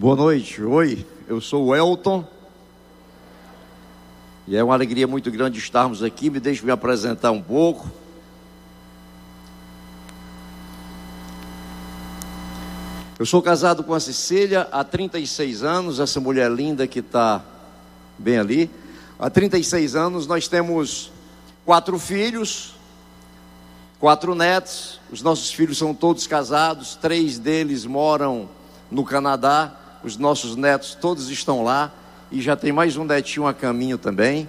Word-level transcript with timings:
Boa 0.00 0.14
noite, 0.14 0.62
oi, 0.62 1.04
eu 1.26 1.40
sou 1.40 1.66
o 1.66 1.74
Elton. 1.74 2.24
E 4.46 4.56
é 4.56 4.62
uma 4.62 4.72
alegria 4.72 5.08
muito 5.08 5.28
grande 5.28 5.58
estarmos 5.58 6.04
aqui. 6.04 6.30
Me 6.30 6.38
deixe 6.38 6.64
me 6.64 6.70
apresentar 6.70 7.32
um 7.32 7.42
pouco. 7.42 7.90
Eu 13.18 13.26
sou 13.26 13.42
casado 13.42 13.82
com 13.82 13.92
a 13.92 13.98
Cecília 13.98 14.68
há 14.70 14.84
36 14.84 15.64
anos, 15.64 15.98
essa 15.98 16.20
mulher 16.20 16.48
linda 16.48 16.86
que 16.86 17.00
está 17.00 17.44
bem 18.16 18.38
ali. 18.38 18.70
Há 19.18 19.28
36 19.28 19.96
anos 19.96 20.28
nós 20.28 20.46
temos 20.46 21.10
quatro 21.64 21.98
filhos, 21.98 22.76
quatro 23.98 24.36
netos. 24.36 25.00
Os 25.10 25.22
nossos 25.22 25.50
filhos 25.50 25.76
são 25.76 25.92
todos 25.92 26.24
casados, 26.28 26.94
três 26.94 27.36
deles 27.36 27.84
moram 27.84 28.48
no 28.92 29.02
Canadá. 29.02 29.74
Os 30.02 30.16
nossos 30.16 30.54
netos 30.54 30.94
todos 30.94 31.28
estão 31.30 31.62
lá 31.64 31.92
e 32.30 32.40
já 32.40 32.54
tem 32.54 32.72
mais 32.72 32.96
um 32.96 33.04
netinho 33.04 33.46
a 33.46 33.54
caminho 33.54 33.98
também. 33.98 34.48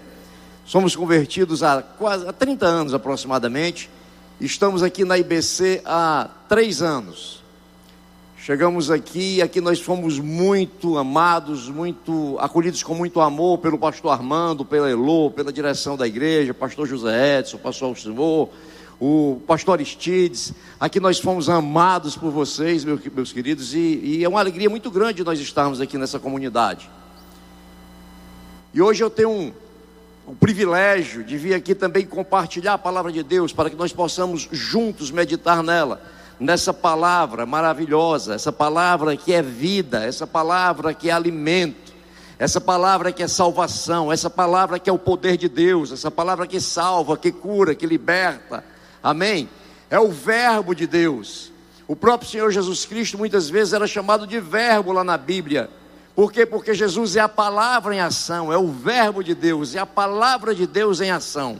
Somos 0.65 0.95
convertidos 0.95 1.63
há 1.63 1.81
quase 1.81 2.27
há 2.27 2.33
30 2.33 2.65
anos 2.65 2.93
aproximadamente. 2.93 3.89
Estamos 4.39 4.83
aqui 4.83 5.03
na 5.03 5.17
IBC 5.17 5.81
há 5.83 6.29
três 6.47 6.81
anos. 6.81 7.39
Chegamos 8.37 8.89
aqui 8.89 9.41
aqui 9.41 9.59
nós 9.59 9.81
fomos 9.81 10.17
muito 10.17 10.97
amados, 10.97 11.67
muito 11.67 12.37
acolhidos 12.39 12.81
com 12.81 12.93
muito 12.93 13.19
amor 13.19 13.57
pelo 13.57 13.77
pastor 13.77 14.11
Armando, 14.11 14.63
pela 14.63 14.89
Elô, 14.89 15.29
pela 15.29 15.51
direção 15.51 15.97
da 15.97 16.07
igreja, 16.07 16.53
pastor 16.53 16.87
José 16.87 17.39
Edson, 17.39 17.57
pastor 17.57 17.89
Alcimor, 17.89 18.49
o 18.99 19.41
pastor 19.47 19.75
Aristides. 19.75 20.53
Aqui 20.79 20.99
nós 20.99 21.19
fomos 21.19 21.49
amados 21.49 22.17
por 22.17 22.31
vocês, 22.31 22.83
meus, 22.83 23.31
queridos, 23.31 23.73
e, 23.73 23.99
e 24.03 24.23
é 24.23 24.29
uma 24.29 24.39
alegria 24.39 24.69
muito 24.69 24.91
grande 24.91 25.23
nós 25.23 25.39
estarmos 25.39 25.79
aqui 25.79 25.97
nessa 25.97 26.19
comunidade. 26.19 26.89
E 28.73 28.81
hoje 28.81 29.03
eu 29.03 29.09
tenho 29.09 29.29
um, 29.29 29.53
o 30.27 30.35
privilégio 30.35 31.23
de 31.23 31.37
vir 31.37 31.53
aqui 31.53 31.73
também 31.73 32.05
compartilhar 32.05 32.73
a 32.73 32.77
palavra 32.77 33.11
de 33.11 33.23
Deus 33.23 33.53
para 33.53 33.69
que 33.69 33.75
nós 33.75 33.93
possamos 33.93 34.47
juntos 34.51 35.09
meditar 35.11 35.63
nela 35.63 36.01
nessa 36.39 36.73
palavra 36.73 37.45
maravilhosa, 37.45 38.33
essa 38.33 38.51
palavra 38.51 39.17
que 39.17 39.33
é 39.33 39.41
vida, 39.41 40.05
essa 40.05 40.25
palavra 40.25 40.93
que 40.93 41.09
é 41.09 41.13
alimento, 41.13 41.93
essa 42.37 42.61
palavra 42.61 43.11
que 43.11 43.21
é 43.21 43.27
salvação, 43.27 44.11
essa 44.11 44.29
palavra 44.29 44.79
que 44.79 44.89
é 44.89 44.93
o 44.93 44.97
poder 44.97 45.35
de 45.35 45.49
Deus, 45.49 45.91
essa 45.91 46.09
palavra 46.09 46.47
que 46.47 46.61
salva, 46.61 47.17
que 47.17 47.31
cura, 47.31 47.75
que 47.75 47.85
liberta. 47.85 48.63
Amém? 49.01 49.49
É 49.89 49.99
o 49.99 50.09
Verbo 50.09 50.75
de 50.75 50.85
Deus. 50.85 51.51
O 51.87 51.95
próprio 51.95 52.29
Senhor 52.29 52.51
Jesus 52.51 52.85
Cristo 52.85 53.17
muitas 53.17 53.49
vezes 53.49 53.73
era 53.73 53.87
chamado 53.87 54.27
de 54.27 54.39
Verbo 54.39 54.91
lá 54.91 55.03
na 55.03 55.17
Bíblia. 55.17 55.69
Por 56.15 56.31
quê? 56.31 56.45
Porque 56.45 56.73
Jesus 56.73 57.15
é 57.15 57.21
a 57.21 57.29
palavra 57.29 57.95
em 57.95 57.99
ação, 57.99 58.51
é 58.51 58.57
o 58.57 58.67
Verbo 58.67 59.23
de 59.23 59.33
Deus, 59.33 59.73
é 59.73 59.79
a 59.79 59.85
palavra 59.85 60.53
de 60.53 60.67
Deus 60.67 60.99
em 61.01 61.09
ação. 61.11 61.59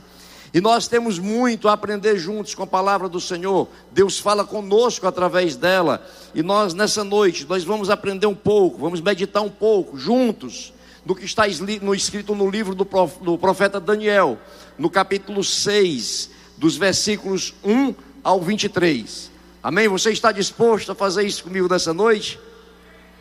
E 0.54 0.60
nós 0.60 0.88
temos 0.88 1.18
muito 1.18 1.70
a 1.70 1.74
aprender 1.74 2.18
juntos 2.18 2.56
com 2.56 2.64
a 2.64 2.68
palavra 2.68 3.08
do 3.08 3.22
Senhor. 3.22 3.70
Deus 3.92 4.20
fala 4.20 4.44
conosco 4.44 5.08
através 5.08 5.56
dela. 5.56 6.06
E 6.34 6.42
nós, 6.42 6.74
nessa 6.74 7.04
noite, 7.04 7.46
nós 7.48 7.64
vamos 7.64 7.90
aprender 7.90 8.26
um 8.26 8.36
pouco, 8.36 8.80
vamos 8.80 9.00
meditar 9.00 9.44
um 9.44 9.50
pouco, 9.50 9.98
juntos, 9.98 10.74
do 11.06 11.16
que 11.16 11.24
está 11.24 11.48
escrito 11.48 12.36
no 12.36 12.50
livro 12.50 12.76
do 12.76 13.38
profeta 13.38 13.80
Daniel, 13.80 14.38
no 14.78 14.90
capítulo 14.90 15.44
6, 15.44 16.32
dos 16.60 16.76
versículos 16.76 17.54
1 17.64 17.96
ao 18.22 18.42
23. 18.42 19.32
Amém? 19.64 19.88
Você 19.88 20.12
está 20.12 20.32
disposto 20.32 20.92
a 20.92 20.96
fazer 20.96 21.24
isso 21.24 21.44
comigo 21.44 21.70
nessa 21.70 21.94
noite? 21.94 22.38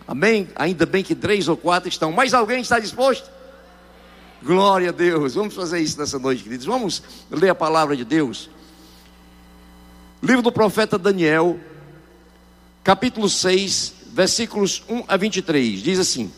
Amém? 0.06 0.48
Ainda 0.56 0.84
bem 0.84 1.04
que 1.04 1.14
três 1.14 1.46
ou 1.48 1.56
quatro 1.56 1.88
estão. 1.88 2.10
Mais 2.10 2.34
alguém 2.34 2.60
está 2.60 2.80
disposto? 2.80 3.30
Glória 4.42 4.88
a 4.88 4.92
Deus. 4.92 5.34
Vamos 5.34 5.54
fazer 5.54 5.78
isso 5.78 5.98
nessa 5.98 6.18
noite, 6.18 6.42
queridos. 6.42 6.66
Vamos 6.66 7.02
ler 7.30 7.50
a 7.50 7.54
palavra 7.54 7.96
de 7.96 8.04
Deus. 8.04 8.50
Livro 10.20 10.42
do 10.42 10.50
profeta 10.50 10.98
Daniel, 10.98 11.60
capítulo 12.82 13.28
6, 13.28 13.94
versículos 14.12 14.82
1 14.88 15.04
a 15.06 15.16
23. 15.16 15.80
Diz 15.80 16.00
assim: 16.00 16.32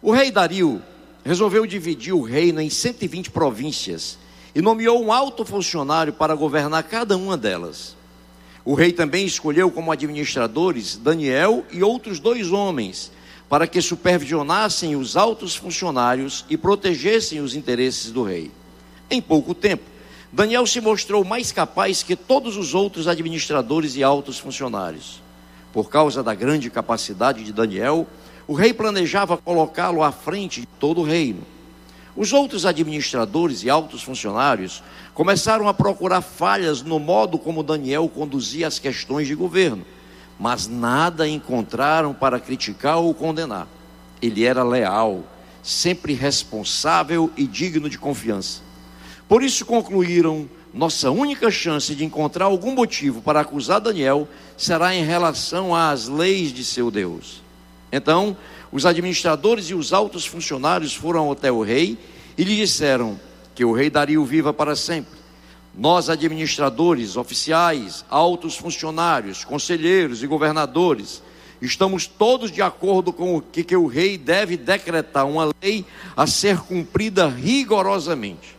O 0.00 0.10
rei 0.10 0.30
Dario 0.30 0.82
resolveu 1.22 1.66
dividir 1.66 2.14
o 2.14 2.22
reino 2.22 2.62
em 2.62 2.70
120 2.70 3.30
províncias 3.30 4.19
e 4.54 4.60
nomeou 4.60 5.02
um 5.02 5.12
alto 5.12 5.44
funcionário 5.44 6.12
para 6.12 6.34
governar 6.34 6.82
cada 6.84 7.16
uma 7.16 7.36
delas. 7.36 7.96
O 8.64 8.74
rei 8.74 8.92
também 8.92 9.24
escolheu 9.24 9.70
como 9.70 9.90
administradores 9.90 10.96
Daniel 10.96 11.64
e 11.70 11.82
outros 11.82 12.20
dois 12.20 12.52
homens 12.52 13.10
para 13.48 13.66
que 13.66 13.82
supervisionassem 13.82 14.94
os 14.94 15.16
altos 15.16 15.56
funcionários 15.56 16.44
e 16.48 16.56
protegessem 16.56 17.40
os 17.40 17.56
interesses 17.56 18.12
do 18.12 18.22
rei. 18.22 18.48
Em 19.10 19.20
pouco 19.20 19.54
tempo, 19.54 19.82
Daniel 20.32 20.64
se 20.68 20.80
mostrou 20.80 21.24
mais 21.24 21.50
capaz 21.50 22.04
que 22.04 22.14
todos 22.14 22.56
os 22.56 22.74
outros 22.74 23.08
administradores 23.08 23.96
e 23.96 24.04
altos 24.04 24.38
funcionários. 24.38 25.20
Por 25.72 25.90
causa 25.90 26.22
da 26.22 26.32
grande 26.32 26.70
capacidade 26.70 27.42
de 27.42 27.52
Daniel, 27.52 28.06
o 28.46 28.54
rei 28.54 28.72
planejava 28.72 29.36
colocá-lo 29.36 30.04
à 30.04 30.12
frente 30.12 30.60
de 30.60 30.66
todo 30.78 31.00
o 31.00 31.04
reino. 31.04 31.42
Os 32.16 32.32
outros 32.32 32.66
administradores 32.66 33.62
e 33.62 33.70
altos 33.70 34.02
funcionários 34.02 34.82
começaram 35.14 35.68
a 35.68 35.74
procurar 35.74 36.20
falhas 36.20 36.82
no 36.82 36.98
modo 36.98 37.38
como 37.38 37.62
Daniel 37.62 38.08
conduzia 38.08 38.66
as 38.66 38.78
questões 38.78 39.26
de 39.26 39.34
governo 39.34 39.84
mas 40.40 40.66
nada 40.66 41.28
encontraram 41.28 42.14
para 42.14 42.40
criticar 42.40 42.96
ou 42.96 43.12
condenar. 43.12 43.68
Ele 44.22 44.42
era 44.42 44.64
leal, 44.64 45.22
sempre 45.62 46.14
responsável 46.14 47.30
e 47.36 47.46
digno 47.46 47.90
de 47.90 47.98
confiança. 47.98 48.62
Por 49.28 49.42
isso 49.42 49.66
concluíram: 49.66 50.48
nossa 50.72 51.10
única 51.10 51.50
chance 51.50 51.94
de 51.94 52.06
encontrar 52.06 52.46
algum 52.46 52.74
motivo 52.74 53.20
para 53.20 53.40
acusar 53.40 53.82
Daniel 53.82 54.26
será 54.56 54.94
em 54.94 55.04
relação 55.04 55.74
às 55.76 56.08
leis 56.08 56.54
de 56.54 56.64
seu 56.64 56.90
Deus. 56.90 57.42
Então, 57.92 58.34
os 58.72 58.86
administradores 58.86 59.66
e 59.66 59.74
os 59.74 59.92
altos 59.92 60.26
funcionários 60.26 60.94
foram 60.94 61.30
até 61.30 61.50
o 61.50 61.62
rei 61.62 61.98
e 62.36 62.44
lhe 62.44 62.56
disseram 62.56 63.18
que 63.54 63.64
o 63.64 63.72
rei 63.72 63.90
Dario 63.90 64.24
viva 64.24 64.52
para 64.52 64.76
sempre 64.76 65.20
nós, 65.74 66.10
administradores, 66.10 67.16
oficiais, 67.16 68.04
altos 68.10 68.56
funcionários, 68.56 69.44
conselheiros 69.44 70.22
e 70.22 70.26
governadores, 70.26 71.22
estamos 71.62 72.06
todos 72.06 72.50
de 72.50 72.60
acordo 72.60 73.12
com 73.12 73.36
o 73.36 73.40
que, 73.40 73.62
que 73.62 73.76
o 73.76 73.86
rei 73.86 74.18
deve 74.18 74.56
decretar 74.56 75.26
uma 75.26 75.50
lei 75.62 75.84
a 76.16 76.26
ser 76.26 76.58
cumprida 76.58 77.28
rigorosamente. 77.28 78.56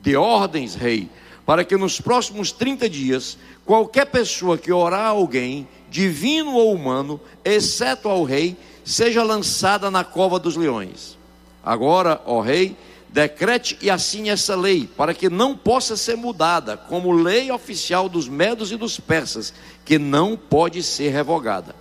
De 0.00 0.16
ordens, 0.16 0.74
rei, 0.74 1.08
para 1.46 1.64
que 1.64 1.76
nos 1.76 2.00
próximos 2.00 2.50
30 2.50 2.88
dias, 2.88 3.38
qualquer 3.64 4.06
pessoa 4.06 4.58
que 4.58 4.72
orar 4.72 5.00
a 5.00 5.08
alguém, 5.08 5.68
divino 5.88 6.54
ou 6.54 6.74
humano, 6.74 7.20
exceto 7.44 8.08
ao 8.08 8.24
rei, 8.24 8.56
seja 8.90 9.22
lançada 9.22 9.90
na 9.90 10.04
cova 10.04 10.38
dos 10.38 10.56
leões. 10.56 11.18
Agora, 11.62 12.20
ó 12.26 12.40
rei, 12.40 12.76
Decrete 13.12 13.76
e 13.82 13.90
assine 13.90 14.28
essa 14.28 14.54
lei, 14.54 14.88
para 14.96 15.12
que 15.12 15.28
não 15.28 15.56
possa 15.56 15.96
ser 15.96 16.16
mudada, 16.16 16.76
como 16.76 17.10
lei 17.10 17.50
oficial 17.50 18.08
dos 18.08 18.28
medos 18.28 18.70
e 18.70 18.76
dos 18.76 19.00
persas, 19.00 19.52
que 19.84 19.98
não 19.98 20.36
pode 20.36 20.80
ser 20.80 21.08
revogada. 21.08 21.74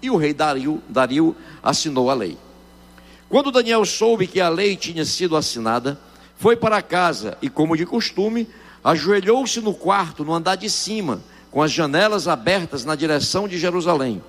E 0.00 0.08
o 0.08 0.16
rei 0.16 0.32
Dario, 0.32 0.80
Dario 0.88 1.34
assinou 1.60 2.08
a 2.10 2.14
lei. 2.14 2.38
Quando 3.28 3.50
Daniel 3.50 3.84
soube 3.84 4.28
que 4.28 4.40
a 4.40 4.48
lei 4.48 4.76
tinha 4.76 5.04
sido 5.04 5.36
assinada, 5.36 5.98
foi 6.36 6.54
para 6.54 6.80
casa 6.80 7.36
e, 7.42 7.50
como 7.50 7.76
de 7.76 7.84
costume, 7.84 8.48
ajoelhou-se 8.84 9.60
no 9.60 9.74
quarto, 9.74 10.24
no 10.24 10.32
andar 10.32 10.54
de 10.54 10.70
cima, 10.70 11.20
com 11.50 11.60
as 11.60 11.72
janelas 11.72 12.28
abertas 12.28 12.84
na 12.84 12.94
direção 12.94 13.48
de 13.48 13.58
Jerusalém. 13.58 14.22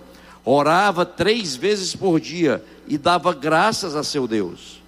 Orava 0.45 1.05
três 1.05 1.55
vezes 1.55 1.95
por 1.95 2.19
dia 2.19 2.63
e 2.87 2.97
dava 2.97 3.33
graças 3.33 3.95
a 3.95 4.03
seu 4.03 4.27
Deus. 4.27 4.81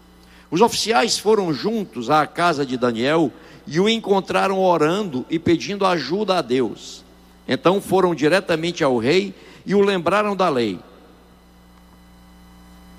Os 0.50 0.62
oficiais 0.62 1.18
foram 1.18 1.54
juntos 1.54 2.10
à 2.10 2.26
casa 2.28 2.66
de 2.66 2.78
Daniel 2.78 3.32
e 3.66 3.80
o 3.80 3.88
encontraram 3.88 4.60
orando 4.60 5.26
e 5.30 5.40
pedindo 5.40 5.86
ajuda 5.86 6.38
a 6.38 6.42
Deus. 6.42 7.04
Então 7.48 7.82
foram 7.82 8.14
diretamente 8.16 8.84
ao 8.84 8.98
rei 8.98 9.34
e 9.66 9.76
o 9.76 9.82
lembraram 9.82 10.36
da 10.36 10.50
lei. 10.50 10.80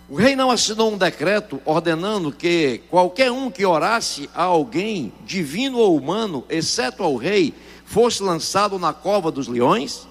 O 0.09 0.15
rei 0.15 0.37
não 0.37 0.51
assinou 0.51 0.93
um 0.93 0.99
decreto 0.99 1.61
ordenando 1.65 2.31
que 2.31 2.83
qualquer 2.91 3.31
um 3.31 3.51
que 3.51 3.65
orasse 3.65 4.29
a 4.35 4.43
alguém, 4.43 5.11
divino 5.25 5.79
ou 5.79 5.97
humano, 5.97 6.45
exceto 6.51 7.03
ao 7.03 7.17
rei, 7.17 7.55
fosse 7.87 8.23
lançado 8.23 8.79
na 8.79 8.93
cova 8.93 9.31
dos 9.31 9.49
leões? 9.49 10.07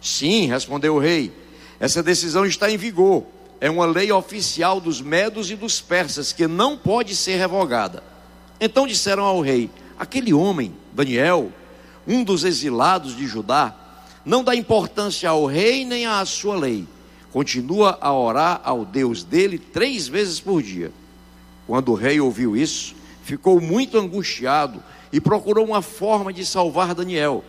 Sim, 0.00 0.46
respondeu 0.46 0.96
o 0.96 0.98
rei. 0.98 1.32
Essa 1.80 2.02
decisão 2.02 2.44
está 2.44 2.70
em 2.70 2.76
vigor 2.76 3.24
é 3.60 3.70
uma 3.70 3.84
lei 3.84 4.10
oficial 4.10 4.80
dos 4.80 5.02
medos 5.02 5.50
e 5.50 5.56
dos 5.56 5.80
persas 5.80 6.32
que 6.32 6.46
não 6.46 6.78
pode 6.78 7.14
ser 7.14 7.36
revogada. 7.36 8.02
Então 8.58 8.86
disseram 8.86 9.24
ao 9.24 9.40
rei: 9.40 9.70
aquele 9.98 10.32
homem, 10.32 10.74
Daniel, 10.92 11.52
um 12.08 12.24
dos 12.24 12.44
exilados 12.44 13.14
de 13.14 13.26
Judá, 13.26 13.74
não 14.24 14.42
dá 14.42 14.56
importância 14.56 15.28
ao 15.28 15.44
rei 15.44 15.84
nem 15.84 16.06
à 16.06 16.24
sua 16.24 16.56
lei. 16.56 16.86
continua 17.32 17.96
a 18.00 18.12
orar 18.12 18.60
ao 18.64 18.84
Deus 18.84 19.22
dele 19.22 19.58
três 19.58 20.08
vezes 20.08 20.40
por 20.40 20.62
dia. 20.62 20.90
Quando 21.66 21.92
o 21.92 21.94
rei 21.94 22.20
ouviu 22.20 22.56
isso, 22.56 22.94
ficou 23.22 23.60
muito 23.60 23.96
angustiado 23.96 24.82
e 25.12 25.20
procurou 25.20 25.64
uma 25.64 25.80
forma 25.80 26.32
de 26.32 26.44
salvar 26.44 26.94
Daniel. 26.94 27.44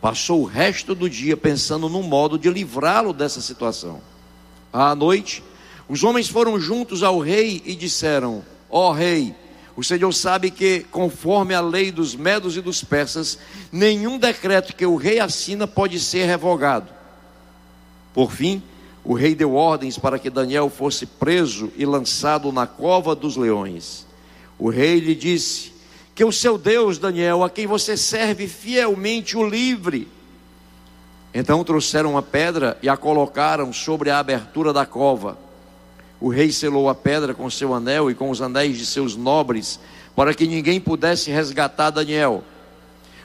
Passou 0.00 0.42
o 0.42 0.46
resto 0.46 0.94
do 0.94 1.10
dia 1.10 1.36
pensando 1.36 1.88
num 1.88 2.02
modo 2.02 2.38
de 2.38 2.48
livrá-lo 2.48 3.12
dessa 3.12 3.40
situação. 3.40 4.00
À 4.72 4.94
noite, 4.94 5.42
os 5.88 6.04
homens 6.04 6.28
foram 6.28 6.60
juntos 6.60 7.02
ao 7.02 7.18
rei 7.18 7.62
e 7.64 7.74
disseram: 7.74 8.44
Ó 8.70 8.90
oh, 8.90 8.92
rei, 8.92 9.34
o 9.74 9.82
Senhor 9.82 10.12
sabe 10.12 10.50
que, 10.50 10.80
conforme 10.90 11.54
a 11.54 11.60
lei 11.60 11.90
dos 11.90 12.14
medos 12.14 12.56
e 12.56 12.60
dos 12.60 12.84
persas, 12.84 13.38
nenhum 13.72 14.18
decreto 14.18 14.74
que 14.74 14.84
o 14.84 14.96
rei 14.96 15.18
assina 15.18 15.66
pode 15.66 15.98
ser 15.98 16.26
revogado. 16.26 16.88
Por 18.12 18.32
fim, 18.32 18.62
o 19.04 19.14
rei 19.14 19.34
deu 19.34 19.54
ordens 19.54 19.98
para 19.98 20.18
que 20.18 20.30
Daniel 20.30 20.68
fosse 20.68 21.06
preso 21.06 21.72
e 21.76 21.86
lançado 21.86 22.52
na 22.52 22.66
cova 22.66 23.14
dos 23.14 23.36
leões. 23.36 24.06
O 24.58 24.68
rei 24.68 25.00
lhe 25.00 25.14
disse: 25.14 25.72
Que 26.18 26.24
o 26.24 26.32
seu 26.32 26.58
Deus, 26.58 26.98
Daniel, 26.98 27.44
a 27.44 27.48
quem 27.48 27.64
você 27.64 27.96
serve 27.96 28.48
fielmente, 28.48 29.36
o 29.36 29.48
livre. 29.48 30.08
Então 31.32 31.62
trouxeram 31.62 32.10
uma 32.10 32.22
pedra 32.22 32.76
e 32.82 32.88
a 32.88 32.96
colocaram 32.96 33.72
sobre 33.72 34.10
a 34.10 34.18
abertura 34.18 34.72
da 34.72 34.84
cova. 34.84 35.38
O 36.20 36.28
rei 36.28 36.50
selou 36.50 36.88
a 36.88 36.94
pedra 36.96 37.34
com 37.34 37.48
seu 37.48 37.72
anel 37.72 38.10
e 38.10 38.16
com 38.16 38.30
os 38.30 38.42
anéis 38.42 38.76
de 38.76 38.84
seus 38.84 39.14
nobres, 39.14 39.78
para 40.16 40.34
que 40.34 40.48
ninguém 40.48 40.80
pudesse 40.80 41.30
resgatar 41.30 41.90
Daniel. 41.90 42.42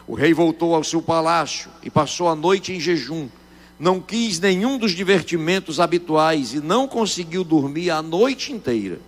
O 0.06 0.14
rei 0.14 0.32
voltou 0.32 0.76
ao 0.76 0.84
seu 0.84 1.02
palácio 1.02 1.72
e 1.82 1.90
passou 1.90 2.30
a 2.30 2.36
noite 2.36 2.74
em 2.74 2.80
jejum 2.80 3.28
não 3.80 4.00
quis 4.00 4.40
nenhum 4.40 4.78
dos 4.78 4.92
divertimentos 4.92 5.80
habituais 5.80 6.54
e 6.54 6.60
não 6.60 6.88
conseguiu 6.88 7.44
dormir 7.44 7.90
a 7.90 8.04
noite 8.04 8.54
inteira. 8.54 9.00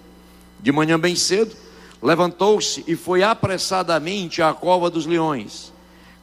De 0.59 0.71
manhã 0.71 0.99
bem 0.99 1.15
cedo, 1.15 1.55
levantou-se 2.01 2.83
e 2.87 2.95
foi 2.95 3.23
apressadamente 3.23 4.41
à 4.41 4.53
cova 4.53 4.89
dos 4.89 5.05
leões. 5.05 5.73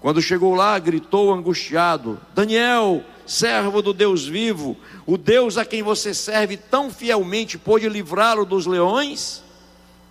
Quando 0.00 0.22
chegou 0.22 0.54
lá, 0.54 0.78
gritou 0.78 1.32
angustiado: 1.32 2.20
Daniel, 2.34 3.02
servo 3.26 3.82
do 3.82 3.92
Deus 3.92 4.26
vivo, 4.26 4.76
o 5.06 5.16
Deus 5.16 5.56
a 5.56 5.64
quem 5.64 5.82
você 5.82 6.12
serve 6.12 6.56
tão 6.56 6.90
fielmente 6.90 7.56
pôde 7.56 7.88
livrá-lo 7.88 8.44
dos 8.44 8.66
leões? 8.66 9.42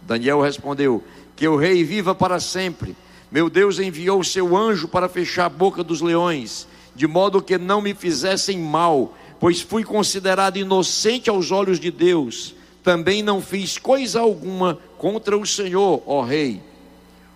Daniel 0.02 0.42
respondeu: 0.42 1.04
Que 1.36 1.48
o 1.48 1.56
rei 1.56 1.84
viva 1.84 2.16
para 2.16 2.40
sempre. 2.40 2.96
Meu 3.32 3.50
Deus 3.50 3.80
enviou 3.80 4.20
o 4.20 4.26
seu 4.26 4.58
anjo 4.58 4.88
para 4.88 5.08
fechar 5.08 5.46
a 5.46 5.50
boca 5.50 5.84
dos 5.84 6.02
leões 6.02 6.68
de 6.96 7.08
modo 7.08 7.42
que 7.42 7.58
não 7.58 7.82
me 7.82 7.94
fizessem 7.94 8.60
mal, 8.60 9.16
pois 9.40 9.62
fui 9.62 9.84
considerado 9.84 10.58
inocente 10.58 11.30
aos 11.30 11.52
olhos 11.52 11.80
de 11.80 11.90
Deus. 11.90 12.54
Também 12.84 13.22
não 13.22 13.42
fiz 13.42 13.78
coisa 13.78 14.20
alguma 14.20 14.80
contra 14.98 15.38
o 15.38 15.46
Senhor, 15.46 16.02
ó 16.06 16.22
rei. 16.22 16.62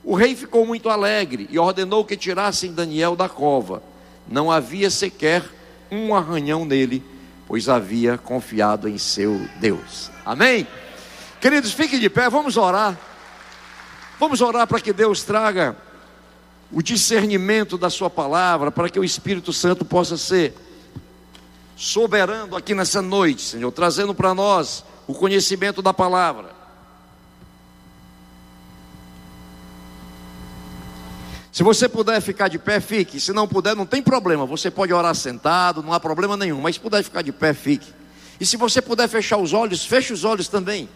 O 0.04 0.16
rei 0.16 0.36
ficou 0.36 0.66
muito 0.66 0.90
alegre 0.90 1.48
e 1.52 1.58
ordenou 1.58 2.06
que 2.06 2.16
tirassem 2.16 2.74
Daniel 2.74 3.16
da 3.16 3.28
cova. 3.28 3.82
Não 4.28 4.52
havia 4.52 4.90
sequer 4.90 5.44
um 5.92 6.16
arranhão 6.16 6.66
nele, 6.66 7.04
pois 7.48 7.70
havia 7.70 8.18
confiado 8.18 8.88
em 8.88 8.98
seu 8.98 9.48
Deus. 9.60 10.12
Amém? 10.26 10.68
Queridos, 11.42 11.74
fiquem 11.74 12.00
de 12.00 12.10
pé, 12.10 12.30
vamos 12.30 12.58
orar. 12.58 12.98
Vamos 14.20 14.42
orar 14.42 14.66
para 14.66 14.80
que 14.80 14.94
Deus 14.94 15.24
traga 15.24 15.76
o 16.72 16.82
discernimento 16.82 17.78
da 17.78 17.90
Sua 17.90 18.10
palavra, 18.10 18.72
para 18.72 18.90
que 18.90 19.00
o 19.00 19.04
Espírito 19.04 19.54
Santo 19.54 19.86
possa 19.86 20.18
ser 20.18 20.56
soberano 21.76 22.56
aqui 22.56 22.74
nessa 22.74 23.02
noite, 23.02 23.42
Senhor, 23.42 23.72
trazendo 23.72 24.14
para 24.14 24.34
nós 24.34 24.84
o 25.08 25.14
conhecimento 25.14 25.82
da 25.82 25.94
palavra. 25.94 26.56
Se 31.52 31.64
você 31.64 31.88
puder 31.88 32.20
ficar 32.22 32.50
de 32.50 32.60
pé, 32.60 32.82
fique. 32.82 33.18
Se 33.18 33.32
não 33.32 33.48
puder, 33.48 33.76
não 33.76 33.86
tem 33.86 34.04
problema. 34.04 34.46
Você 34.46 34.70
pode 34.70 34.92
orar 34.92 35.16
sentado, 35.16 35.82
não 35.82 35.94
há 35.94 36.00
problema 36.02 36.36
nenhum. 36.36 36.60
Mas 36.60 36.76
se 36.76 36.82
puder 36.82 37.02
ficar 37.02 37.22
de 37.22 37.32
pé, 37.32 37.54
fique. 37.54 37.94
E 38.40 38.46
se 38.46 38.58
você 38.58 38.82
puder 38.82 39.08
fechar 39.08 39.38
os 39.38 39.54
olhos, 39.54 39.86
feche 39.86 40.12
os 40.12 40.26
olhos 40.26 40.50
também. 40.50 40.90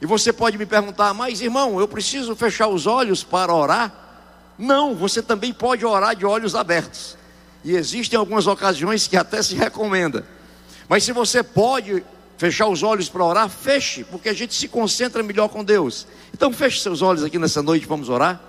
E 0.00 0.06
você 0.06 0.32
pode 0.32 0.58
me 0.58 0.66
perguntar, 0.66 1.14
mas 1.14 1.40
irmão, 1.40 1.78
eu 1.78 1.86
preciso 1.86 2.34
fechar 2.34 2.66
os 2.66 2.88
olhos 2.88 3.22
para 3.22 3.54
orar? 3.54 3.92
Não, 4.58 4.94
você 4.94 5.22
também 5.22 5.52
pode 5.52 5.86
orar 5.86 6.16
de 6.16 6.26
olhos 6.26 6.56
abertos. 6.56 7.16
E 7.62 7.76
existem 7.76 8.18
algumas 8.18 8.46
ocasiões 8.46 9.06
que 9.06 9.16
até 9.16 9.42
se 9.42 9.54
recomenda. 9.54 10.26
Mas 10.88 11.04
se 11.04 11.12
você 11.12 11.42
pode 11.42 12.04
fechar 12.36 12.68
os 12.68 12.82
olhos 12.82 13.08
para 13.08 13.24
orar, 13.24 13.48
feche, 13.48 14.04
porque 14.04 14.28
a 14.28 14.32
gente 14.32 14.54
se 14.54 14.68
concentra 14.68 15.22
melhor 15.22 15.48
com 15.48 15.62
Deus. 15.62 16.06
Então 16.32 16.52
feche 16.52 16.80
seus 16.80 17.02
olhos 17.02 17.22
aqui 17.22 17.38
nessa 17.38 17.62
noite, 17.62 17.86
vamos 17.86 18.08
orar. 18.08 18.40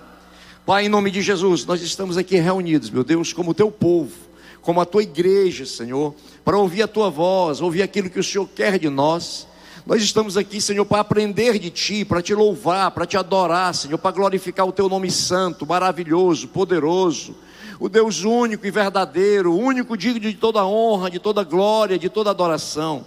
Pai, 0.64 0.86
em 0.86 0.88
nome 0.88 1.10
de 1.10 1.22
Jesus, 1.22 1.64
nós 1.64 1.80
estamos 1.80 2.16
aqui 2.16 2.36
reunidos, 2.36 2.90
meu 2.90 3.04
Deus, 3.04 3.32
como 3.32 3.54
teu 3.54 3.70
povo, 3.70 4.12
como 4.60 4.80
a 4.80 4.84
tua 4.84 5.04
igreja, 5.04 5.64
Senhor, 5.64 6.12
para 6.44 6.58
ouvir 6.58 6.82
a 6.82 6.88
tua 6.88 7.08
voz, 7.08 7.60
ouvir 7.60 7.82
aquilo 7.82 8.10
que 8.10 8.18
o 8.18 8.24
Senhor 8.24 8.48
quer 8.48 8.76
de 8.78 8.88
nós. 8.88 9.46
Nós 9.86 10.02
estamos 10.02 10.36
aqui, 10.36 10.60
Senhor, 10.60 10.84
para 10.84 10.98
aprender 10.98 11.60
de 11.60 11.70
Ti, 11.70 12.04
para 12.04 12.20
Te 12.20 12.34
louvar, 12.34 12.90
para 12.90 13.06
Te 13.06 13.16
adorar, 13.16 13.72
Senhor, 13.72 13.96
para 13.96 14.10
glorificar 14.10 14.66
o 14.66 14.72
Teu 14.72 14.88
nome 14.88 15.08
santo, 15.08 15.64
maravilhoso, 15.64 16.48
poderoso, 16.48 17.36
o 17.78 17.88
Deus 17.88 18.24
único 18.24 18.66
e 18.66 18.70
verdadeiro, 18.72 19.56
único 19.56 19.96
digno 19.96 20.18
de 20.18 20.34
toda 20.34 20.66
honra, 20.66 21.08
de 21.08 21.20
toda 21.20 21.44
glória, 21.44 21.96
de 21.96 22.08
toda 22.08 22.30
adoração. 22.30 23.06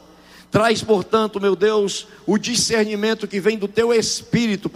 Traz, 0.52 0.84
portanto, 0.84 1.40
meu 1.40 1.56
Deus, 1.56 2.08
o 2.26 2.38
discernimento 2.38 3.28
que 3.28 3.40
vem 3.40 3.58
do 3.58 3.68
Teu 3.68 3.94
Espírito, 3.94 4.70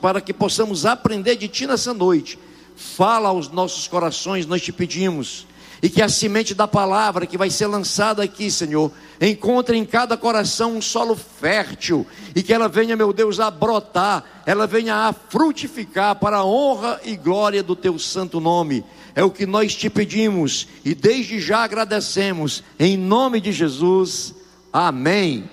para 0.00 0.20
que, 0.20 0.32
possamos 0.32 0.86
aprender 0.86 1.36
de 1.36 1.48
Ti 1.48 1.66
nessa 1.66 1.92
noite. 1.92 2.38
Fala 2.74 3.28
aos 3.28 3.50
nossos 3.50 3.86
corações, 3.86 4.46
nós 4.46 4.62
te 4.62 4.72
pedimos 4.72 5.46
e 5.82 5.88
que 5.88 6.02
a 6.02 6.08
semente 6.08 6.54
da 6.54 6.66
palavra 6.66 7.26
que 7.26 7.38
vai 7.38 7.50
ser 7.50 7.66
lançada 7.66 8.22
aqui, 8.22 8.50
Senhor, 8.50 8.90
encontre 9.20 9.76
em 9.76 9.84
cada 9.84 10.16
coração 10.16 10.76
um 10.76 10.82
solo 10.82 11.16
fértil 11.16 12.06
e 12.34 12.42
que 12.42 12.52
ela 12.52 12.68
venha, 12.68 12.96
meu 12.96 13.12
Deus, 13.12 13.38
a 13.38 13.50
brotar, 13.50 14.42
ela 14.44 14.66
venha 14.66 14.94
a 14.94 15.12
frutificar 15.12 16.16
para 16.16 16.38
a 16.38 16.44
honra 16.44 17.00
e 17.04 17.16
glória 17.16 17.62
do 17.62 17.76
teu 17.76 17.98
santo 17.98 18.40
nome. 18.40 18.84
É 19.14 19.22
o 19.22 19.30
que 19.30 19.46
nós 19.46 19.74
te 19.74 19.88
pedimos 19.88 20.66
e 20.84 20.94
desde 20.94 21.40
já 21.40 21.58
agradecemos, 21.58 22.62
em 22.78 22.96
nome 22.96 23.40
de 23.40 23.52
Jesus. 23.52 24.34
Amém. 24.72 25.48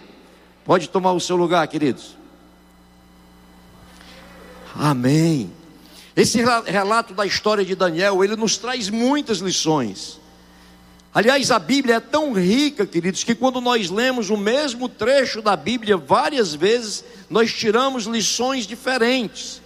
Pode 0.63 0.89
tomar 0.89 1.13
o 1.13 1.19
seu 1.19 1.35
lugar, 1.35 1.67
queridos. 1.67 2.17
Amém. 4.75 5.51
Esse 6.15 6.41
relato 6.65 7.13
da 7.13 7.25
história 7.25 7.63
de 7.63 7.75
Daniel, 7.75 8.23
ele 8.23 8.35
nos 8.35 8.57
traz 8.57 8.89
muitas 8.89 9.39
lições. 9.39 10.19
Aliás, 11.13 11.49
a 11.49 11.59
Bíblia 11.59 11.95
é 11.95 11.99
tão 11.99 12.33
rica, 12.33 12.85
queridos, 12.85 13.23
que 13.23 13.33
quando 13.33 13.61
nós 13.61 13.89
lemos 13.89 14.29
o 14.29 14.35
mesmo 14.35 14.89
trecho 14.89 15.41
da 15.41 15.55
Bíblia 15.55 15.95
várias 15.95 16.53
vezes, 16.53 17.05
nós 17.29 17.53
tiramos 17.53 18.05
lições 18.05 18.67
diferentes. 18.67 19.61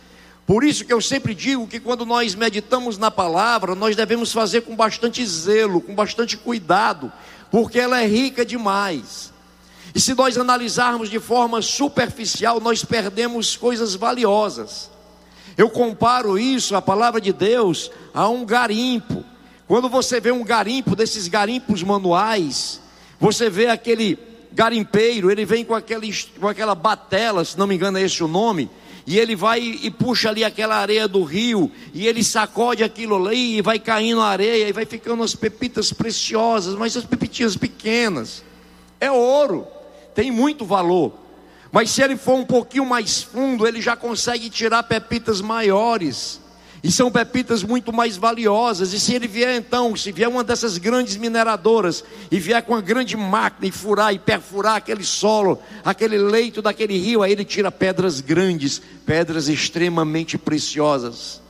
Por 0.46 0.64
isso 0.64 0.86
que 0.86 0.94
eu 0.94 1.02
sempre 1.02 1.34
digo 1.34 1.68
que 1.68 1.80
quando 1.80 2.06
nós 2.06 2.36
meditamos 2.36 2.98
na 2.98 3.10
palavra, 3.10 3.74
nós 3.74 3.96
devemos 3.96 4.32
fazer 4.32 4.62
com 4.62 4.76
bastante 4.76 5.26
zelo, 5.26 5.82
com 5.82 5.96
bastante 5.96 6.38
cuidado, 6.38 7.12
porque 7.52 7.80
ela 7.80 8.02
é 8.02 8.06
rica 8.08 8.46
demais. 8.46 9.32
E 9.94 10.00
se 10.00 10.14
nós 10.14 10.38
analisarmos 10.38 11.10
de 11.10 11.20
forma 11.20 11.62
superficial, 11.62 12.60
nós 12.60 12.84
perdemos 12.84 13.56
coisas 13.56 13.96
valiosas. 13.96 14.90
Eu 15.58 15.70
comparo 15.70 16.38
isso, 16.38 16.76
a 16.76 16.82
palavra 16.82 17.20
de 17.20 17.34
Deus, 17.34 17.92
a 18.14 18.30
um 18.30 18.46
garimpo. 18.46 19.26
Quando 19.68 19.90
você 19.90 20.20
vê 20.20 20.32
um 20.32 20.44
garimpo 20.44 20.96
desses 20.96 21.28
garimpos 21.28 21.84
manuais, 21.84 22.82
você 23.20 23.50
vê 23.50 23.68
aquele 23.68 24.18
garimpeiro, 24.52 25.30
ele 25.30 25.46
vem 25.46 25.66
com, 25.66 25.76
aquele, 25.76 26.14
com 26.40 26.48
aquela 26.48 26.74
batela, 26.74 27.44
se 27.44 27.58
não 27.58 27.68
me 27.68 27.76
engano 27.76 27.98
é 27.98 28.02
esse 28.02 28.24
o 28.24 28.28
nome, 28.28 28.70
e 29.06 29.18
ele 29.18 29.36
vai 29.36 29.60
e 29.60 29.90
puxa 29.90 30.30
ali 30.30 30.44
aquela 30.44 30.76
areia 30.76 31.08
do 31.08 31.24
rio, 31.24 31.72
e 31.94 32.08
ele 32.08 32.24
sacode 32.24 32.84
aquilo 32.84 33.28
ali, 33.28 33.58
e 33.58 33.62
vai 33.62 33.80
caindo 33.80 34.22
a 34.22 34.28
areia, 34.28 34.68
e 34.68 34.72
vai 34.72 34.86
ficando 34.86 35.24
as 35.24 35.36
pepitas 35.36 35.92
preciosas, 35.92 36.76
mas 36.76 36.96
as 36.96 37.04
pepitinhas 37.04 37.56
pequenas. 37.56 38.44
É 39.00 39.12
ouro, 39.12 39.68
tem 40.14 40.32
muito 40.32 40.66
valor. 40.66 41.14
Mas 41.72 41.92
se 41.92 42.02
ele 42.02 42.18
for 42.18 42.36
um 42.36 42.46
pouquinho 42.46 42.86
mais 42.86 43.22
fundo, 43.22 43.68
ele 43.68 43.82
já 43.82 43.96
consegue 43.96 44.50
tirar 44.50 44.84
pepitas 44.84 45.40
maiores. 45.40 46.42
E 46.82 46.92
são 46.92 47.12
pepitas 47.12 47.62
muito 47.62 47.92
mais 47.92 48.16
valiosas. 48.16 48.94
E 48.94 49.00
se 49.00 49.14
ele 49.14 49.28
vier 49.28 49.56
então, 49.56 49.96
se 49.96 50.12
vier 50.12 50.30
uma 50.30 50.44
dessas 50.44 50.78
grandes 50.78 51.18
mineradoras 51.18 52.04
e 52.32 52.40
vier 52.40 52.64
com 52.64 52.74
uma 52.74 52.82
grande 52.82 53.18
máquina 53.18 53.68
e 53.68 53.72
furar 53.72 54.14
e 54.14 54.20
perfurar 54.20 54.78
aquele 54.78 55.04
solo, 55.04 55.60
aquele 55.84 56.18
leito 56.18 56.62
daquele 56.62 56.98
rio, 56.98 57.22
aí 57.22 57.32
ele 57.32 57.46
tira 57.46 57.72
pedras 57.72 58.22
grandes, 58.22 58.82
pedras 59.06 59.50
extremamente 59.50 60.38
preciosas. 60.38 61.42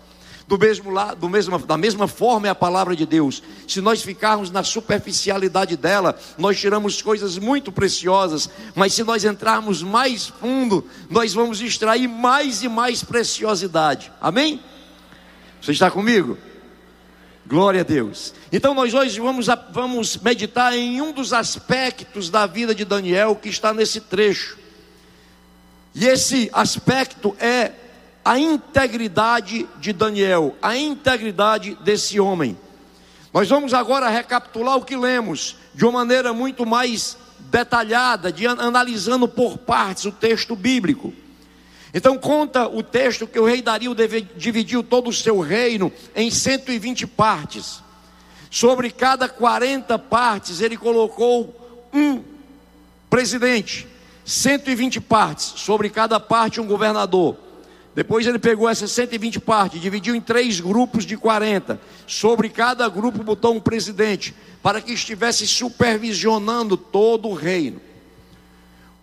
Do 0.49 0.57
mesmo 0.57 0.89
lado, 0.89 1.19
do 1.19 1.29
mesmo, 1.29 1.59
da 1.59 1.77
mesma 1.77 2.07
forma 2.07 2.47
é 2.47 2.49
a 2.49 2.55
palavra 2.55 2.95
de 2.95 3.05
Deus. 3.05 3.43
Se 3.67 3.81
nós 3.81 4.01
ficarmos 4.01 4.49
na 4.49 4.63
superficialidade 4.63 5.77
dela, 5.77 6.19
nós 6.39 6.59
tiramos 6.59 7.03
coisas 7.03 7.37
muito 7.37 7.71
preciosas, 7.71 8.49
mas 8.73 8.95
se 8.95 9.03
nós 9.03 9.23
entrarmos 9.23 9.83
mais 9.83 10.25
fundo, 10.25 10.83
nós 11.07 11.35
vamos 11.35 11.61
extrair 11.61 12.07
mais 12.07 12.63
e 12.63 12.67
mais 12.67 13.03
preciosidade. 13.03 14.11
Amém? 14.19 14.59
Você 15.61 15.71
está 15.71 15.91
comigo? 15.91 16.35
Glória 17.45 17.81
a 17.81 17.83
Deus. 17.83 18.33
Então 18.51 18.73
nós 18.73 18.91
hoje 18.91 19.19
vamos, 19.19 19.45
vamos 19.71 20.17
meditar 20.17 20.73
em 20.73 20.99
um 20.99 21.11
dos 21.11 21.31
aspectos 21.31 22.31
da 22.31 22.47
vida 22.47 22.73
de 22.73 22.85
Daniel 22.85 23.35
que 23.35 23.49
está 23.49 23.71
nesse 23.71 24.01
trecho. 24.01 24.57
E 25.93 26.07
esse 26.07 26.49
aspecto 26.51 27.35
é 27.39 27.71
a 28.29 28.37
integridade 28.37 29.67
de 29.79 29.91
Daniel, 29.91 30.55
a 30.61 30.77
integridade 30.77 31.73
desse 31.83 32.19
homem. 32.19 32.55
Nós 33.33 33.49
vamos 33.49 33.73
agora 33.73 34.07
recapitular 34.07 34.77
o 34.77 34.85
que 34.85 34.95
lemos 34.95 35.55
de 35.73 35.83
uma 35.83 35.93
maneira 35.93 36.31
muito 36.31 36.63
mais 36.63 37.17
detalhada, 37.39 38.31
de 38.31 38.45
analisando 38.45 39.27
por 39.27 39.57
partes 39.57 40.05
o 40.05 40.11
texto 40.11 40.55
bíblico. 40.55 41.11
Então 41.91 42.19
conta 42.19 42.67
o 42.67 42.83
texto 42.83 43.25
que 43.25 43.39
o 43.39 43.45
rei 43.45 43.63
Dario 43.63 43.95
dividiu 44.35 44.83
todo 44.83 45.09
o 45.09 45.13
seu 45.13 45.39
reino 45.39 45.91
em 46.15 46.29
120 46.29 47.07
partes. 47.07 47.81
Sobre 48.51 48.91
cada 48.91 49.27
40 49.27 49.97
partes 49.97 50.61
ele 50.61 50.77
colocou 50.77 51.89
um 51.91 52.21
presidente, 53.09 53.87
120 54.23 55.01
partes, 55.01 55.45
sobre 55.55 55.89
cada 55.89 56.19
parte 56.19 56.61
um 56.61 56.67
governador. 56.67 57.48
Depois 57.95 58.25
ele 58.27 58.39
pegou 58.39 58.69
essas 58.69 58.91
120 58.91 59.39
partes, 59.39 59.81
dividiu 59.81 60.15
em 60.15 60.21
três 60.21 60.59
grupos 60.59 61.05
de 61.05 61.17
40. 61.17 61.79
Sobre 62.05 62.49
cada 62.49 62.87
grupo 62.87 63.23
botou 63.23 63.53
um 63.53 63.59
presidente, 63.59 64.33
para 64.61 64.79
que 64.81 64.93
estivesse 64.93 65.47
supervisionando 65.47 66.77
todo 66.77 67.27
o 67.27 67.33
reino. 67.33 67.81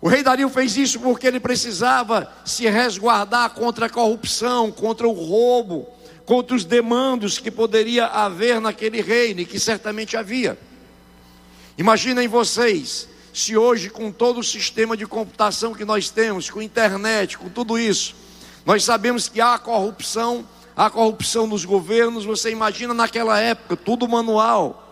O 0.01 0.09
rei 0.09 0.23
Dario 0.23 0.49
fez 0.49 0.77
isso 0.77 1.01
porque 1.01 1.27
ele 1.27 1.41
precisava 1.41 2.31
se 2.45 2.69
resguardar 2.69 3.51
contra 3.51 3.87
a 3.87 3.91
corrupção, 3.91 4.71
contra 4.71 5.09
o 5.09 5.13
roubo, 5.13 5.89
contra 6.25 6.55
os 6.55 6.65
demandos 6.65 7.39
que 7.39 7.51
poderia 7.51 8.07
haver 8.07 8.61
naquele 8.61 9.01
reino 9.01 9.41
e 9.41 9.47
que 9.47 9.59
certamente 9.59 10.17
havia. 10.17 10.59
Imaginem 11.79 12.29
vocês, 12.29 13.09
se 13.33 13.57
hoje, 13.57 13.91
com 13.91 14.13
todo 14.13 14.41
o 14.41 14.45
sistema 14.45 14.97
de 14.97 15.07
computação 15.07 15.75
que 15.75 15.85
nós 15.85 16.09
temos, 16.09 16.51
com 16.51 16.63
internet, 16.63 17.37
com 17.37 17.49
tudo 17.49 17.79
isso, 17.79 18.15
nós 18.67 18.83
sabemos 18.83 19.29
que 19.29 19.41
há 19.41 19.57
corrupção, 19.61 20.45
há 20.77 20.91
corrupção 20.91 21.47
nos 21.47 21.65
governos, 21.65 22.25
você 22.25 22.51
imagina 22.51 22.93
naquela 22.93 23.39
época, 23.39 23.77
tudo 23.77 24.09
manual. 24.09 24.83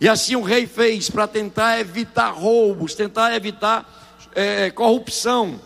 E 0.00 0.08
assim 0.08 0.34
o 0.34 0.42
rei 0.42 0.66
fez 0.66 1.08
para 1.08 1.28
tentar 1.28 1.78
evitar 1.78 2.30
roubos, 2.30 2.96
tentar 2.96 3.32
evitar 3.36 4.28
é, 4.34 4.72
corrupção. 4.72 5.60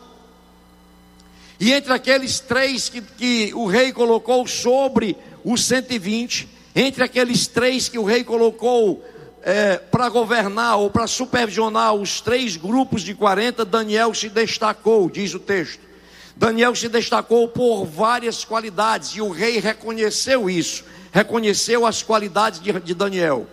E 1.58 1.72
entre 1.72 1.94
aqueles 1.94 2.38
três 2.38 2.90
que, 2.90 3.00
que 3.00 3.54
o 3.54 3.66
rei 3.66 3.92
colocou 3.92 4.46
sobre 4.46 5.16
os 5.42 5.64
120, 5.64 6.46
entre 6.76 7.02
aqueles 7.02 7.46
três 7.46 7.88
que 7.88 7.98
o 7.98 8.04
rei 8.04 8.24
colocou 8.24 9.02
é, 9.42 9.78
para 9.78 10.10
governar 10.10 10.76
ou 10.76 10.90
para 10.90 11.06
supervisionar 11.06 11.94
os 11.94 12.20
três 12.20 12.56
grupos 12.56 13.00
de 13.00 13.14
40, 13.14 13.64
Daniel 13.64 14.12
se 14.12 14.28
destacou, 14.28 15.08
diz 15.08 15.32
o 15.32 15.38
texto. 15.38 15.91
Daniel 16.42 16.75
se 16.75 16.88
destacou 16.88 17.46
por 17.46 17.84
várias 17.84 18.44
qualidades 18.44 19.11
e 19.11 19.20
o 19.20 19.30
rei 19.30 19.61
reconheceu 19.61 20.50
isso, 20.50 20.82
reconheceu 21.12 21.87
as 21.87 22.02
qualidades 22.02 22.58
de, 22.58 22.72
de 22.80 22.94
Daniel. 22.94 23.46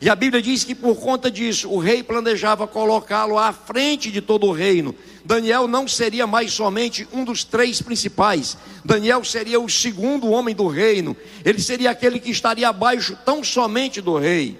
E 0.00 0.10
a 0.10 0.16
Bíblia 0.16 0.42
diz 0.42 0.64
que 0.64 0.74
por 0.74 0.96
conta 0.96 1.30
disso, 1.30 1.70
o 1.70 1.78
rei 1.78 2.02
planejava 2.02 2.66
colocá-lo 2.66 3.38
à 3.38 3.52
frente 3.52 4.10
de 4.10 4.20
todo 4.20 4.48
o 4.48 4.52
reino. 4.52 4.92
Daniel 5.24 5.68
não 5.68 5.86
seria 5.86 6.26
mais 6.26 6.52
somente 6.52 7.06
um 7.12 7.24
dos 7.24 7.44
três 7.44 7.80
principais, 7.80 8.56
Daniel 8.84 9.22
seria 9.22 9.60
o 9.60 9.70
segundo 9.70 10.28
homem 10.28 10.52
do 10.52 10.66
reino, 10.66 11.16
ele 11.44 11.62
seria 11.62 11.92
aquele 11.92 12.18
que 12.18 12.32
estaria 12.32 12.68
abaixo 12.68 13.16
tão 13.24 13.44
somente 13.44 14.00
do 14.00 14.18
rei. 14.18 14.58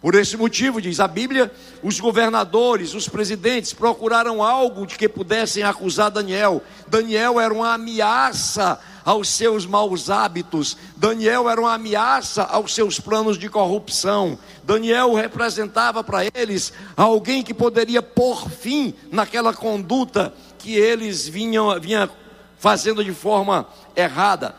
Por 0.00 0.14
esse 0.14 0.36
motivo, 0.36 0.80
diz 0.80 1.00
a 1.00 1.08
Bíblia, 1.08 1.50
os 1.82 1.98
governadores, 1.98 2.94
os 2.94 3.08
presidentes 3.08 3.72
procuraram 3.72 4.40
algo 4.40 4.86
de 4.86 4.96
que 4.96 5.08
pudessem 5.08 5.64
acusar 5.64 6.08
Daniel. 6.08 6.62
Daniel 6.86 7.40
era 7.40 7.52
uma 7.52 7.74
ameaça 7.74 8.78
aos 9.04 9.28
seus 9.28 9.66
maus 9.66 10.08
hábitos. 10.08 10.76
Daniel 10.96 11.50
era 11.50 11.60
uma 11.60 11.74
ameaça 11.74 12.44
aos 12.44 12.76
seus 12.76 13.00
planos 13.00 13.36
de 13.36 13.48
corrupção. 13.48 14.38
Daniel 14.62 15.14
representava 15.14 16.04
para 16.04 16.26
eles 16.32 16.72
alguém 16.96 17.42
que 17.42 17.52
poderia 17.52 18.00
pôr 18.00 18.48
fim 18.48 18.94
naquela 19.10 19.52
conduta 19.52 20.32
que 20.58 20.76
eles 20.76 21.26
vinham, 21.26 21.78
vinham 21.80 22.08
fazendo 22.56 23.02
de 23.02 23.12
forma 23.12 23.66
errada. 23.96 24.54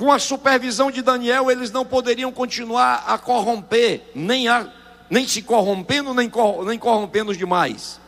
Com 0.00 0.10
a 0.10 0.18
supervisão 0.18 0.90
de 0.90 1.02
Daniel, 1.02 1.50
eles 1.50 1.70
não 1.70 1.84
poderiam 1.84 2.32
continuar 2.32 3.04
a 3.06 3.18
corromper, 3.18 4.00
nem, 4.14 4.48
a, 4.48 4.66
nem 5.10 5.28
se 5.28 5.42
corrompendo, 5.42 6.14
nem, 6.14 6.32
nem 6.64 6.78
corrompendo 6.78 7.32
os 7.32 7.36
demais. 7.36 8.00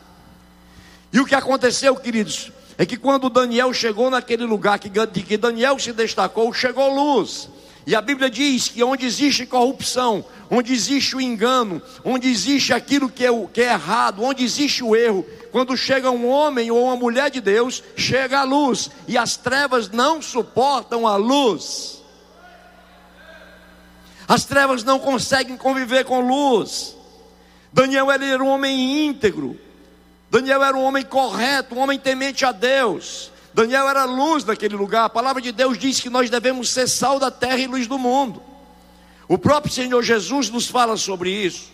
E 1.11 1.19
o 1.19 1.25
que 1.25 1.35
aconteceu, 1.35 1.95
queridos? 1.95 2.51
é 2.79 2.85
que 2.87 2.97
quando 2.97 3.29
Daniel 3.29 3.71
chegou 3.71 4.09
naquele 4.09 4.43
lugar 4.43 4.79
que, 4.79 4.89
de 4.89 5.21
que 5.21 5.37
Daniel 5.37 5.77
se 5.77 5.93
destacou, 5.93 6.51
chegou 6.51 6.91
luz. 6.91 7.47
E 7.85 7.95
a 7.95 8.01
Bíblia 8.01 8.27
diz 8.27 8.69
que 8.69 8.83
onde 8.83 9.05
existe 9.05 9.45
corrupção, 9.45 10.25
onde 10.49 10.73
existe 10.73 11.15
o 11.15 11.21
engano, 11.21 11.79
onde 12.03 12.27
existe 12.27 12.73
aquilo 12.73 13.07
que 13.07 13.23
é, 13.23 13.29
que 13.53 13.61
é 13.61 13.73
errado, 13.73 14.23
onde 14.23 14.43
existe 14.43 14.83
o 14.83 14.95
erro, 14.95 15.23
quando 15.53 15.77
chega 15.77 16.09
um 16.09 16.27
homem 16.27 16.71
ou 16.71 16.85
uma 16.85 16.95
mulher 16.95 17.29
de 17.29 17.39
Deus, 17.39 17.83
chega 17.95 18.39
a 18.39 18.43
luz, 18.43 18.89
e 19.07 19.15
as 19.15 19.37
trevas 19.37 19.87
não 19.87 20.19
suportam 20.19 21.05
a 21.05 21.15
luz. 21.15 22.01
As 24.27 24.45
trevas 24.45 24.83
não 24.83 24.97
conseguem 24.97 25.55
conviver 25.55 26.05
com 26.05 26.21
luz. 26.21 26.97
Daniel 27.71 28.09
era 28.09 28.43
um 28.43 28.47
homem 28.47 29.05
íntegro, 29.05 29.55
Daniel 30.31 30.63
era 30.63 30.75
um 30.75 30.83
homem 30.83 31.03
correto, 31.03 31.75
um 31.75 31.79
homem 31.79 31.99
temente 31.99 32.43
a 32.43 32.51
Deus. 32.51 33.31
Daniel 33.53 33.87
era 33.87 34.05
luz 34.05 34.43
naquele 34.43 34.75
lugar. 34.75 35.05
A 35.05 35.09
palavra 35.09 35.39
de 35.39 35.51
Deus 35.51 35.77
diz 35.77 35.99
que 35.99 36.09
nós 36.09 36.31
devemos 36.31 36.71
ser 36.71 36.87
sal 36.87 37.19
da 37.19 37.29
terra 37.29 37.59
e 37.59 37.67
luz 37.67 37.85
do 37.85 37.99
mundo. 37.99 38.41
O 39.27 39.37
próprio 39.37 39.71
Senhor 39.71 40.01
Jesus 40.01 40.49
nos 40.49 40.67
fala 40.67 40.97
sobre 40.97 41.29
isso. 41.29 41.72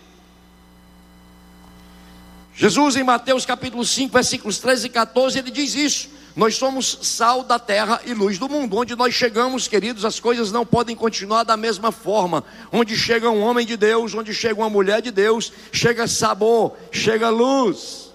Jesus, 2.59 2.97
em 2.97 3.03
Mateus 3.05 3.45
capítulo 3.45 3.85
5, 3.85 4.11
versículos 4.11 4.59
13 4.59 4.87
e 4.87 4.89
14, 4.89 5.39
ele 5.39 5.49
diz 5.49 5.75
isso. 5.75 6.09
Nós 6.35 6.57
somos 6.57 6.99
sal 7.03 7.41
da 7.41 7.57
terra 7.57 8.01
e 8.05 8.13
luz 8.13 8.37
do 8.37 8.49
mundo. 8.49 8.75
Onde 8.75 8.97
nós 8.97 9.13
chegamos, 9.13 9.65
queridos, 9.65 10.03
as 10.03 10.19
coisas 10.19 10.51
não 10.51 10.65
podem 10.65 10.93
continuar 10.93 11.43
da 11.45 11.55
mesma 11.55 11.89
forma. 11.89 12.43
Onde 12.69 12.97
chega 12.97 13.29
um 13.29 13.41
homem 13.41 13.65
de 13.65 13.77
Deus, 13.77 14.13
onde 14.13 14.33
chega 14.33 14.59
uma 14.59 14.69
mulher 14.69 15.01
de 15.01 15.09
Deus, 15.09 15.53
chega 15.71 16.05
sabor, 16.05 16.75
chega 16.91 17.29
luz. 17.29 18.11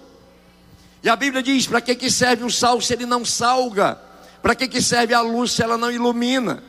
E 1.01 1.09
a 1.09 1.15
Bíblia 1.15 1.41
diz: 1.41 1.65
para 1.65 1.81
que, 1.81 1.95
que 1.95 2.11
serve 2.11 2.43
o 2.43 2.51
sal 2.51 2.79
se 2.79 2.93
ele 2.93 3.07
não 3.07 3.25
salga? 3.25 3.99
Para 4.43 4.53
que, 4.53 4.67
que 4.67 4.79
serve 4.79 5.15
a 5.15 5.21
luz 5.21 5.53
se 5.53 5.63
ela 5.63 5.75
não 5.75 5.91
ilumina? 5.91 6.63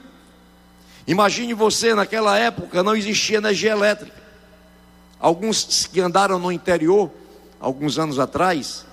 Imagine 1.06 1.52
você, 1.52 1.94
naquela 1.94 2.38
época 2.38 2.82
não 2.82 2.96
existia 2.96 3.36
energia 3.36 3.72
elétrica. 3.72 4.16
Alguns 5.20 5.86
que 5.92 6.00
andaram 6.00 6.38
no 6.38 6.50
interior, 6.50 7.10
alguns 7.66 7.98
anos 7.98 8.20
atrás, 8.20 8.86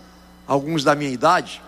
alguns 0.47 0.83
da 0.83 0.95
minha 0.95 1.11
idade, 1.11 1.61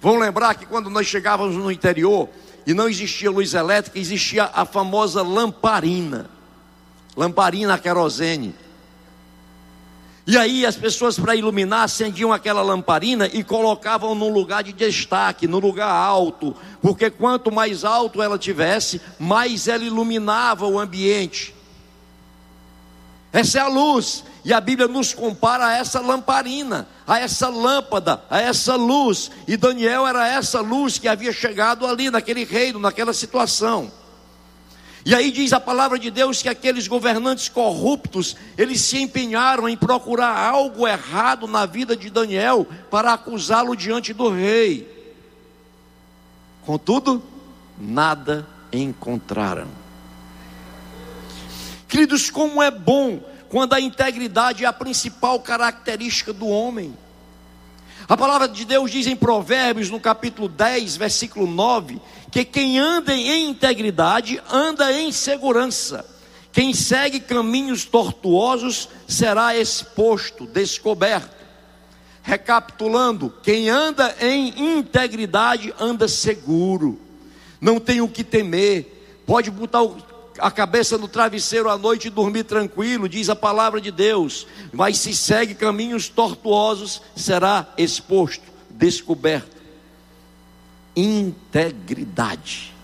vão 0.00 0.16
lembrar 0.16 0.54
que 0.54 0.64
quando 0.64 0.88
nós 0.88 1.08
chegávamos 1.08 1.56
no 1.56 1.72
interior 1.72 2.28
e 2.64 2.72
não 2.72 2.88
existia 2.88 3.28
luz 3.28 3.52
elétrica, 3.52 3.98
existia 3.98 4.48
a 4.54 4.64
famosa 4.64 5.20
lamparina 5.22 6.30
lamparina 7.16 7.76
querosene. 7.76 8.54
E 10.24 10.38
aí 10.38 10.64
as 10.64 10.76
pessoas 10.76 11.18
para 11.18 11.34
iluminar 11.34 11.82
acendiam 11.82 12.32
aquela 12.32 12.62
lamparina 12.62 13.26
e 13.26 13.42
colocavam 13.42 14.14
num 14.14 14.32
lugar 14.32 14.62
de 14.62 14.72
destaque, 14.72 15.48
no 15.48 15.58
lugar 15.58 15.90
alto, 15.90 16.54
porque 16.80 17.10
quanto 17.10 17.50
mais 17.50 17.82
alto 17.82 18.22
ela 18.22 18.38
tivesse, 18.38 19.00
mais 19.18 19.66
ela 19.66 19.82
iluminava 19.82 20.64
o 20.68 20.78
ambiente. 20.78 21.57
Essa 23.32 23.58
é 23.58 23.60
a 23.60 23.68
luz, 23.68 24.24
e 24.44 24.52
a 24.52 24.60
Bíblia 24.60 24.88
nos 24.88 25.12
compara 25.12 25.66
a 25.66 25.76
essa 25.76 26.00
lamparina, 26.00 26.88
a 27.06 27.18
essa 27.18 27.48
lâmpada, 27.48 28.22
a 28.30 28.40
essa 28.40 28.74
luz. 28.74 29.30
E 29.46 29.56
Daniel 29.56 30.06
era 30.06 30.26
essa 30.26 30.60
luz 30.60 30.98
que 30.98 31.06
havia 31.06 31.32
chegado 31.32 31.86
ali 31.86 32.10
naquele 32.10 32.44
reino, 32.44 32.78
naquela 32.78 33.12
situação. 33.12 33.92
E 35.04 35.14
aí 35.14 35.30
diz 35.30 35.52
a 35.52 35.60
palavra 35.60 35.98
de 35.98 36.10
Deus 36.10 36.42
que 36.42 36.48
aqueles 36.48 36.88
governantes 36.88 37.48
corruptos, 37.48 38.36
eles 38.56 38.80
se 38.80 39.00
empenharam 39.00 39.68
em 39.68 39.76
procurar 39.76 40.36
algo 40.36 40.86
errado 40.86 41.46
na 41.46 41.66
vida 41.66 41.96
de 41.96 42.10
Daniel 42.10 42.66
para 42.90 43.12
acusá-lo 43.12 43.76
diante 43.76 44.12
do 44.12 44.30
rei. 44.30 44.86
contudo, 46.64 47.22
nada 47.78 48.46
encontraram. 48.72 49.87
Queridos, 51.88 52.28
como 52.28 52.62
é 52.62 52.70
bom 52.70 53.20
quando 53.48 53.72
a 53.72 53.80
integridade 53.80 54.64
é 54.64 54.68
a 54.68 54.72
principal 54.72 55.40
característica 55.40 56.32
do 56.34 56.46
homem. 56.46 56.94
A 58.06 58.16
palavra 58.16 58.46
de 58.46 58.64
Deus 58.64 58.90
diz 58.90 59.06
em 59.06 59.16
Provérbios, 59.16 59.90
no 59.90 59.98
capítulo 59.98 60.48
10, 60.48 60.96
versículo 60.96 61.46
9, 61.46 62.00
que 62.30 62.44
quem 62.44 62.78
anda 62.78 63.14
em 63.14 63.48
integridade 63.48 64.40
anda 64.50 64.92
em 64.92 65.10
segurança. 65.10 66.04
Quem 66.52 66.74
segue 66.74 67.20
caminhos 67.20 67.84
tortuosos 67.84 68.88
será 69.06 69.56
exposto, 69.56 70.46
descoberto. 70.46 71.36
Recapitulando, 72.22 73.32
quem 73.42 73.70
anda 73.70 74.14
em 74.20 74.76
integridade 74.76 75.72
anda 75.80 76.06
seguro, 76.06 77.00
não 77.60 77.80
tem 77.80 78.02
o 78.02 78.08
que 78.08 78.22
temer, 78.22 79.22
pode 79.26 79.50
botar 79.50 79.82
a 80.38 80.50
cabeça 80.50 80.96
no 80.96 81.08
travesseiro 81.08 81.68
à 81.68 81.76
noite 81.76 82.08
e 82.08 82.10
dormir 82.10 82.44
tranquilo, 82.44 83.08
diz 83.08 83.28
a 83.28 83.36
palavra 83.36 83.80
de 83.80 83.90
Deus. 83.90 84.46
Mas 84.72 84.98
se 84.98 85.14
segue 85.14 85.54
caminhos 85.54 86.08
tortuosos, 86.08 87.02
será 87.14 87.66
exposto, 87.76 88.44
descoberto. 88.70 89.56
Integridade. 90.96 92.74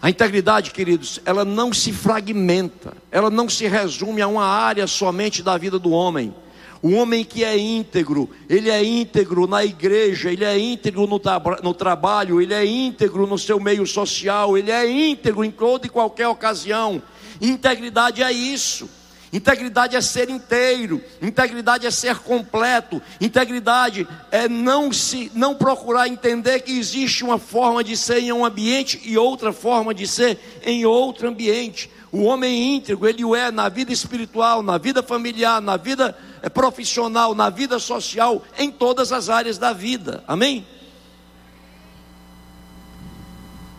A 0.00 0.08
integridade, 0.08 0.70
queridos, 0.70 1.20
ela 1.24 1.44
não 1.44 1.72
se 1.72 1.92
fragmenta, 1.92 2.96
ela 3.10 3.30
não 3.30 3.48
se 3.48 3.66
resume 3.66 4.22
a 4.22 4.28
uma 4.28 4.44
área 4.44 4.86
somente 4.86 5.42
da 5.42 5.58
vida 5.58 5.78
do 5.78 5.90
homem 5.90 6.34
o 6.82 6.92
homem 6.92 7.24
que 7.24 7.42
é 7.42 7.56
íntegro, 7.58 8.30
ele 8.48 8.70
é 8.70 8.82
íntegro 8.84 9.46
na 9.46 9.64
igreja, 9.64 10.30
ele 10.30 10.44
é 10.44 10.56
íntegro 10.58 11.06
no, 11.06 11.20
no, 11.62 11.74
trabalho, 11.74 12.40
ele 12.40 12.54
é 12.54 12.64
íntegro 12.64 13.26
no 13.26 13.36
seu 13.36 13.58
meio 13.58 13.86
social, 13.86 14.56
ele 14.56 14.70
é 14.70 14.88
íntegro 14.88 15.44
em 15.44 15.50
toda 15.50 15.86
e 15.86 15.90
qualquer 15.90 16.28
ocasião. 16.28 17.02
Integridade 17.40 18.22
é 18.22 18.30
isso. 18.30 18.88
Integridade 19.32 19.94
é 19.94 20.00
ser 20.00 20.30
inteiro, 20.30 21.02
integridade 21.20 21.86
é 21.86 21.90
ser 21.90 22.16
completo, 22.20 23.02
integridade 23.20 24.08
é 24.30 24.48
não 24.48 24.90
se 24.90 25.30
não 25.34 25.54
procurar 25.54 26.08
entender 26.08 26.60
que 26.60 26.72
existe 26.72 27.24
uma 27.24 27.38
forma 27.38 27.84
de 27.84 27.94
ser 27.94 28.20
em 28.20 28.32
um 28.32 28.44
ambiente 28.44 29.02
e 29.04 29.18
outra 29.18 29.52
forma 29.52 29.92
de 29.92 30.06
ser 30.06 30.38
em 30.64 30.86
outro 30.86 31.28
ambiente. 31.28 31.90
O 32.10 32.22
homem 32.22 32.76
íntegro, 32.76 33.06
ele 33.06 33.22
o 33.22 33.36
é 33.36 33.50
na 33.50 33.68
vida 33.68 33.92
espiritual, 33.92 34.62
na 34.62 34.78
vida 34.78 35.02
familiar, 35.02 35.60
na 35.60 35.76
vida 35.76 36.16
profissional, 36.54 37.34
na 37.34 37.50
vida 37.50 37.78
social, 37.78 38.42
em 38.58 38.70
todas 38.70 39.12
as 39.12 39.28
áreas 39.28 39.58
da 39.58 39.72
vida. 39.72 40.22
Amém? 40.26 40.66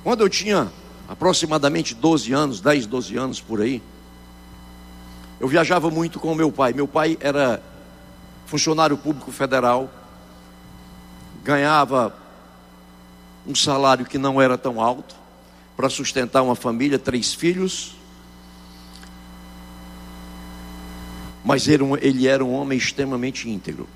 Quando 0.04 0.22
eu 0.22 0.30
tinha 0.30 0.72
aproximadamente 1.08 1.94
12 1.94 2.34
anos, 2.34 2.62
10, 2.62 2.86
12 2.86 3.18
anos 3.18 3.42
por 3.42 3.62
aí, 3.62 3.82
eu 5.40 5.48
viajava 5.48 5.90
muito 5.90 6.20
com 6.20 6.34
meu 6.36 6.52
pai. 6.52 6.74
Meu 6.74 6.88
pai 6.88 7.18
era 7.22 7.62
funcionário 8.46 8.98
público 8.98 9.32
federal, 9.32 9.90
ganhava 11.44 12.14
um 13.46 13.56
salário 13.56 14.06
que 14.06 14.18
não 14.18 14.42
era 14.42 14.58
tão 14.58 14.82
alto 14.82 15.16
para 15.78 15.90
sustentar 15.90 16.42
uma 16.42 16.56
família, 16.56 17.00
três 17.00 17.34
filhos. 17.34 17.96
Mas 21.44 21.68
ele 21.68 22.28
era 22.28 22.44
um 22.44 22.54
homem 22.54 22.78
extremamente 22.78 23.50
íntegro. 23.50 23.88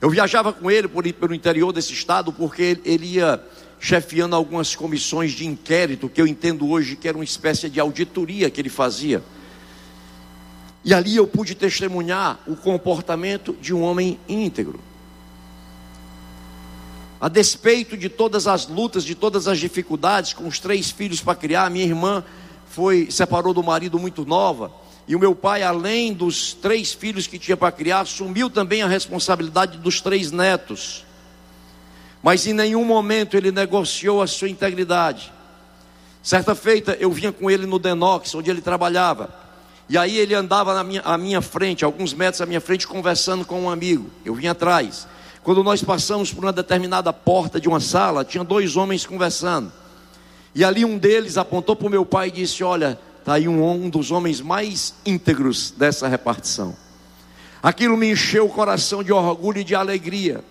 Eu 0.00 0.10
viajava 0.10 0.52
com 0.52 0.70
ele 0.70 0.88
por, 0.88 1.10
pelo 1.12 1.34
interior 1.34 1.72
desse 1.72 1.92
estado 1.92 2.32
porque 2.32 2.80
ele 2.84 3.14
ia 3.14 3.40
chefiando 3.78 4.36
algumas 4.36 4.76
comissões 4.76 5.32
de 5.32 5.46
inquérito, 5.46 6.08
que 6.08 6.20
eu 6.20 6.26
entendo 6.26 6.68
hoje 6.68 6.94
que 6.94 7.08
era 7.08 7.18
uma 7.18 7.24
espécie 7.24 7.68
de 7.68 7.80
auditoria 7.80 8.48
que 8.48 8.60
ele 8.60 8.68
fazia. 8.68 9.22
E 10.84 10.92
ali 10.92 11.16
eu 11.16 11.26
pude 11.26 11.54
testemunhar 11.54 12.40
o 12.46 12.56
comportamento 12.56 13.56
de 13.60 13.74
um 13.74 13.82
homem 13.82 14.18
íntegro. 14.28 14.80
A 17.20 17.28
despeito 17.28 17.96
de 17.96 18.08
todas 18.08 18.48
as 18.48 18.66
lutas, 18.66 19.04
de 19.04 19.14
todas 19.14 19.46
as 19.46 19.58
dificuldades, 19.58 20.32
com 20.32 20.48
os 20.48 20.58
três 20.58 20.90
filhos 20.90 21.20
para 21.20 21.36
criar, 21.36 21.70
minha 21.70 21.84
irmã 21.84 22.24
foi 22.66 23.08
separou 23.10 23.54
do 23.54 23.62
marido 23.62 23.98
muito 23.98 24.24
nova. 24.24 24.72
E 25.06 25.16
o 25.16 25.18
meu 25.18 25.34
pai, 25.34 25.62
além 25.62 26.12
dos 26.12 26.52
três 26.54 26.92
filhos 26.92 27.26
que 27.26 27.38
tinha 27.38 27.56
para 27.56 27.72
criar, 27.72 28.00
assumiu 28.00 28.48
também 28.48 28.82
a 28.82 28.86
responsabilidade 28.86 29.78
dos 29.78 30.00
três 30.00 30.30
netos. 30.30 31.04
Mas 32.22 32.46
em 32.46 32.52
nenhum 32.52 32.84
momento 32.84 33.36
ele 33.36 33.50
negociou 33.50 34.22
a 34.22 34.26
sua 34.26 34.48
integridade. 34.48 35.32
Certa 36.22 36.54
feita 36.54 36.96
eu 37.00 37.10
vinha 37.10 37.32
com 37.32 37.50
ele 37.50 37.66
no 37.66 37.80
Denox, 37.80 38.34
onde 38.34 38.48
ele 38.48 38.60
trabalhava. 38.60 39.34
E 39.88 39.98
aí 39.98 40.16
ele 40.16 40.34
andava 40.34 40.72
na 40.72 40.84
minha, 40.84 41.02
à 41.02 41.18
minha 41.18 41.42
frente, 41.42 41.84
alguns 41.84 42.14
metros 42.14 42.40
à 42.40 42.46
minha 42.46 42.60
frente, 42.60 42.86
conversando 42.86 43.44
com 43.44 43.60
um 43.60 43.68
amigo. 43.68 44.08
Eu 44.24 44.34
vinha 44.34 44.52
atrás. 44.52 45.06
Quando 45.42 45.64
nós 45.64 45.82
passamos 45.82 46.32
por 46.32 46.44
uma 46.44 46.52
determinada 46.52 47.12
porta 47.12 47.60
de 47.60 47.68
uma 47.68 47.80
sala, 47.80 48.24
tinha 48.24 48.44
dois 48.44 48.76
homens 48.76 49.04
conversando. 49.04 49.72
E 50.54 50.64
ali 50.64 50.84
um 50.84 50.96
deles 50.96 51.36
apontou 51.36 51.74
para 51.74 51.88
o 51.88 51.90
meu 51.90 52.06
pai 52.06 52.28
e 52.28 52.30
disse: 52.30 52.62
Olha, 52.62 52.98
está 53.22 53.34
aí 53.34 53.46
um, 53.46 53.64
um 53.70 53.88
dos 53.88 54.10
homens 54.10 54.40
mais 54.40 54.94
íntegros 55.06 55.70
dessa 55.70 56.08
repartição. 56.08 56.76
Aquilo 57.62 57.96
me 57.96 58.10
encheu 58.10 58.46
o 58.46 58.50
coração 58.50 59.02
de 59.02 59.12
orgulho 59.12 59.60
e 59.60 59.64
de 59.64 59.76
alegria. 59.76 60.42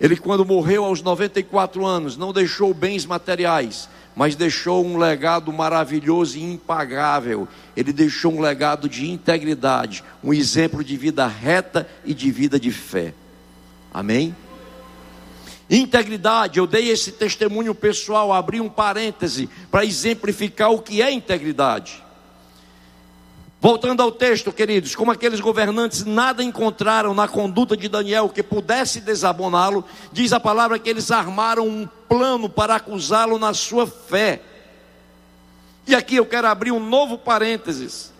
Ele, 0.00 0.16
quando 0.16 0.44
morreu 0.44 0.86
aos 0.86 1.02
94 1.02 1.84
anos, 1.84 2.16
não 2.16 2.32
deixou 2.32 2.72
bens 2.72 3.04
materiais, 3.04 3.90
mas 4.16 4.34
deixou 4.34 4.84
um 4.84 4.96
legado 4.96 5.52
maravilhoso 5.52 6.38
e 6.38 6.42
impagável. 6.42 7.46
Ele 7.76 7.92
deixou 7.92 8.32
um 8.32 8.40
legado 8.40 8.88
de 8.88 9.10
integridade, 9.10 10.02
um 10.24 10.32
exemplo 10.32 10.82
de 10.82 10.96
vida 10.96 11.26
reta 11.26 11.86
e 12.06 12.14
de 12.14 12.30
vida 12.30 12.58
de 12.58 12.72
fé. 12.72 13.12
Amém? 13.92 14.34
Integridade, 15.74 16.58
eu 16.58 16.66
dei 16.66 16.90
esse 16.90 17.12
testemunho 17.12 17.74
pessoal, 17.74 18.30
abri 18.30 18.60
um 18.60 18.68
parêntese 18.68 19.48
para 19.70 19.86
exemplificar 19.86 20.70
o 20.70 20.82
que 20.82 21.00
é 21.00 21.10
integridade. 21.10 22.04
Voltando 23.58 24.02
ao 24.02 24.12
texto, 24.12 24.52
queridos, 24.52 24.94
como 24.94 25.10
aqueles 25.10 25.40
governantes 25.40 26.04
nada 26.04 26.44
encontraram 26.44 27.14
na 27.14 27.26
conduta 27.26 27.74
de 27.74 27.88
Daniel 27.88 28.28
que 28.28 28.42
pudesse 28.42 29.00
desaboná-lo, 29.00 29.82
diz 30.12 30.34
a 30.34 30.40
palavra 30.40 30.78
que 30.78 30.90
eles 30.90 31.10
armaram 31.10 31.66
um 31.66 31.88
plano 32.06 32.50
para 32.50 32.74
acusá-lo 32.74 33.38
na 33.38 33.54
sua 33.54 33.86
fé. 33.86 34.42
E 35.86 35.94
aqui 35.94 36.16
eu 36.16 36.26
quero 36.26 36.48
abrir 36.48 36.70
um 36.70 36.86
novo 36.86 37.16
parênteses. 37.16 38.11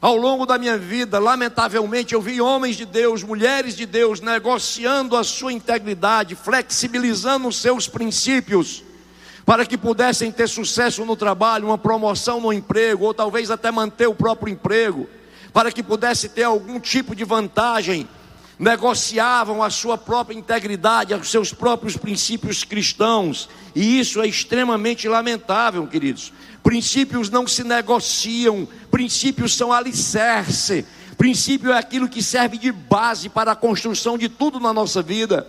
Ao 0.00 0.16
longo 0.16 0.46
da 0.46 0.56
minha 0.58 0.78
vida, 0.78 1.18
lamentavelmente, 1.18 2.14
eu 2.14 2.22
vi 2.22 2.40
homens 2.40 2.76
de 2.76 2.84
Deus, 2.84 3.24
mulheres 3.24 3.74
de 3.74 3.84
Deus, 3.84 4.20
negociando 4.20 5.16
a 5.16 5.24
sua 5.24 5.52
integridade, 5.52 6.36
flexibilizando 6.36 7.48
os 7.48 7.56
seus 7.56 7.88
princípios, 7.88 8.84
para 9.44 9.66
que 9.66 9.76
pudessem 9.76 10.30
ter 10.30 10.48
sucesso 10.48 11.04
no 11.04 11.16
trabalho, 11.16 11.66
uma 11.66 11.78
promoção 11.78 12.40
no 12.40 12.52
emprego, 12.52 13.06
ou 13.06 13.12
talvez 13.12 13.50
até 13.50 13.72
manter 13.72 14.06
o 14.06 14.14
próprio 14.14 14.52
emprego, 14.52 15.08
para 15.52 15.72
que 15.72 15.82
pudesse 15.82 16.28
ter 16.28 16.44
algum 16.44 16.78
tipo 16.78 17.16
de 17.16 17.24
vantagem 17.24 18.08
negociavam 18.58 19.62
a 19.62 19.70
sua 19.70 19.96
própria 19.96 20.36
integridade, 20.36 21.14
os 21.14 21.30
seus 21.30 21.52
próprios 21.52 21.96
princípios 21.96 22.64
cristãos, 22.64 23.48
e 23.74 24.00
isso 24.00 24.20
é 24.20 24.26
extremamente 24.26 25.08
lamentável, 25.08 25.86
queridos. 25.86 26.32
Princípios 26.62 27.30
não 27.30 27.46
se 27.46 27.64
negociam, 27.64 28.68
princípios 28.90 29.56
são 29.56 29.72
alicerce. 29.72 30.84
Princípio 31.16 31.72
é 31.72 31.78
aquilo 31.78 32.08
que 32.08 32.22
serve 32.22 32.58
de 32.58 32.70
base 32.70 33.28
para 33.28 33.52
a 33.52 33.56
construção 33.56 34.16
de 34.16 34.28
tudo 34.28 34.60
na 34.60 34.72
nossa 34.72 35.02
vida. 35.02 35.46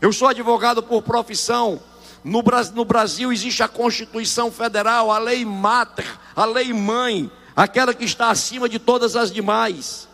Eu 0.00 0.12
sou 0.12 0.28
advogado 0.28 0.82
por 0.82 1.02
profissão. 1.02 1.80
No, 2.22 2.42
Brasil 2.84 3.32
existe 3.32 3.62
a 3.62 3.68
Constituição 3.68 4.50
Federal, 4.50 5.10
a 5.10 5.18
lei 5.18 5.44
mater, 5.44 6.06
a 6.34 6.44
lei 6.44 6.72
mãe, 6.72 7.30
aquela 7.54 7.94
que 7.94 8.04
está 8.04 8.30
acima 8.30 8.68
de 8.68 8.78
todas 8.78 9.14
as 9.16 9.30
demais. 9.30 10.08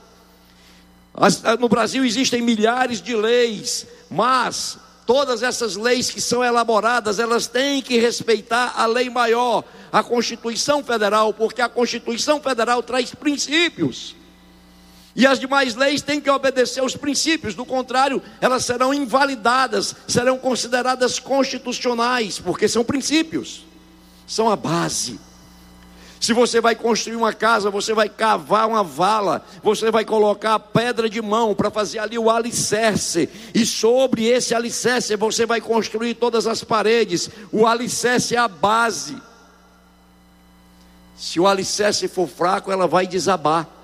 Eh, 1.17 1.57
no 1.59 1.69
Brasil 1.69 2.05
existem 2.05 2.43
milhares 2.43 3.01
de 3.01 3.15
leis, 3.15 3.87
mas 4.11 4.79
todas 5.07 5.43
essas 5.43 5.77
leis 5.77 6.11
que 6.11 6.21
são 6.21 6.45
elaboradas, 6.45 7.19
elas 7.19 7.47
têm 7.47 7.83
que 7.83 7.99
respeitar 7.99 8.75
a 8.77 8.87
lei 8.87 9.11
maior, 9.11 9.65
a 9.93 10.03
Constituição 10.03 10.83
Federal, 10.85 11.33
porque 11.35 11.61
a 11.61 11.69
Constituição 11.69 12.41
Federal 12.41 12.83
traz 12.83 13.15
princípios. 13.15 14.15
E 15.15 15.27
as 15.27 15.41
demais 15.41 15.75
leis 15.75 16.03
têm 16.03 16.21
que 16.21 16.31
obedecer 16.31 16.81
aos 16.81 16.97
princípios, 16.97 17.55
do 17.55 17.67
contrário, 17.67 18.23
elas 18.41 18.65
serão 18.65 18.95
invalidadas, 18.95 19.95
serão 20.07 20.39
consideradas 20.39 21.19
constitucionais, 21.19 22.39
porque 22.39 22.69
são 22.69 22.85
princípios, 22.85 23.65
são 24.27 24.49
a 24.49 24.57
base. 24.57 25.19
Se 26.21 26.35
você 26.35 26.61
vai 26.61 26.75
construir 26.75 27.17
uma 27.17 27.33
casa, 27.33 27.71
você 27.71 27.95
vai 27.95 28.07
cavar 28.07 28.69
uma 28.69 28.85
vala, 28.85 29.43
você 29.63 29.91
vai 29.91 30.05
colocar 30.05 30.55
a 30.55 30.61
pedra 30.61 31.09
de 31.09 31.23
mão 31.23 31.55
para 31.55 31.71
fazer 31.71 31.99
ali 31.99 32.19
o 32.19 32.29
alicerce, 32.29 33.27
e 33.55 33.65
sobre 33.65 34.27
esse 34.27 34.55
alicerce 34.55 35.17
você 35.17 35.47
vai 35.47 35.63
construir 35.63 36.13
todas 36.13 36.47
as 36.47 36.63
paredes. 36.63 37.31
O 37.51 37.67
alicerce 37.67 38.37
é 38.37 38.39
a 38.39 38.47
base. 38.47 39.17
Se 41.17 41.41
o 41.41 41.47
alicerce 41.47 42.07
for 42.07 42.29
fraco, 42.29 42.71
ela 42.71 42.87
vai 42.87 43.07
desabar. 43.07 43.80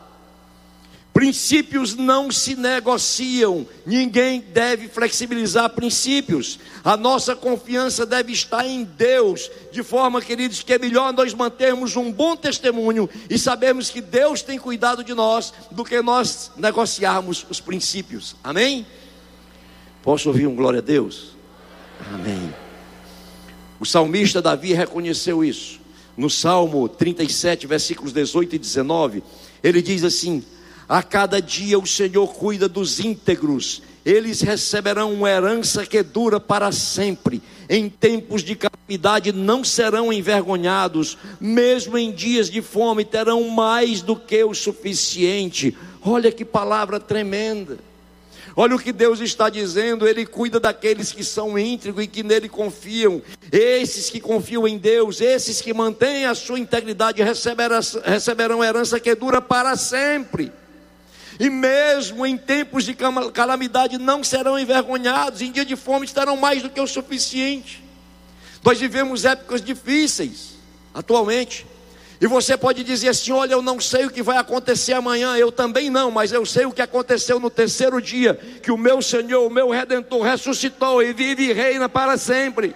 Princípios 1.16 1.94
não 1.94 2.31
se 2.31 2.55
negociam, 2.55 3.66
ninguém 3.87 4.38
deve 4.52 4.87
flexibilizar 4.87 5.70
princípios. 5.70 6.59
A 6.85 6.94
nossa 6.94 7.35
confiança 7.35 8.05
deve 8.05 8.33
estar 8.33 8.66
em 8.66 8.85
Deus, 8.85 9.50
de 9.72 9.83
forma, 9.83 10.20
queridos, 10.20 10.62
que 10.62 10.74
é 10.74 10.79
melhor 10.79 11.14
nós 11.14 11.33
mantermos 11.33 11.96
um 11.96 12.12
bom 12.12 12.37
testemunho 12.37 13.09
e 13.31 13.38
sabermos 13.38 13.88
que 13.88 14.02
Deus 14.02 14.42
tem 14.42 14.59
cuidado 14.59 15.02
de 15.02 15.14
nós 15.14 15.55
do 15.70 15.87
que 15.87 16.02
nós 16.02 16.50
negociarmos 16.55 17.46
os 17.48 17.62
princípios. 17.62 18.37
Amém? 18.44 18.87
Posso 20.02 20.29
ouvir 20.29 20.46
um 20.46 20.55
glória 20.55 20.81
a 20.81 20.83
Deus? 20.83 21.35
Amém. 22.12 22.55
O 23.81 23.87
salmista 23.87 24.42
Davi 24.42 24.74
reconheceu 24.74 25.42
isso. 25.42 25.81
No 26.14 26.29
Salmo 26.29 26.87
37, 26.90 27.66
versículos 27.66 28.12
18 28.12 28.57
e 28.57 28.59
19, 28.59 29.22
ele 29.64 29.81
diz 29.81 30.05
assim: 30.05 30.44
a 30.88 31.03
cada 31.03 31.40
dia 31.40 31.79
o 31.79 31.87
Senhor 31.87 32.35
cuida 32.35 32.68
dos 32.68 33.01
íntegros, 33.01 33.83
eles 34.05 34.40
receberão 34.40 35.12
uma 35.12 35.29
herança 35.29 35.85
que 35.85 36.01
dura 36.01 36.38
para 36.38 36.70
sempre. 36.70 37.42
Em 37.68 37.88
tempos 37.88 38.44
de 38.44 38.55
calamidade 38.55 39.33
não 39.33 39.64
serão 39.64 40.12
envergonhados, 40.12 41.18
mesmo 41.40 41.99
em 41.99 42.12
dias 42.12 42.49
de 42.49 42.62
fome 42.62 43.05
terão 43.05 43.49
mais 43.49 44.03
do 44.03 44.14
que 44.14 44.44
o 44.44 44.55
suficiente. 44.55 45.77
Olha 46.01 46.31
que 46.31 46.44
palavra 46.44 47.01
tremenda. 47.01 47.79
Olha 48.55 48.77
o 48.77 48.79
que 48.79 48.92
Deus 48.92 49.18
está 49.20 49.51
dizendo, 49.51 50.07
Ele 50.07 50.25
cuida 50.25 50.61
daqueles 50.61 51.11
que 51.11 51.25
são 51.25 51.59
íntegros 51.59 52.05
e 52.05 52.07
que 52.07 52.22
nele 52.22 52.49
confiam. 52.49 53.20
Esses 53.51 54.09
que 54.09 54.20
confiam 54.20 54.68
em 54.68 54.79
Deus, 54.79 55.20
esses 55.20 55.61
que 55.61 55.75
mantêm 55.75 56.27
a 56.27 56.35
sua 56.35 56.61
integridade, 56.61 57.20
receberão, 57.22 58.64
herança 58.64 59.01
que 59.01 59.14
dura 59.16 59.42
para 59.42 59.77
sempre 59.77 60.53
e 61.38 61.51
mesmo 61.51 62.25
em 62.25 62.37
tempos 62.37 62.85
de 62.85 62.94
calamidade 63.33 63.99
não 63.99 64.25
serão 64.25 64.59
envergonhados, 64.59 65.42
em 65.42 65.53
dia 65.53 65.64
de 65.64 65.77
fome 65.77 66.07
estarão 66.07 66.37
mais 66.37 66.62
do 66.62 66.70
que 66.70 66.81
o 66.81 66.87
suficiente. 66.87 67.85
Nós 68.64 68.79
vivemos 68.79 69.25
épocas 69.25 69.62
difíceis 69.62 70.55
atualmente. 70.94 71.66
E 72.18 72.27
você 72.27 72.57
pode 72.57 72.83
dizer 72.83 73.11
assim: 73.11 73.31
olha, 73.33 73.53
eu 73.53 73.61
não 73.61 73.79
sei 73.79 74.07
o 74.07 74.11
que 74.11 74.22
vai 74.22 74.38
acontecer 74.38 74.94
amanhã, 74.94 75.37
eu 75.37 75.53
também 75.53 75.90
não, 75.90 76.11
mas 76.11 76.33
eu 76.33 76.46
sei 76.46 76.64
o 76.64 76.72
que 76.72 76.81
aconteceu 76.81 77.38
no 77.38 77.51
terceiro 77.51 78.01
dia: 78.01 78.35
que 78.62 78.72
o 78.72 78.79
meu 78.79 79.03
Senhor, 79.03 79.46
o 79.46 79.51
meu 79.51 79.70
Redentor, 79.70 80.22
ressuscitou 80.22 81.03
e 81.03 81.12
vive 81.12 81.51
e 81.51 81.53
reina 81.53 81.88
para 81.88 82.16
sempre. 82.16 82.75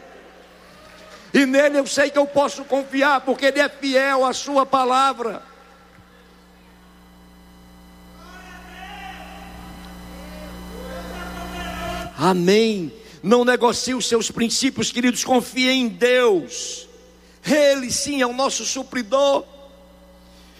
E 1.32 1.46
nele 1.46 1.78
eu 1.78 1.86
sei 1.86 2.10
que 2.10 2.18
eu 2.18 2.26
posso 2.26 2.64
confiar, 2.64 3.22
porque 3.22 3.46
Ele 3.46 3.60
é 3.60 3.68
fiel 3.68 4.26
à 4.26 4.32
Sua 4.32 4.66
palavra. 4.66 5.49
Amém. 12.20 12.92
Não 13.22 13.46
negocie 13.46 13.94
os 13.94 14.06
seus 14.06 14.30
princípios, 14.30 14.92
queridos, 14.92 15.24
confie 15.24 15.70
em 15.70 15.88
Deus. 15.88 16.86
Ele 17.42 17.90
sim 17.90 18.20
é 18.20 18.26
o 18.26 18.34
nosso 18.34 18.62
supridor. 18.66 19.42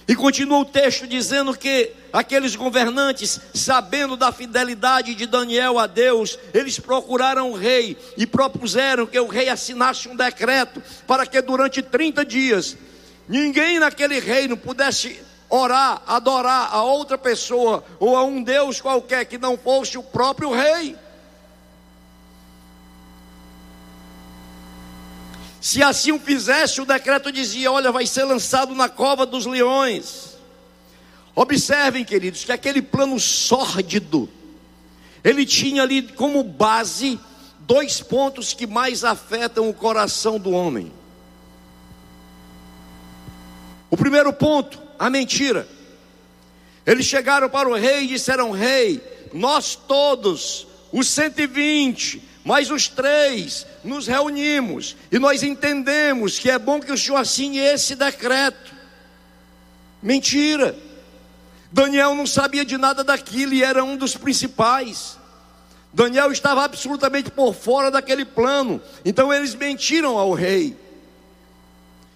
E 0.09 0.16
continua 0.16 0.61
o 0.61 0.64
texto 0.64 1.07
dizendo 1.07 1.55
que 1.55 1.92
aqueles 2.11 2.57
governantes, 2.57 3.38
sabendo 3.53 4.16
da 4.16 4.33
fidelidade 4.33 5.14
de 5.14 5.27
Daniel 5.27 5.79
a 5.79 5.87
Deus, 5.87 6.38
eles 6.55 6.81
procuraram 6.81 7.51
o 7.51 7.55
rei 7.55 7.94
e 8.16 8.27
propuseram 8.27 9.05
que 9.05 9.20
o 9.20 9.29
rei 9.29 9.51
assinasse 9.51 10.09
um 10.09 10.16
decreto 10.16 10.83
para 11.07 11.27
que 11.27 11.42
durante 11.42 11.83
30 11.83 12.25
dias 12.25 12.75
ninguém 13.29 13.79
naquele 13.79 14.18
reino 14.18 14.57
pudesse 14.57 15.20
orar, 15.51 16.03
adorar 16.07 16.70
a 16.73 16.83
outra 16.83 17.18
pessoa 17.18 17.85
ou 17.99 18.16
a 18.16 18.25
um 18.25 18.42
Deus 18.42 18.81
qualquer 18.81 19.27
que 19.27 19.37
não 19.37 19.59
fosse 19.59 19.99
o 19.99 20.03
próprio 20.03 20.53
rei. 20.53 20.96
Se 25.61 25.83
assim 25.83 26.11
o 26.11 26.18
fizesse, 26.18 26.81
o 26.81 26.87
decreto 26.87 27.31
dizia: 27.31 27.70
olha, 27.70 27.92
vai 27.92 28.07
ser 28.07 28.25
lançado 28.25 28.75
na 28.75 28.88
cova 28.88 29.27
dos 29.27 29.44
leões. 29.44 30.38
Observem, 31.35 32.05
queridos, 32.05 32.44
que 32.44 32.53
aquele 32.53 32.81
plano 32.81 33.20
sórdido, 33.20 34.29
ele 35.23 35.44
tinha 35.44 35.83
ali 35.83 36.03
como 36.03 36.42
base 36.42 37.20
dois 37.61 38.01
pontos 38.01 38.55
que 38.55 38.66
mais 38.66 39.05
afetam 39.05 39.68
o 39.68 39.75
coração 39.75 40.38
do 40.38 40.51
homem. 40.51 40.90
O 43.90 43.96
primeiro 43.96 44.33
ponto, 44.33 44.81
a 44.99 45.11
mentira. 45.11 45.68
Eles 46.87 47.05
chegaram 47.05 47.51
para 47.51 47.68
o 47.68 47.75
rei 47.75 48.05
e 48.05 48.09
disseram: 48.09 48.51
Rei, 48.51 49.03
nós 49.33 49.77
todos, 49.77 50.66
os 50.90 51.07
120, 51.09 52.30
mais 52.44 52.70
os 52.70 52.88
três, 52.88 53.66
nos 53.85 54.07
reunimos 54.07 54.96
e 55.12 55.18
nós 55.18 55.42
entendemos 55.42 56.38
que 56.38 56.50
é 56.50 56.59
bom 56.59 56.81
que 56.81 56.92
o 56.92 56.98
Senhor 56.98 57.16
assine 57.16 57.59
esse 57.59 57.94
decreto. 57.94 58.74
Mentira. 60.03 60.76
Daniel 61.72 62.14
não 62.14 62.26
sabia 62.26 62.64
de 62.64 62.76
nada 62.76 63.05
daquilo 63.05 63.53
e 63.53 63.62
era 63.62 63.85
um 63.85 63.96
dos 63.96 64.16
principais. 64.16 65.18
Daniel 65.92 66.33
estava 66.33 66.64
absolutamente 66.64 67.31
por 67.31 67.55
fora 67.55 67.90
daquele 67.90 68.24
plano. 68.24 68.81
Então 69.05 69.33
eles 69.33 69.55
mentiram 69.55 70.18
ao 70.18 70.33
rei. 70.33 70.76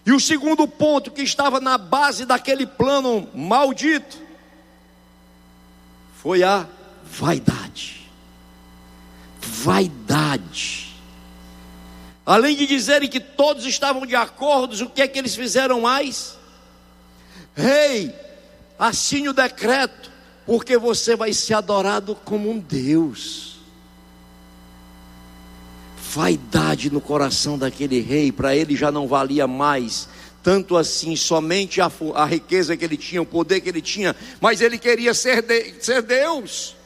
E 0.06 0.12
o 0.12 0.20
segundo 0.20 0.66
ponto 0.68 1.10
que 1.10 1.22
estava 1.22 1.60
na 1.60 1.78
base 1.78 2.24
daquele 2.24 2.66
plano 2.66 3.28
maldito 3.34 4.18
foi 6.16 6.42
a 6.42 6.66
vaidade. 7.04 8.03
Vaidade. 9.44 10.94
Além 12.24 12.56
de 12.56 12.66
dizerem 12.66 13.08
que 13.08 13.20
todos 13.20 13.66
estavam 13.66 14.06
de 14.06 14.16
acordo, 14.16 14.82
o 14.84 14.90
que 14.90 15.02
é 15.02 15.08
que 15.08 15.18
eles 15.18 15.36
fizeram 15.36 15.82
mais? 15.82 16.36
Rei, 17.54 18.14
assine 18.78 19.28
o 19.28 19.34
decreto, 19.34 20.10
porque 20.46 20.78
você 20.78 21.14
vai 21.14 21.32
ser 21.32 21.54
adorado 21.54 22.14
como 22.24 22.50
um 22.50 22.58
Deus. 22.58 23.56
Vaidade 25.98 26.90
no 26.90 27.00
coração 27.00 27.58
daquele 27.58 28.00
rei, 28.00 28.32
para 28.32 28.56
ele 28.56 28.74
já 28.74 28.90
não 28.90 29.06
valia 29.06 29.46
mais 29.46 30.08
tanto 30.44 30.76
assim 30.76 31.16
somente 31.16 31.80
a, 31.80 31.90
a, 32.14 32.26
riqueza 32.26 32.76
que 32.76 32.84
ele 32.84 32.98
tinha, 32.98 33.22
o 33.22 33.26
poder 33.26 33.62
que 33.62 33.68
ele 33.70 33.80
tinha, 33.80 34.14
mas 34.42 34.60
ele 34.60 34.76
queria 34.76 35.14
ser, 35.14 35.40
de, 35.40 35.82
ser 35.82 36.02
Deus. 36.02 36.76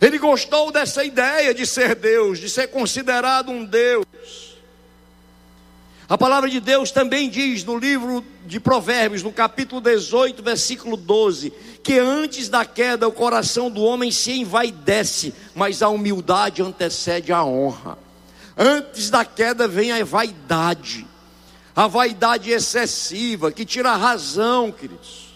Ele 0.00 0.18
gostou 0.18 0.70
dessa 0.70 1.04
ideia 1.04 1.52
de 1.52 1.66
ser 1.66 1.94
Deus, 1.94 2.38
de 2.38 2.48
ser 2.48 2.68
considerado 2.68 3.50
um 3.50 3.64
Deus. 3.64 4.06
A 6.08 6.16
palavra 6.16 6.48
de 6.48 6.58
Deus 6.58 6.90
também 6.90 7.28
diz 7.28 7.64
no 7.64 7.76
livro 7.76 8.24
de 8.46 8.58
Provérbios, 8.58 9.22
no 9.22 9.30
capítulo 9.30 9.78
18, 9.80 10.42
versículo 10.42 10.96
12, 10.96 11.52
que 11.82 11.98
antes 11.98 12.48
da 12.48 12.64
queda 12.64 13.06
o 13.06 13.12
coração 13.12 13.70
do 13.70 13.82
homem 13.82 14.10
se 14.10 14.32
envaidece, 14.32 15.34
mas 15.54 15.82
a 15.82 15.88
humildade 15.90 16.62
antecede 16.62 17.30
a 17.30 17.44
honra. 17.44 17.98
Antes 18.56 19.10
da 19.10 19.22
queda 19.22 19.68
vem 19.68 19.92
a 19.92 20.02
vaidade, 20.02 21.06
a 21.76 21.86
vaidade 21.86 22.50
excessiva 22.50 23.52
que 23.52 23.66
tira 23.66 23.90
a 23.90 23.96
razão, 23.96 24.72
queridos. 24.72 25.27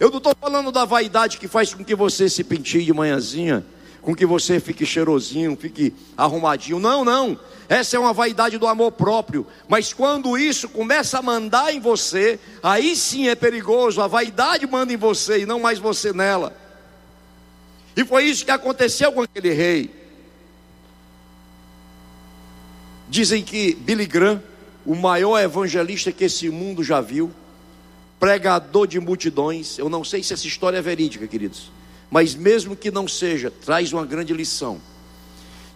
Eu 0.00 0.08
não 0.08 0.16
estou 0.16 0.34
falando 0.40 0.72
da 0.72 0.86
vaidade 0.86 1.36
que 1.36 1.46
faz 1.46 1.74
com 1.74 1.84
que 1.84 1.94
você 1.94 2.26
se 2.26 2.42
penteie 2.42 2.86
de 2.86 2.92
manhãzinha, 2.94 3.62
com 4.00 4.14
que 4.14 4.24
você 4.24 4.58
fique 4.58 4.86
cheirosinho, 4.86 5.54
fique 5.60 5.92
arrumadinho. 6.16 6.78
Não, 6.78 7.04
não. 7.04 7.38
Essa 7.68 7.96
é 7.96 8.00
uma 8.00 8.14
vaidade 8.14 8.56
do 8.56 8.66
amor 8.66 8.92
próprio. 8.92 9.46
Mas 9.68 9.92
quando 9.92 10.38
isso 10.38 10.70
começa 10.70 11.18
a 11.18 11.22
mandar 11.22 11.74
em 11.74 11.80
você, 11.80 12.40
aí 12.62 12.96
sim 12.96 13.28
é 13.28 13.34
perigoso. 13.34 14.00
A 14.00 14.06
vaidade 14.06 14.66
manda 14.66 14.90
em 14.90 14.96
você 14.96 15.40
e 15.40 15.46
não 15.46 15.60
mais 15.60 15.78
você 15.78 16.14
nela. 16.14 16.56
E 17.94 18.02
foi 18.02 18.24
isso 18.24 18.46
que 18.46 18.50
aconteceu 18.50 19.12
com 19.12 19.20
aquele 19.20 19.52
rei. 19.52 19.94
Dizem 23.06 23.42
que 23.42 23.74
Billy 23.74 24.06
Graham, 24.06 24.42
o 24.86 24.94
maior 24.94 25.38
evangelista 25.38 26.10
que 26.10 26.24
esse 26.24 26.48
mundo 26.48 26.82
já 26.82 27.02
viu, 27.02 27.30
pregador 28.20 28.86
de 28.86 29.00
multidões. 29.00 29.78
Eu 29.78 29.88
não 29.88 30.04
sei 30.04 30.22
se 30.22 30.34
essa 30.34 30.46
história 30.46 30.76
é 30.76 30.82
verídica, 30.82 31.26
queridos, 31.26 31.72
mas 32.10 32.34
mesmo 32.34 32.76
que 32.76 32.90
não 32.90 33.08
seja, 33.08 33.50
traz 33.50 33.92
uma 33.92 34.04
grande 34.04 34.34
lição. 34.34 34.80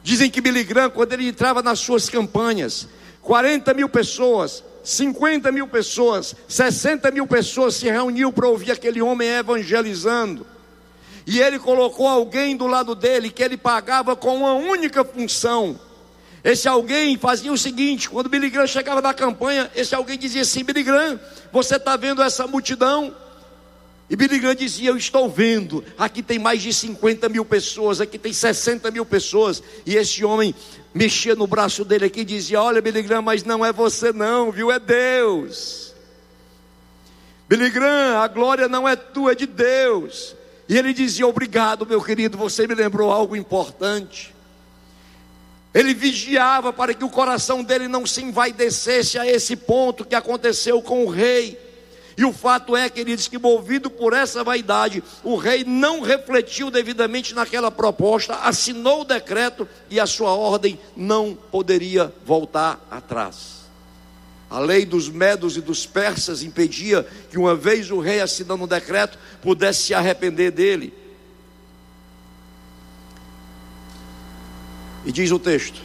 Dizem 0.03 0.31
que 0.31 0.43
Billy 0.43 0.63
Graham, 0.63 0.91
quando 0.91 1.15
ele 1.15 1.27
entrava 1.27 1.63
nas 1.63 1.81
suas 1.81 2.11
campanhas, 2.11 2.87
40 3.23 3.73
mil 3.73 3.89
pessoas, 3.89 4.63
50 4.85 5.51
mil 5.51 5.67
pessoas, 5.67 6.37
60 6.47 7.11
mil 7.11 7.27
pessoas 7.27 7.77
se 7.77 7.87
reuniam 7.87 8.31
para 8.31 8.47
ouvir 8.47 8.71
aquele 8.71 9.01
homem 9.01 9.27
evangelizando. 9.27 10.47
E 11.27 11.41
ele 11.41 11.59
colocou 11.59 12.07
alguém 12.07 12.55
do 12.55 12.67
lado 12.67 12.95
dele 12.95 13.31
que 13.31 13.43
ele 13.43 13.57
pagava 13.57 14.15
com 14.15 14.37
uma 14.37 14.53
única 14.53 15.03
função. 15.03 15.81
Esse 16.45 16.69
alguém 16.69 17.17
fazia 17.17 17.51
o 17.51 17.57
seguinte: 17.57 18.11
quando 18.11 18.29
Billy 18.29 18.51
Graham 18.51 18.67
chegava 18.67 19.01
na 19.01 19.15
campanha, 19.15 19.71
esse 19.75 19.95
alguém 19.95 20.19
dizia 20.19 20.43
assim: 20.43 20.63
Billy 20.63 20.83
Graham, 20.83 21.19
você 21.51 21.77
está 21.77 21.97
vendo 21.97 22.23
essa 22.23 22.47
multidão? 22.47 23.17
E 24.11 24.15
Billy 24.15 24.39
Graham 24.39 24.55
dizia: 24.55 24.91
Eu 24.91 24.97
estou 24.99 25.27
vendo, 25.27 25.83
aqui 25.97 26.23
tem 26.23 26.39
mais 26.39 26.61
de 26.61 26.71
50 26.71 27.31
mil 27.31 27.47
pessoas, 27.47 27.99
aqui 27.99 28.19
tem 28.19 28.35
60 28.35 28.91
mil 28.91 29.07
pessoas. 29.07 29.63
E 29.87 29.97
esse 29.97 30.23
homem 30.23 30.55
mexia 30.93 31.35
no 31.35 31.47
braço 31.47 31.83
dele 31.83 32.05
aqui 32.05 32.21
e 32.21 32.27
dizia: 32.27 32.61
Olha, 32.61 32.83
Billy 32.83 33.01
Graham, 33.01 33.23
mas 33.23 33.43
não 33.43 33.65
é 33.65 33.73
você, 33.73 34.13
não, 34.13 34.53
viu? 34.53 34.71
É 34.71 34.79
Deus. 34.79 35.95
Billy 37.49 37.71
Graham, 37.71 38.19
a 38.21 38.29
glória 38.29 38.69
não 38.69 38.87
é 38.87 38.95
tua, 38.95 39.33
é 39.33 39.35
de 39.35 39.47
Deus. 39.47 40.37
E 40.69 40.77
ele 40.77 40.93
dizia: 40.93 41.27
Obrigado, 41.27 41.87
meu 41.87 42.03
querido, 42.03 42.37
você 42.37 42.67
me 42.67 42.75
lembrou 42.75 43.11
algo 43.11 43.35
importante. 43.35 44.34
Ele 45.75 45.93
vigiava 45.93 46.73
para 46.73 46.95
que 46.95 47.05
o 47.05 47.11
coração 47.11 47.65
dele 47.65 47.89
não 47.89 48.07
se 48.07 48.23
envaidecesse 48.23 49.19
a 49.19 49.27
esse 49.27 49.57
ponto 49.57 50.05
que 50.05 50.15
aconteceu 50.15 50.81
com 50.81 51.05
o 51.05 51.11
rei. 51.11 51.59
E 52.17 52.25
o 52.25 52.33
fato 52.33 52.77
é, 52.77 52.89
queridos, 52.89 53.27
que 53.27 53.39
movido 53.39 53.91
por 53.91 54.13
essa 54.13 54.45
vaidade, 54.45 55.03
o 55.25 55.35
rei 55.35 55.65
não 55.65 56.01
refletiu 56.01 56.71
devidamente 56.71 57.35
naquela 57.35 57.73
proposta, 57.73 58.37
assinou 58.37 59.01
o 59.01 59.05
decreto 59.05 59.69
e 59.91 59.99
a 59.99 60.07
sua 60.07 60.33
ordem 60.33 60.79
não 60.97 61.37
poderia 61.51 62.15
voltar 62.25 62.87
atrás. 62.89 63.65
A 64.49 64.61
lei 64.61 64.85
dos 64.87 65.09
medos 65.09 65.57
e 65.57 65.61
dos 65.61 65.85
persas 65.85 66.45
impedia 66.45 67.05
que, 67.29 67.37
uma 67.37 67.57
vez 67.57 67.91
o 67.91 67.99
rei 67.99 68.21
assinando 68.21 68.63
o 68.63 68.69
decreto, 68.69 69.19
pudesse 69.43 69.83
se 69.83 69.95
arrepender 69.95 70.53
dele. 70.53 70.95
E 75.05 75.13
diz 75.13 75.31
o 75.31 75.39
texto 75.39 75.81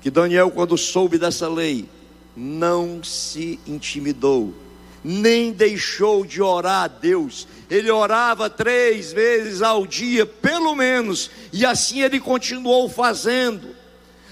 que 0.00 0.10
Daniel, 0.10 0.50
quando 0.50 0.76
soube 0.78 1.18
dessa 1.18 1.48
lei, 1.48 1.88
não 2.36 3.02
se 3.02 3.58
intimidou, 3.66 4.54
nem 5.02 5.52
deixou 5.52 6.24
de 6.24 6.40
orar 6.40 6.84
a 6.84 6.88
Deus. 6.88 7.48
Ele 7.68 7.90
orava 7.90 8.48
três 8.48 9.12
vezes 9.12 9.60
ao 9.60 9.86
dia, 9.86 10.24
pelo 10.24 10.74
menos, 10.74 11.30
e 11.52 11.66
assim 11.66 12.02
ele 12.02 12.20
continuou 12.20 12.88
fazendo. 12.88 13.77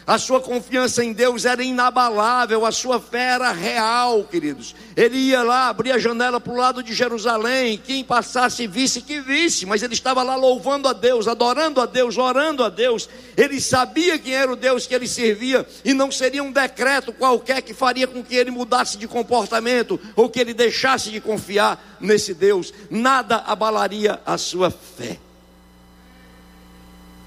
A 0.07 0.19
sua 0.19 0.41
confiança 0.41 1.05
em 1.05 1.13
Deus 1.13 1.45
era 1.45 1.65
inabalável, 1.65 2.65
a 2.65 2.71
sua 2.71 3.01
fé 3.01 3.31
era 3.35 3.51
real, 3.51 4.23
queridos. 4.23 4.73
Ele 4.95 5.17
ia 5.17 5.43
lá, 5.43 5.67
abria 5.67 5.97
a 5.97 5.99
janela 5.99 6.41
para 6.41 6.53
o 6.53 6.57
lado 6.57 6.81
de 6.81 6.95
Jerusalém, 6.95 7.77
quem 7.77 8.05
passasse 8.05 8.69
visse 8.69 9.01
que 9.01 9.21
visse, 9.21 9.67
mas 9.67 9.83
ele 9.83 9.95
estava 9.95 10.23
lá 10.23 10.37
louvando 10.37 10.87
a 10.87 10.93
Deus, 10.93 11.27
adorando 11.27 11.81
a 11.81 11.87
Deus, 11.87 12.17
orando 12.17 12.63
a 12.63 12.69
Deus. 12.69 13.09
Ele 13.37 13.61
sabia 13.61 14.17
quem 14.17 14.33
era 14.33 14.53
o 14.53 14.55
Deus 14.55 14.87
que 14.87 14.95
ele 14.95 15.09
servia 15.09 15.67
e 15.85 15.93
não 15.93 16.13
seria 16.13 16.45
um 16.45 16.53
decreto 16.53 17.13
qualquer 17.13 17.61
que 17.61 17.75
faria 17.75 18.07
com 18.07 18.23
que 18.23 18.37
ele 18.37 18.53
mudasse 18.53 18.97
de 18.97 19.09
comportamento 19.09 19.99
ou 20.15 20.31
que 20.31 20.39
ele 20.39 20.55
deixasse 20.55 21.11
de 21.11 21.21
confiar 21.21 21.97
nesse 22.01 22.33
Deus. 22.33 22.73
Nada 22.89 23.39
abalaria 23.39 24.21
a 24.25 24.39
sua 24.39 24.71
fé. 24.71 25.19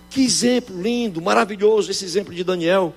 Que 0.10 0.22
exemplo 0.22 0.82
lindo, 0.82 1.22
maravilhoso 1.22 1.92
esse 1.92 2.04
exemplo 2.04 2.34
de 2.34 2.44
Daniel. 2.44 2.94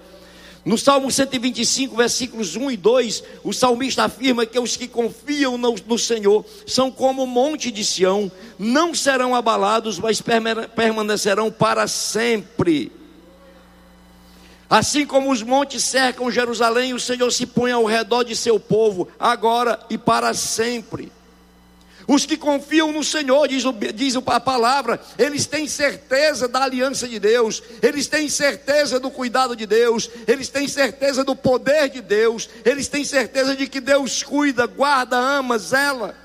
No 0.65 0.79
Salmo 0.79 1.11
125, 1.11 1.97
versículos 1.97 2.55
1 2.55 2.71
e 2.71 2.77
2, 2.77 3.25
o 3.43 3.53
salmista 3.53 4.05
afirma 4.05 4.47
que 4.47 4.59
os 4.59 4.77
que 4.77 4.87
confiam 4.87 5.59
no, 5.59 5.75
no, 5.87 5.99
Senhor 5.99 6.45
são 6.67 6.89
como 6.89 7.25
o 7.25 7.27
monte 7.27 7.73
de 7.73 7.85
Sião, 7.85 8.31
não 8.57 8.95
serão 8.95 9.35
abalados, 9.35 9.99
mas 9.99 10.23
permanecerão 10.23 11.51
para 11.51 11.89
sempre. 11.89 12.93
Assim 14.71 15.05
como 15.05 15.33
os 15.33 15.43
montes 15.43 15.83
cercam 15.83 16.31
Jerusalém, 16.31 16.95
o 16.95 17.01
Senhor 17.01 17.31
se 17.33 17.45
põe 17.45 17.73
ao 17.73 17.85
redor 17.85 18.23
de 18.23 18.37
seu 18.37 18.61
povo, 18.61 19.09
agora 19.19 19.79
e 19.91 19.99
para 19.99 20.33
sempre. 20.33 21.11
Os 22.07 22.27
que 22.27 22.37
confiam 22.37 22.93
no 22.93 23.05
Senhor, 23.05 23.47
diz, 23.47 23.65
diz 23.95 24.17
a 24.17 24.41
palavra, 24.41 25.01
eles 25.19 25.47
têm 25.47 25.69
certeza 25.69 26.49
da 26.49 26.65
aliança 26.65 27.07
de 27.07 27.19
Deus, 27.19 27.63
eles 27.83 28.07
têm 28.07 28.29
certeza 28.29 28.99
do 28.99 29.11
cuidado 29.11 29.55
de 29.55 29.67
Deus, 29.67 30.11
eles 30.27 30.49
têm 30.49 30.67
certeza 30.67 31.25
do 31.25 31.37
poder 31.37 31.89
de 31.89 32.01
Deus, 32.01 32.49
eles 32.65 32.89
têm 32.89 33.05
certeza 33.05 33.57
de 33.57 33.67
que 33.67 33.81
Deus 33.81 34.23
cuida, 34.23 34.67
guarda, 34.67 35.17
ama, 35.17 35.59
zela. 35.59 36.22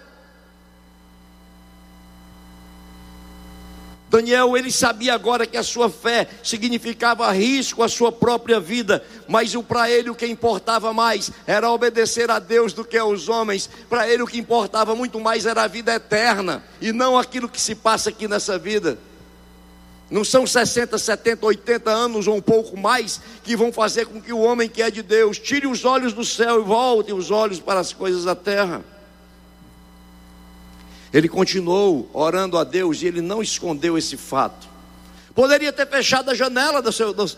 Daniel, 4.09 4.55
ele 4.55 4.71
sabia 4.71 5.13
agora 5.13 5.45
que 5.45 5.57
a 5.57 5.63
sua 5.63 5.89
fé 5.89 6.27
significava 6.41 7.29
risco 7.31 7.83
à 7.83 7.89
sua 7.89 8.09
própria 8.09 8.57
vida, 8.57 9.03
mas 9.27 9.53
para 9.55 9.91
ele 9.91 10.09
o 10.09 10.15
que 10.15 10.25
importava 10.25 10.93
mais 10.93 11.29
era 11.45 11.69
obedecer 11.69 12.31
a 12.31 12.39
Deus 12.39 12.71
do 12.71 12.85
que 12.85 12.97
aos 12.97 13.27
homens. 13.27 13.69
Para 13.89 14.07
ele 14.07 14.23
o 14.23 14.27
que 14.27 14.39
importava 14.39 14.95
muito 14.95 15.19
mais 15.19 15.45
era 15.45 15.63
a 15.63 15.67
vida 15.67 15.93
eterna 15.93 16.63
e 16.79 16.93
não 16.93 17.17
aquilo 17.17 17.49
que 17.49 17.59
se 17.59 17.75
passa 17.75 18.09
aqui 18.09 18.29
nessa 18.29 18.57
vida. 18.57 18.97
Não 20.09 20.23
são 20.23 20.47
60, 20.47 20.97
70, 20.97 21.45
80 21.45 21.91
anos 21.91 22.27
ou 22.27 22.37
um 22.37 22.41
pouco 22.41 22.77
mais 22.77 23.19
que 23.43 23.57
vão 23.57 23.73
fazer 23.73 24.05
com 24.05 24.21
que 24.21 24.31
o 24.31 24.39
homem 24.39 24.69
que 24.69 24.81
é 24.81 24.89
de 24.89 25.03
Deus 25.03 25.37
tire 25.37 25.67
os 25.67 25.83
olhos 25.83 26.13
do 26.13 26.23
céu 26.23 26.61
e 26.61 26.63
volte 26.63 27.11
os 27.11 27.29
olhos 27.29 27.59
para 27.59 27.81
as 27.81 27.91
coisas 27.91 28.23
da 28.23 28.35
terra. 28.35 28.85
Ele 31.13 31.29
continuou 31.29 32.09
orando 32.13 32.57
a 32.57 32.63
Deus 32.63 33.01
e 33.01 33.07
ele 33.07 33.21
não 33.21 33.41
escondeu 33.41 33.97
esse 33.97 34.17
fato. 34.17 34.67
Poderia 35.33 35.71
ter 35.71 35.87
fechado 35.87 36.31
a 36.31 36.33
janela 36.33 36.81
dos 36.81 36.95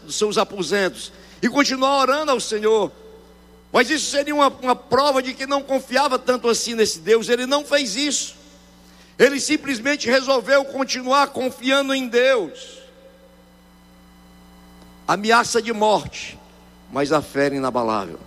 seus, 0.09 0.37
aposentos 0.37 1.11
e 1.41 1.49
continuar 1.49 1.99
orando 1.99 2.31
ao 2.31 2.39
Senhor. 2.39 2.91
Mas 3.71 3.89
isso 3.89 4.09
seria 4.09 4.33
uma, 4.33 4.47
uma 4.47 4.75
prova 4.75 5.21
de 5.21 5.33
que 5.33 5.45
não 5.45 5.61
confiava 5.61 6.17
tanto 6.17 6.47
assim 6.47 6.73
nesse 6.75 6.99
Deus. 6.99 7.29
Ele 7.29 7.45
não 7.45 7.65
fez 7.65 7.95
isso. 7.95 8.35
Ele 9.17 9.39
simplesmente 9.39 10.09
resolveu 10.09 10.63
continuar 10.65 11.27
confiando 11.27 11.93
em 11.93 12.07
Deus. 12.07 12.79
Ameaça 15.05 15.61
de 15.61 15.73
morte, 15.73 16.39
mas 16.91 17.11
a 17.11 17.21
fé 17.21 17.47
inabalável. 17.47 18.19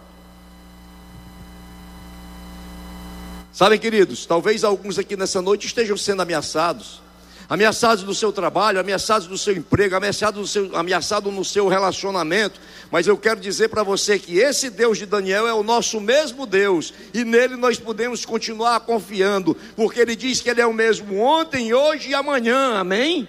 Sabem, 3.53 3.79
queridos, 3.79 4.25
talvez 4.25 4.65
alguns 4.65 4.99
aqui 4.99 5.15
nessa 5.15 5.43
noite 5.43 5.67
estejam 5.67 5.97
sendo 5.97 6.23
ameaçados. 6.23 7.03
Ameaçados 7.51 8.03
no 8.03 8.15
seu 8.15 8.33
trabalho, 8.33 8.81
ameaçados 8.81 9.29
no 9.29 9.37
seu 9.37 9.55
emprego, 9.55 9.95
ameaçados 9.95 10.41
no 10.41 10.47
seu, 10.47 10.75
ameaçado 10.75 11.31
no 11.31 11.45
seu 11.45 11.69
relacionamento. 11.69 12.59
Mas 12.91 13.07
eu 13.07 13.19
quero 13.19 13.39
dizer 13.41 13.69
para 13.69 13.83
você 13.83 14.19
que 14.19 14.39
esse 14.39 14.71
Deus 14.71 14.97
de 14.97 15.05
Daniel 15.05 15.47
é 15.47 15.53
o 15.53 15.63
nosso 15.63 16.01
mesmo 16.01 16.47
Deus. 16.47 16.95
E 17.13 17.25
nele 17.25 17.57
nós 17.57 17.79
podemos 17.79 18.25
continuar 18.25 18.81
confiando. 18.81 19.55
Porque 19.77 20.01
ele 20.01 20.17
diz 20.17 20.41
que 20.41 20.49
ele 20.49 20.63
é 20.63 20.67
o 20.67 20.73
mesmo 20.73 21.19
ontem, 21.19 21.75
hoje 21.75 22.09
e 22.09 22.15
amanhã. 22.15 22.79
Amém? 22.79 23.29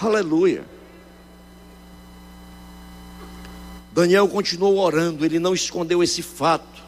Aleluia. 0.00 0.64
Daniel 3.92 4.26
continuou 4.26 4.78
orando, 4.78 5.24
ele 5.24 5.38
não 5.38 5.54
escondeu 5.54 6.02
esse 6.02 6.22
fato. 6.22 6.82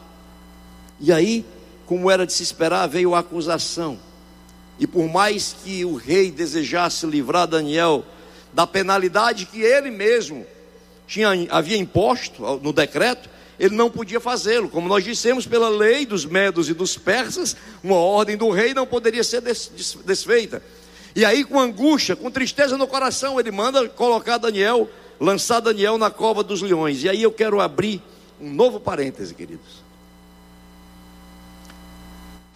E 0.99 1.13
aí, 1.13 1.45
como 1.89 2.11
era 2.11 2.23
de 2.23 2.31
se 2.31 2.43
esperar, 2.43 2.87
veio 2.87 3.15
a 3.15 3.19
acusação. 3.19 3.97
E 4.77 4.85
por 4.85 5.09
mais 5.09 5.55
que 5.63 5.83
o 5.83 5.95
rei 5.95 6.29
desejasse 6.29 7.03
livrar 7.07 7.47
Daniel 7.47 8.05
da 8.53 8.67
penalidade 8.67 9.47
que 9.47 9.63
ele 9.63 9.89
mesmo 9.89 10.45
tinha, 11.07 11.29
havia 11.49 11.77
imposto 11.77 12.59
no 12.61 12.71
decreto, 12.71 13.27
ele 13.59 13.75
não 13.75 13.89
podia 13.89 14.19
fazê-lo. 14.19 14.69
Como 14.69 14.87
nós 14.87 15.03
dissemos, 15.03 15.47
pela 15.47 15.67
lei 15.67 16.05
dos 16.05 16.25
medos 16.25 16.69
e 16.69 16.75
dos 16.75 16.95
persas, 16.95 17.57
uma 17.83 17.95
ordem 17.95 18.37
do 18.37 18.51
rei 18.51 18.75
não 18.75 18.85
poderia 18.85 19.23
ser 19.23 19.41
desfeita. 19.41 20.61
E 21.15 21.25
aí, 21.25 21.43
com 21.43 21.59
angústia, 21.59 22.15
com 22.15 22.29
tristeza 22.29 22.77
no 22.77 22.85
coração, 22.85 23.39
ele 23.39 23.49
manda 23.49 23.89
colocar 23.89 24.37
Daniel, 24.37 24.87
lançar 25.19 25.59
Daniel 25.59 25.97
na 25.97 26.11
cova 26.11 26.43
dos 26.43 26.61
leões. 26.61 27.03
E 27.03 27.09
aí 27.09 27.23
eu 27.23 27.31
quero 27.31 27.59
abrir 27.59 27.99
um 28.39 28.53
novo 28.53 28.79
parêntese, 28.79 29.33
queridos 29.33 29.88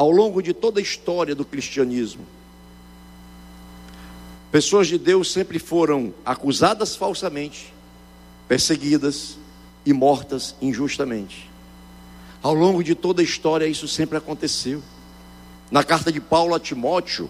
ao 0.04 0.12
longo 0.12 0.42
de 0.42 0.54
toda 0.54 0.82
a 0.82 0.84
história 0.84 1.34
do 1.34 1.46
cristianismo. 1.46 2.26
Pessoas 4.52 4.88
de 4.88 4.98
Deus 4.98 5.32
sempre 5.32 5.58
foram 5.60 6.13
acusadas 6.26 6.94
falsamente, 6.94 7.74
perseguidas 8.46 9.38
e 9.86 9.94
mortas 9.94 10.56
injustamente. 10.62 11.50
Ao 12.42 12.54
longo 12.54 12.84
de 12.84 12.94
toda 12.94 13.22
a 13.22 13.24
história, 13.24 13.66
isso 13.66 13.88
sempre 13.88 14.18
aconteceu. 14.18 14.84
Na 15.72 15.86
carta 15.86 16.12
de 16.12 16.20
Paulo 16.20 16.54
a 16.54 16.60
Timóteo, 16.60 17.30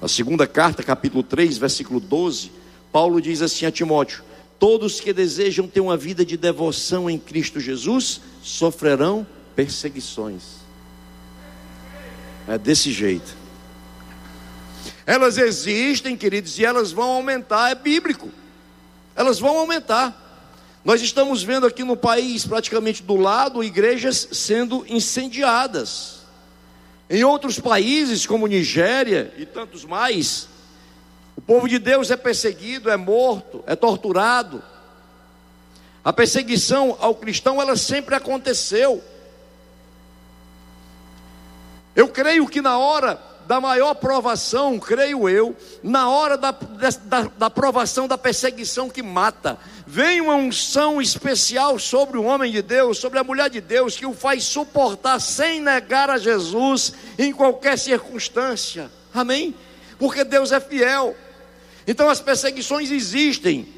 na 0.00 0.06
segunda 0.06 0.46
carta, 0.46 0.84
capítulo 0.84 1.24
3, 1.24 1.58
versículo 1.58 1.98
12, 1.98 2.52
Paulo 2.92 3.20
diz 3.20 3.42
assim 3.42 3.66
a 3.66 3.70
Timóteo: 3.72 4.22
Todos 4.60 5.00
que 5.00 5.12
desejam 5.12 5.66
ter 5.66 5.80
uma 5.80 5.96
vida 5.96 6.24
de 6.24 6.36
devoção 6.36 7.10
em 7.10 7.18
Cristo 7.18 7.58
Jesus 7.58 8.20
sofrerão 8.40 9.26
perseguições. 9.56 10.59
É 12.48 12.58
desse 12.58 12.92
jeito. 12.92 13.36
Elas 15.06 15.38
existem, 15.38 16.16
queridos, 16.16 16.58
e 16.58 16.64
elas 16.64 16.92
vão 16.92 17.10
aumentar, 17.10 17.70
é 17.70 17.74
bíblico. 17.74 18.30
Elas 19.16 19.38
vão 19.38 19.58
aumentar. 19.58 20.28
Nós 20.84 21.02
estamos 21.02 21.42
vendo 21.42 21.66
aqui 21.66 21.84
no 21.84 21.96
país, 21.96 22.46
praticamente 22.46 23.02
do 23.02 23.16
lado, 23.16 23.62
igrejas 23.62 24.28
sendo 24.32 24.84
incendiadas. 24.88 26.20
Em 27.08 27.24
outros 27.24 27.58
países, 27.58 28.24
como 28.24 28.46
Nigéria 28.46 29.34
e 29.36 29.44
tantos 29.44 29.84
mais, 29.84 30.48
o 31.36 31.40
povo 31.40 31.68
de 31.68 31.78
Deus 31.78 32.10
é 32.10 32.16
perseguido, 32.16 32.88
é 32.88 32.96
morto, 32.96 33.64
é 33.66 33.74
torturado. 33.74 34.62
A 36.04 36.12
perseguição 36.12 36.96
ao 37.00 37.14
cristão, 37.14 37.60
ela 37.60 37.76
sempre 37.76 38.14
aconteceu. 38.14 39.02
Eu 42.00 42.08
creio 42.08 42.46
que 42.48 42.62
na 42.62 42.78
hora 42.78 43.20
da 43.46 43.60
maior 43.60 43.92
provação, 43.92 44.78
creio 44.78 45.28
eu, 45.28 45.54
na 45.82 46.08
hora 46.08 46.38
da, 46.38 46.50
da, 46.50 47.20
da 47.36 47.50
provação 47.50 48.08
da 48.08 48.16
perseguição 48.16 48.88
que 48.88 49.02
mata, 49.02 49.58
vem 49.86 50.18
uma 50.18 50.34
unção 50.34 51.02
especial 51.02 51.78
sobre 51.78 52.16
o 52.16 52.22
homem 52.22 52.50
de 52.50 52.62
Deus, 52.62 52.96
sobre 52.96 53.18
a 53.18 53.24
mulher 53.24 53.50
de 53.50 53.60
Deus, 53.60 53.96
que 53.96 54.06
o 54.06 54.14
faz 54.14 54.44
suportar 54.44 55.20
sem 55.20 55.60
negar 55.60 56.08
a 56.08 56.16
Jesus 56.16 56.94
em 57.18 57.34
qualquer 57.34 57.78
circunstância. 57.78 58.90
Amém? 59.12 59.54
Porque 59.98 60.24
Deus 60.24 60.52
é 60.52 60.60
fiel. 60.60 61.14
Então 61.86 62.08
as 62.08 62.18
perseguições 62.18 62.90
existem. 62.90 63.68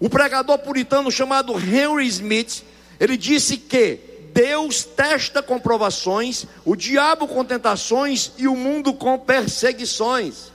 O 0.00 0.08
pregador 0.08 0.56
puritano 0.56 1.10
chamado 1.10 1.52
Henry 1.52 2.06
Smith, 2.06 2.62
ele 2.98 3.18
disse 3.18 3.58
que 3.58 4.07
Deus 4.38 4.84
testa 4.84 5.42
com 5.42 5.58
provações, 5.58 6.46
o 6.64 6.76
diabo 6.76 7.26
com 7.26 7.44
tentações 7.44 8.30
e 8.38 8.46
o 8.46 8.54
mundo 8.54 8.94
com 8.94 9.18
perseguições. 9.18 10.52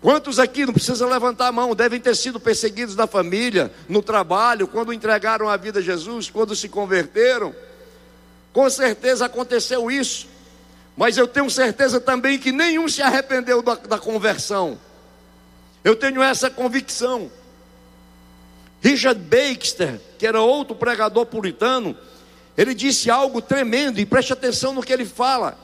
Quantos 0.00 0.40
aqui, 0.40 0.66
não 0.66 0.72
precisa 0.72 1.06
levantar 1.06 1.46
a 1.46 1.52
mão, 1.52 1.72
devem 1.72 2.00
ter 2.00 2.16
sido 2.16 2.40
perseguidos 2.40 2.96
na 2.96 3.06
família, 3.06 3.72
no 3.88 4.02
trabalho, 4.02 4.66
quando 4.66 4.92
entregaram 4.92 5.48
a 5.48 5.56
vida 5.56 5.78
a 5.78 5.82
Jesus, 5.82 6.30
quando 6.30 6.56
se 6.56 6.68
converteram? 6.68 7.54
Com 8.52 8.68
certeza 8.68 9.26
aconteceu 9.26 9.88
isso, 9.88 10.26
mas 10.96 11.16
eu 11.16 11.28
tenho 11.28 11.48
certeza 11.48 12.00
também 12.00 12.40
que 12.40 12.50
nenhum 12.50 12.88
se 12.88 13.00
arrependeu 13.00 13.62
da, 13.62 13.76
da 13.76 13.98
conversão. 14.00 14.76
Eu 15.84 15.94
tenho 15.94 16.20
essa 16.20 16.50
convicção. 16.50 17.30
Richard 18.82 19.20
Baxter, 19.20 20.00
que 20.18 20.26
era 20.26 20.40
outro 20.40 20.74
pregador 20.74 21.24
puritano, 21.24 21.96
ele 22.58 22.74
disse 22.74 23.08
algo 23.08 23.40
tremendo, 23.40 24.00
e 24.00 24.04
preste 24.04 24.32
atenção 24.32 24.74
no 24.74 24.82
que 24.82 24.92
ele 24.92 25.06
fala. 25.06 25.56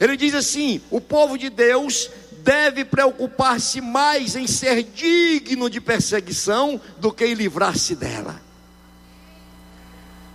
Ele 0.00 0.16
diz 0.16 0.34
assim: 0.34 0.80
o 0.90 1.00
povo 1.00 1.38
de 1.38 1.48
Deus 1.48 2.10
deve 2.42 2.84
preocupar-se 2.84 3.80
mais 3.80 4.34
em 4.34 4.48
ser 4.48 4.82
digno 4.82 5.70
de 5.70 5.80
perseguição 5.80 6.80
do 6.98 7.12
que 7.12 7.24
em 7.24 7.34
livrar-se 7.34 7.94
dela. 7.94 8.42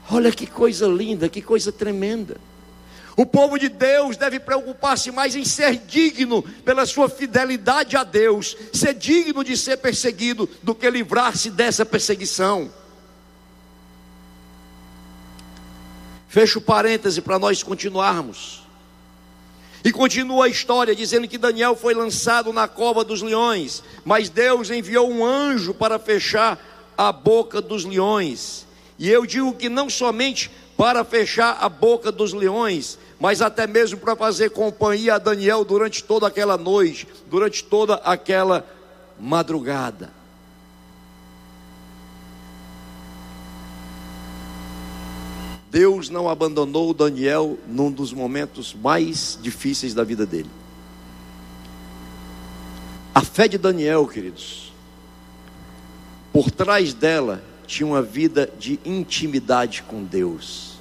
Olha 0.09 0.31
que 0.31 0.47
coisa 0.47 0.87
linda, 0.87 1.27
que 1.27 1.41
coisa 1.41 1.69
tremenda. 1.69 2.37
O 3.17 3.25
povo 3.25 3.57
de 3.57 3.67
Deus 3.67 4.15
deve 4.15 4.39
preocupar-se 4.39 5.11
mais 5.11 5.35
em 5.35 5.43
ser 5.43 5.77
digno 5.79 6.43
pela 6.63 6.85
sua 6.85 7.09
fidelidade 7.09 7.97
a 7.97 8.05
Deus, 8.05 8.55
ser 8.71 8.93
digno 8.93 9.43
de 9.43 9.57
ser 9.57 9.77
perseguido, 9.77 10.49
do 10.63 10.73
que 10.73 10.89
livrar-se 10.89 11.49
dessa 11.49 11.85
perseguição. 11.85 12.71
Fecho 16.35 16.59
parêntese 16.59 17.21
para 17.21 17.39
nós 17.39 17.63
continuarmos. 17.63 18.61
E 19.85 19.89
continua 19.89 20.47
a 20.47 20.49
história 20.49 20.93
dizendo 20.93 21.29
que 21.29 21.37
Daniel 21.37 21.77
foi 21.77 21.93
lançado 21.93 22.51
na 22.51 22.67
cova 22.67 23.05
dos 23.05 23.21
leões, 23.21 23.81
mas 24.03 24.27
Deus 24.27 24.69
enviou 24.69 25.09
um 25.09 25.25
anjo 25.25 25.73
para 25.73 25.97
fechar 25.97 26.59
a 26.97 27.09
boca 27.13 27.61
dos 27.61 27.85
leões. 27.85 28.65
E 28.99 29.09
eu 29.09 29.25
digo 29.25 29.53
que 29.53 29.69
não 29.69 29.89
somente 29.89 30.51
para 30.75 31.05
fechar 31.05 31.57
a 31.61 31.69
boca 31.69 32.11
dos 32.11 32.33
leões, 32.33 32.99
mas 33.17 33.41
até 33.41 33.65
mesmo 33.65 33.97
para 33.97 34.13
fazer 34.13 34.49
companhia 34.49 35.15
a 35.15 35.19
Daniel 35.19 35.63
durante 35.63 36.03
toda 36.03 36.27
aquela 36.27 36.57
noite, 36.57 37.07
durante 37.29 37.63
toda 37.63 37.93
aquela 38.03 38.67
madrugada. 39.17 40.11
Deus 45.75 46.09
não 46.09 46.29
abandonou 46.29 46.93
Daniel 46.93 47.59
num 47.67 47.91
dos 47.91 48.13
momentos 48.13 48.73
mais 48.73 49.37
difíceis 49.41 49.93
da 49.93 50.05
vida 50.05 50.25
dele. 50.25 50.49
A 53.13 53.19
fé 53.19 53.45
de 53.45 53.57
Daniel, 53.57 54.07
queridos, 54.07 54.71
por 56.31 56.49
trás 56.49 56.93
dela 56.93 57.43
tinha 57.67 57.85
uma 57.85 58.01
vida 58.01 58.49
de 58.57 58.79
intimidade 58.85 59.83
com 59.83 60.01
Deus. 60.05 60.79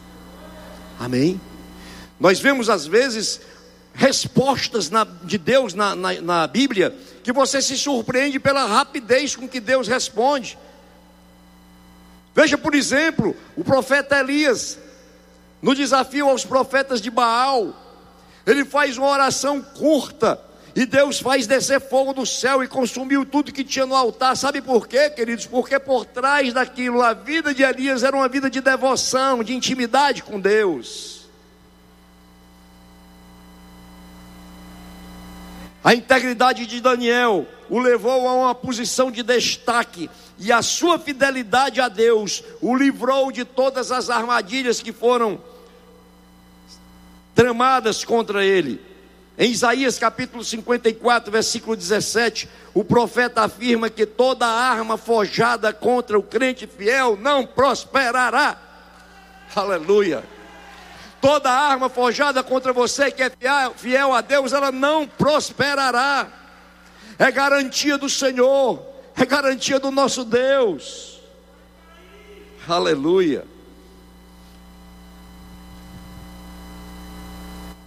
Amém? 0.97 1.41
Nós 2.21 2.39
vemos 2.39 2.71
às 2.71 2.87
vezes 2.87 3.41
respostas 3.95 4.91
na, 4.91 5.03
de 5.03 5.39
Deus 5.39 5.75
na, 5.75 5.97
na, 5.97 6.21
na 6.21 6.47
Bíblia 6.47 6.97
que 7.25 7.33
você 7.33 7.61
se 7.61 7.77
surpreende 7.77 8.39
pela 8.39 8.65
rapidez 8.65 9.35
com 9.35 9.49
que 9.49 9.59
Deus 9.59 9.89
responde. 9.89 10.57
Veja, 12.33 12.57
por 12.57 12.77
exemplo, 12.77 13.35
o 13.57 13.65
profeta 13.65 14.19
Elias, 14.21 14.84
no 15.65 15.75
desafio 15.75 16.29
aos 16.29 16.45
profetas 16.45 17.01
de 17.01 17.11
Baal, 17.11 17.75
ele 18.45 18.67
faz 18.67 18.99
uma 18.99 19.09
oração 19.09 19.63
curta, 19.63 20.39
e 20.77 20.85
Deus 20.85 21.19
faz 21.19 21.47
descer 21.47 21.81
fogo 21.81 22.13
do 22.13 22.27
céu 22.27 22.63
e 22.63 22.69
consumiu 22.69 23.25
tudo 23.25 23.51
que 23.51 23.65
tinha 23.65 23.87
no 23.87 23.97
altar. 23.97 24.37
Sabe 24.37 24.61
por 24.61 24.87
quê, 24.87 25.09
queridos? 25.09 25.47
Porque 25.47 25.79
por 25.79 26.05
trás 26.05 26.53
daquilo, 26.53 27.01
a 27.01 27.15
vida 27.15 27.55
de 27.55 27.63
Elias 27.63 28.03
era 28.03 28.15
uma 28.15 28.29
vida 28.29 28.51
de 28.51 28.61
devoção, 28.61 29.43
de 29.43 29.55
intimidade 29.55 30.23
com 30.23 30.39
Deus. 30.39 31.25
A 35.83 35.95
integridade 35.95 36.67
de 36.67 36.79
Daniel 36.79 37.47
o 37.71 37.79
levou 37.79 38.29
a 38.29 38.35
uma 38.35 38.55
posição 38.55 39.11
de 39.11 39.23
destaque 39.23 40.11
e 40.39 40.53
a 40.53 40.61
sua 40.61 40.99
fidelidade 40.99 41.81
a 41.81 41.89
Deus 41.89 42.45
o 42.61 42.77
livrou 42.77 43.33
de 43.33 43.47
todas 43.47 43.91
as 43.91 44.11
armadilhas 44.11 44.83
que 44.83 44.93
foram 44.93 45.41
tramadas 47.35 48.05
contra 48.05 48.45
ele. 48.45 48.81
Em 49.37 49.51
Isaías 49.51 49.99
capítulo 49.99 50.45
54, 50.45 51.33
versículo 51.33 51.77
17, 51.77 52.49
o 52.73 52.85
profeta 52.85 53.43
afirma 53.43 53.91
que 53.91 54.07
toda 54.07 54.47
arma 54.47 54.97
forjada 54.97 55.73
contra 55.73 56.17
o 56.17 56.23
crente 56.23 56.69
fiel 56.69 57.19
não 57.21 57.45
prosperará. 57.45 58.57
Aleluia. 59.55 60.23
Toda 61.21 61.51
arma 61.51 61.89
forjada 61.89 62.43
contra 62.43 62.73
você 62.73 63.11
que 63.11 63.23
é 63.23 63.33
fiel, 63.75 64.13
a 64.13 64.21
Deus, 64.21 64.53
ela 64.53 64.71
não 64.71 65.07
prosperará. 65.07 66.29
É 67.19 67.31
garantia 67.33 67.99
do 67.99 68.09
Senhor, 68.09 68.85
é 69.17 69.25
garantia 69.25 69.81
do 69.81 69.91
nosso 69.91 70.25
Deus. 70.25 71.21
Aleluia. 72.69 73.54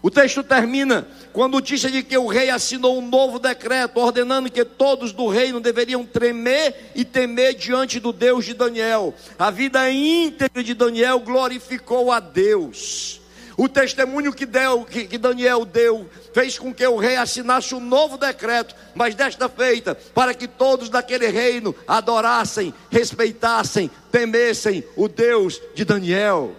O 0.08 0.10
texto 0.10 0.42
termina 0.42 1.06
com 1.34 1.44
a 1.44 1.50
notícia 1.50 1.92
de 1.92 2.02
que 2.02 2.18
o 2.18 2.28
rei 2.28 2.50
assinou 2.50 2.98
um 2.98 3.06
novo 3.06 3.38
decreto, 3.38 4.00
ordenando 4.00 4.50
que 4.50 4.64
todos 4.64 5.12
do 5.12 5.28
reino 5.28 5.60
deveriam 5.60 6.06
tremer 6.06 6.92
e 6.96 7.04
temer 7.04 7.56
diante 7.56 8.00
do 8.00 8.14
Deus 8.14 8.46
de 8.46 8.54
Daniel. 8.54 9.14
A 9.38 9.52
vida 9.52 9.92
íntegra 9.92 10.64
de 10.64 10.74
Daniel 10.74 11.20
glorificou 11.20 12.10
a 12.10 12.22
Deus. 12.22 13.20
O 13.58 13.68
testemunho 13.68 14.32
que, 14.32 14.46
deu, 14.46 14.86
que, 14.86 15.04
que, 15.04 15.18
Daniel 15.18 15.66
deu 15.66 16.10
fez 16.34 16.58
com 16.58 16.74
que 16.74 16.88
o 16.88 16.96
rei 16.96 17.18
assinasse 17.18 17.76
um 17.76 17.82
novo 17.82 18.18
decreto, 18.18 18.74
mas 18.96 19.14
desta 19.14 19.50
feita, 19.50 19.94
para 20.16 20.34
que 20.34 20.48
todos 20.48 20.88
daquele 20.88 21.28
reino 21.28 21.76
adorassem, 21.86 22.74
respeitassem, 22.90 23.92
temessem 24.10 24.86
o 24.96 25.10
Deus 25.10 25.62
de 25.76 25.84
Daniel. 25.84 26.56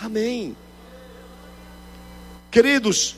Amém. 0.00 0.56
Queridos, 2.52 3.16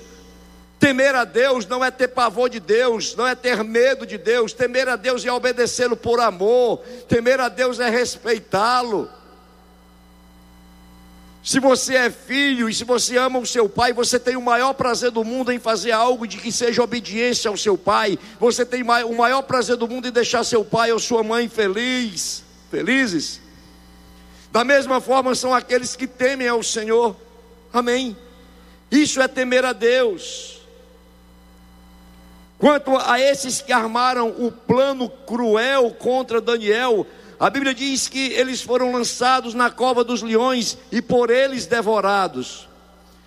temer 0.79 1.13
a 1.17 1.25
Deus 1.25 1.67
não 1.67 1.85
é 1.85 1.91
ter 1.91 2.07
pavor 2.07 2.49
de 2.49 2.61
Deus, 2.61 3.17
não 3.17 3.27
é 3.27 3.35
ter 3.35 3.65
medo 3.65 4.07
de 4.07 4.17
Deus, 4.17 4.53
temer 4.53 4.89
a 4.89 4.95
Deus 4.95 5.27
é 5.27 5.33
obedecê-lo 5.33 5.97
por 5.97 6.21
amor, 6.21 6.79
temer 7.09 7.41
a 7.41 7.49
Deus 7.49 7.81
é 7.81 7.91
respeitá-lo. 7.91 9.11
Se 11.43 11.59
você 11.59 11.97
é 11.97 12.11
filho 12.11 12.69
e 12.69 12.75
se 12.75 12.85
você 12.85 13.19
ama 13.19 13.41
o 13.41 13.47
seu 13.47 13.69
pai, 13.69 13.93
você 13.93 14.21
tem 14.21 14.37
o 14.37 14.41
maior 14.41 14.73
prazer 14.73 15.11
do 15.11 15.25
mundo 15.25 15.51
em 15.51 15.59
fazer 15.59 15.91
algo 15.91 16.29
de 16.29 16.39
que 16.39 16.53
seja 16.53 16.83
obediência 16.83 17.49
ao 17.51 17.57
seu 17.57 17.77
pai. 17.77 18.17
Você 18.39 18.65
tem 18.65 18.83
o 18.83 19.17
maior 19.17 19.43
prazer 19.43 19.77
do 19.77 19.89
mundo 19.89 20.07
em 20.07 20.13
deixar 20.13 20.45
seu 20.45 20.65
pai 20.65 20.93
ou 20.93 20.99
sua 21.01 21.25
mãe 21.25 21.49
feliz, 21.49 22.45
felizes. 22.71 23.41
Da 24.53 24.63
mesma 24.65 25.01
forma 25.01 25.35
são 25.35 25.53
aqueles 25.53 25.97
que 25.97 26.07
temem 26.07 26.47
ao 26.47 26.63
Senhor. 26.63 27.17
Amém. 27.73 28.17
Isso 28.95 29.21
é 29.21 29.27
temer 29.27 29.65
a 29.65 29.73
Deus. 29.73 30.61
Quanto 32.59 32.97
a 32.97 33.19
esses 33.19 33.61
que 33.61 33.73
armaram 33.73 34.29
o 34.29 34.53
plano 34.53 35.09
cruel 35.09 35.91
contra 35.91 36.41
Daniel, 36.41 37.05
a 37.39 37.51
Bíblia 37.51 37.75
diz 37.75 38.07
que 38.07 38.33
eles 38.35 38.63
foram 38.63 38.93
lançados 38.93 39.53
na 39.53 39.69
cova 39.69 40.05
dos 40.05 40.23
leões 40.23 40.79
e 40.93 41.03
por 41.03 41.29
eles 41.29 41.67
devorados. 41.67 42.69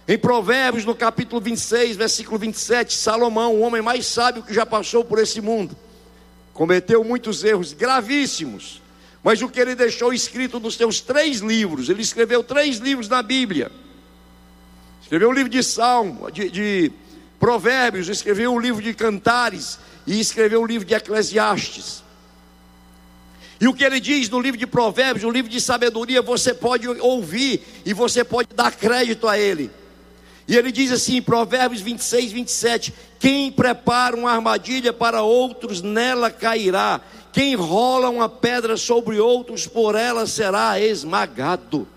Em 0.08 0.18
Provérbios, 0.18 0.86
no 0.86 0.96
capítulo 0.96 1.42
26, 1.42 1.98
versículo 1.98 2.40
27, 2.40 2.96
Salomão, 2.96 3.56
o 3.56 3.60
homem 3.60 3.82
mais 3.82 4.06
sábio 4.06 4.44
que 4.44 4.54
já 4.54 4.66
passou 4.66 5.04
por 5.04 5.20
esse 5.20 5.42
mundo, 5.42 5.76
cometeu 6.54 7.04
muitos 7.04 7.44
erros 7.44 7.74
gravíssimos, 7.74 8.82
mas 9.22 9.42
o 9.42 9.50
que 9.50 9.60
ele 9.60 9.76
deixou 9.76 10.14
escrito 10.14 10.62
nos 10.62 10.76
seus 10.76 11.02
três 11.02 11.42
livros, 11.42 11.90
ele 11.90 12.02
escreveu 12.02 12.42
três 12.42 12.78
livros 12.78 13.10
na 13.10 13.22
Bíblia. 13.22 13.70
Escreveu 15.08 15.30
o 15.30 15.32
livro 15.32 15.50
de 15.50 15.64
Salmo, 15.64 16.30
de, 16.30 16.50
de 16.50 16.92
Provérbios, 17.40 18.10
escreveu 18.10 18.54
o 18.54 18.60
livro 18.60 18.84
de 18.84 18.94
Cantares 18.94 19.80
e 20.06 20.20
escreveu 20.20 20.62
o 20.62 20.66
livro 20.66 20.86
de 20.86 20.94
Eclesiastes. 20.94 22.04
E 23.62 23.70
o 23.70 23.74
que 23.74 23.86
ele 23.86 24.02
diz 24.02 24.28
no 24.28 24.42
livro 24.42 24.60
de 24.60 24.68
Provérbios, 24.68 25.24
no 25.24 25.32
livro 25.32 25.50
de 25.50 25.62
sabedoria, 25.62 26.22
você 26.22 26.54
pode 26.54 26.90
ouvir 26.90 27.66
e 27.86 27.94
você 27.94 28.22
pode 28.22 28.50
dar 28.54 28.74
crédito 28.74 29.30
a 29.30 29.40
ele. 29.40 29.72
E 30.46 30.58
ele 30.58 30.74
diz 30.74 30.92
assim, 30.92 31.22
Provérbios 31.22 31.80
26, 31.80 32.34
27: 32.34 32.94
Quem 33.18 33.50
prepara 33.50 34.14
uma 34.14 34.30
armadilha 34.30 34.92
para 34.92 35.22
outros, 35.22 35.82
nela 35.82 36.30
cairá. 36.30 37.00
Quem 37.32 37.56
rola 37.56 38.10
uma 38.10 38.28
pedra 38.28 38.76
sobre 38.76 39.22
outros, 39.22 39.68
por 39.68 39.96
ela 39.96 40.28
será 40.28 40.78
esmagado. 40.82 41.88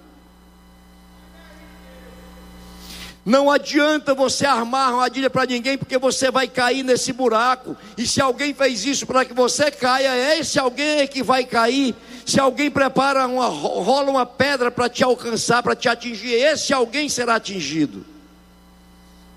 Não 3.31 3.49
adianta 3.49 4.13
você 4.13 4.45
armar 4.45 4.89
armadilha 4.89 5.31
para 5.31 5.47
ninguém, 5.47 5.79
porque 5.79 5.97
você 5.97 6.33
vai 6.33 6.49
cair 6.49 6.83
nesse 6.83 7.13
buraco. 7.13 7.77
E 7.97 8.05
se 8.05 8.21
alguém 8.21 8.53
fez 8.53 8.85
isso 8.85 9.07
para 9.07 9.25
que 9.25 9.33
você 9.33 9.71
caia, 9.71 10.13
é 10.13 10.41
esse 10.41 10.59
alguém 10.59 10.99
é 10.99 11.07
que 11.07 11.23
vai 11.23 11.45
cair. 11.45 11.95
Se 12.27 12.41
alguém 12.41 12.69
prepara 12.69 13.29
uma, 13.29 13.47
rola 13.47 14.11
uma 14.11 14.27
pedra 14.27 14.69
para 14.69 14.89
te 14.89 15.05
alcançar, 15.05 15.63
para 15.63 15.77
te 15.77 15.89
atingir, 15.89 16.33
esse 16.33 16.73
alguém 16.73 17.09
será 17.09 17.37
atingido. 17.37 18.05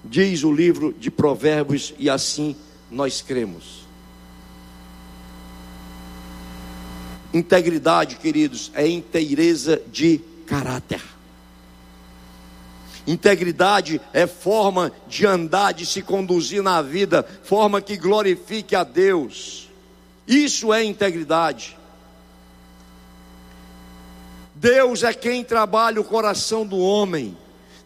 Diz 0.03 0.43
o 0.43 0.51
livro 0.51 0.91
de 0.91 1.11
Provérbios, 1.11 1.93
e 1.99 2.09
assim 2.09 2.55
nós 2.89 3.21
cremos. 3.21 3.83
Integridade, 7.31 8.15
queridos, 8.15 8.71
é 8.73 8.87
inteireza 8.87 9.79
de 9.91 10.19
caráter. 10.47 11.12
Integridade 13.05 13.99
é 14.13 14.25
forma 14.25 14.91
de 15.07 15.25
andar, 15.25 15.73
de 15.73 15.85
se 15.85 16.01
conduzir 16.01 16.63
na 16.63 16.81
vida, 16.81 17.25
forma 17.43 17.81
que 17.81 17.97
glorifique 17.97 18.75
a 18.75 18.83
Deus. 18.83 19.69
Isso 20.25 20.73
é 20.73 20.83
integridade. 20.83 21.77
Deus 24.55 25.03
é 25.03 25.13
quem 25.13 25.43
trabalha 25.43 25.99
o 25.99 26.05
coração 26.05 26.65
do 26.65 26.77
homem. 26.77 27.37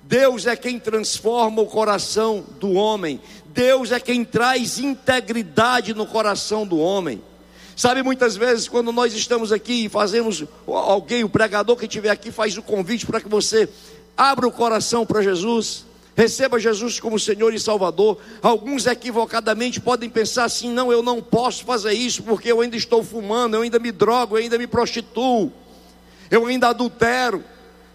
Deus 0.04 0.46
é 0.46 0.56
quem 0.56 0.80
transforma 0.80 1.62
o 1.62 1.66
coração 1.66 2.46
do 2.60 2.74
homem. 2.74 3.20
Deus 3.48 3.92
é 3.92 4.00
quem 4.00 4.24
traz 4.24 4.78
integridade 4.78 5.96
no 5.96 6.06
coração 6.06 6.68
do 6.68 6.78
homem. 6.78 7.22
Sabe, 7.76 8.02
muitas 8.02 8.36
vezes, 8.36 8.68
quando 8.68 8.92
nós 8.92 9.14
estamos 9.14 9.52
aqui 9.52 9.86
e 9.86 9.90
fazemos, 9.90 10.44
alguém, 10.68 11.24
o 11.24 11.30
pregador 11.30 11.76
que 11.76 11.86
estiver 11.86 12.10
aqui, 12.10 12.32
faz 12.32 12.58
o 12.58 12.62
convite 12.62 13.06
para 13.06 13.22
que 13.22 13.28
você 13.28 13.70
abra 14.18 14.48
o 14.48 14.52
coração 14.52 15.06
para 15.06 15.22
Jesus, 15.22 15.86
receba 16.16 16.60
Jesus 16.60 17.00
como 17.00 17.20
Senhor 17.20 17.54
e 17.54 17.60
Salvador. 17.60 18.18
Alguns 18.42 18.88
equivocadamente 18.88 19.80
podem 19.80 20.10
pensar 20.10 20.46
assim: 20.46 20.74
não, 20.74 20.92
eu 20.92 21.04
não 21.04 21.22
posso 21.22 21.64
fazer 21.64 21.94
isso 21.94 22.24
porque 22.24 22.52
eu 22.52 22.62
ainda 22.62 22.76
estou 22.76 23.04
fumando, 23.04 23.56
eu 23.56 23.62
ainda 23.62 23.78
me 23.78 23.92
drogo, 23.92 24.36
eu 24.36 24.42
ainda 24.42 24.58
me 24.58 24.66
prostituo, 24.66 25.54
eu 26.32 26.48
ainda 26.48 26.70
adultero. 26.70 27.44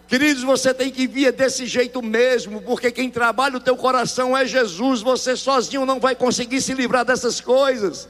Queridos, 0.06 0.42
você 0.42 0.74
tem 0.74 0.90
que 0.90 1.06
vir 1.06 1.32
desse 1.32 1.64
jeito 1.64 2.02
mesmo, 2.02 2.60
porque 2.60 2.92
quem 2.92 3.08
trabalha 3.10 3.56
o 3.56 3.60
teu 3.60 3.74
coração 3.74 4.36
é 4.36 4.44
Jesus. 4.44 5.00
Você 5.00 5.34
sozinho 5.36 5.86
não 5.86 5.98
vai 5.98 6.14
conseguir 6.14 6.60
se 6.60 6.74
livrar 6.74 7.02
dessas 7.02 7.40
coisas. 7.40 8.06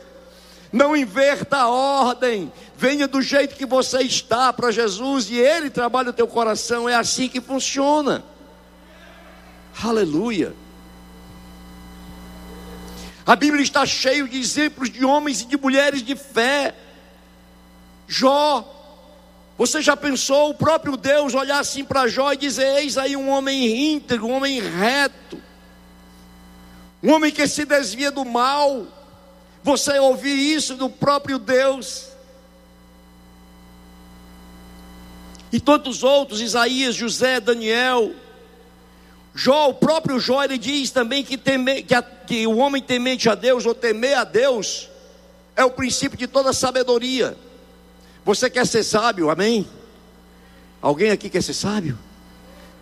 Não 0.72 0.96
inverta 0.96 1.58
a 1.58 1.68
ordem. 1.68 2.50
Venha 2.76 3.06
do 3.06 3.20
jeito 3.20 3.54
que 3.54 3.66
você 3.66 4.00
está 4.02 4.52
para 4.52 4.70
Jesus 4.70 5.28
e 5.30 5.36
Ele 5.36 5.68
trabalha 5.68 6.10
o 6.10 6.14
teu 6.14 6.26
coração. 6.26 6.88
É 6.88 6.94
assim 6.94 7.28
que 7.28 7.40
funciona. 7.40 8.24
Aleluia. 9.82 10.54
A 13.24 13.36
Bíblia 13.36 13.62
está 13.62 13.86
cheia 13.86 14.26
de 14.26 14.38
exemplos 14.38 14.90
de 14.90 15.04
homens 15.04 15.42
e 15.42 15.46
de 15.46 15.56
mulheres 15.56 16.02
de 16.02 16.16
fé. 16.16 16.74
Jó, 18.08 18.68
você 19.56 19.80
já 19.80 19.96
pensou 19.96 20.50
o 20.50 20.54
próprio 20.54 20.96
Deus 20.96 21.34
olhar 21.34 21.60
assim 21.60 21.84
para 21.84 22.08
Jó 22.08 22.32
e 22.32 22.36
dizer: 22.36 22.78
Eis 22.78 22.98
aí 22.98 23.16
um 23.16 23.28
homem 23.30 23.94
íntegro, 23.94 24.26
um 24.26 24.32
homem 24.32 24.60
reto, 24.60 25.40
um 27.02 27.12
homem 27.12 27.30
que 27.30 27.46
se 27.46 27.64
desvia 27.64 28.10
do 28.10 28.24
mal. 28.24 28.86
Você 29.62 29.98
ouvir 29.98 30.34
isso 30.34 30.74
do 30.74 30.90
próprio 30.90 31.38
Deus. 31.38 32.08
E 35.52 35.60
tantos 35.60 36.02
outros, 36.02 36.40
Isaías, 36.40 36.94
José, 36.94 37.38
Daniel, 37.38 38.12
Jó, 39.34 39.70
o 39.70 39.74
próprio 39.74 40.20
Jó, 40.20 40.42
ele 40.44 40.58
diz 40.58 40.90
também 40.90 41.24
que, 41.24 41.38
temer, 41.38 41.84
que, 41.84 41.94
a, 41.94 42.02
que 42.02 42.46
o 42.46 42.58
homem 42.58 42.82
temente 42.82 43.28
a 43.28 43.34
Deus, 43.34 43.64
ou 43.64 43.74
temer 43.74 44.16
a 44.18 44.24
Deus, 44.24 44.90
é 45.56 45.64
o 45.64 45.70
princípio 45.70 46.18
de 46.18 46.26
toda 46.26 46.52
sabedoria. 46.52 47.36
Você 48.24 48.50
quer 48.50 48.66
ser 48.66 48.84
sábio, 48.84 49.30
amém? 49.30 49.66
Alguém 50.80 51.10
aqui 51.10 51.30
quer 51.30 51.42
ser 51.42 51.54
sábio? 51.54 51.98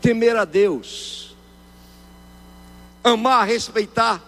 Temer 0.01 0.37
a 0.37 0.45
Deus, 0.45 1.37
amar, 3.05 3.47
respeitar, 3.47 4.23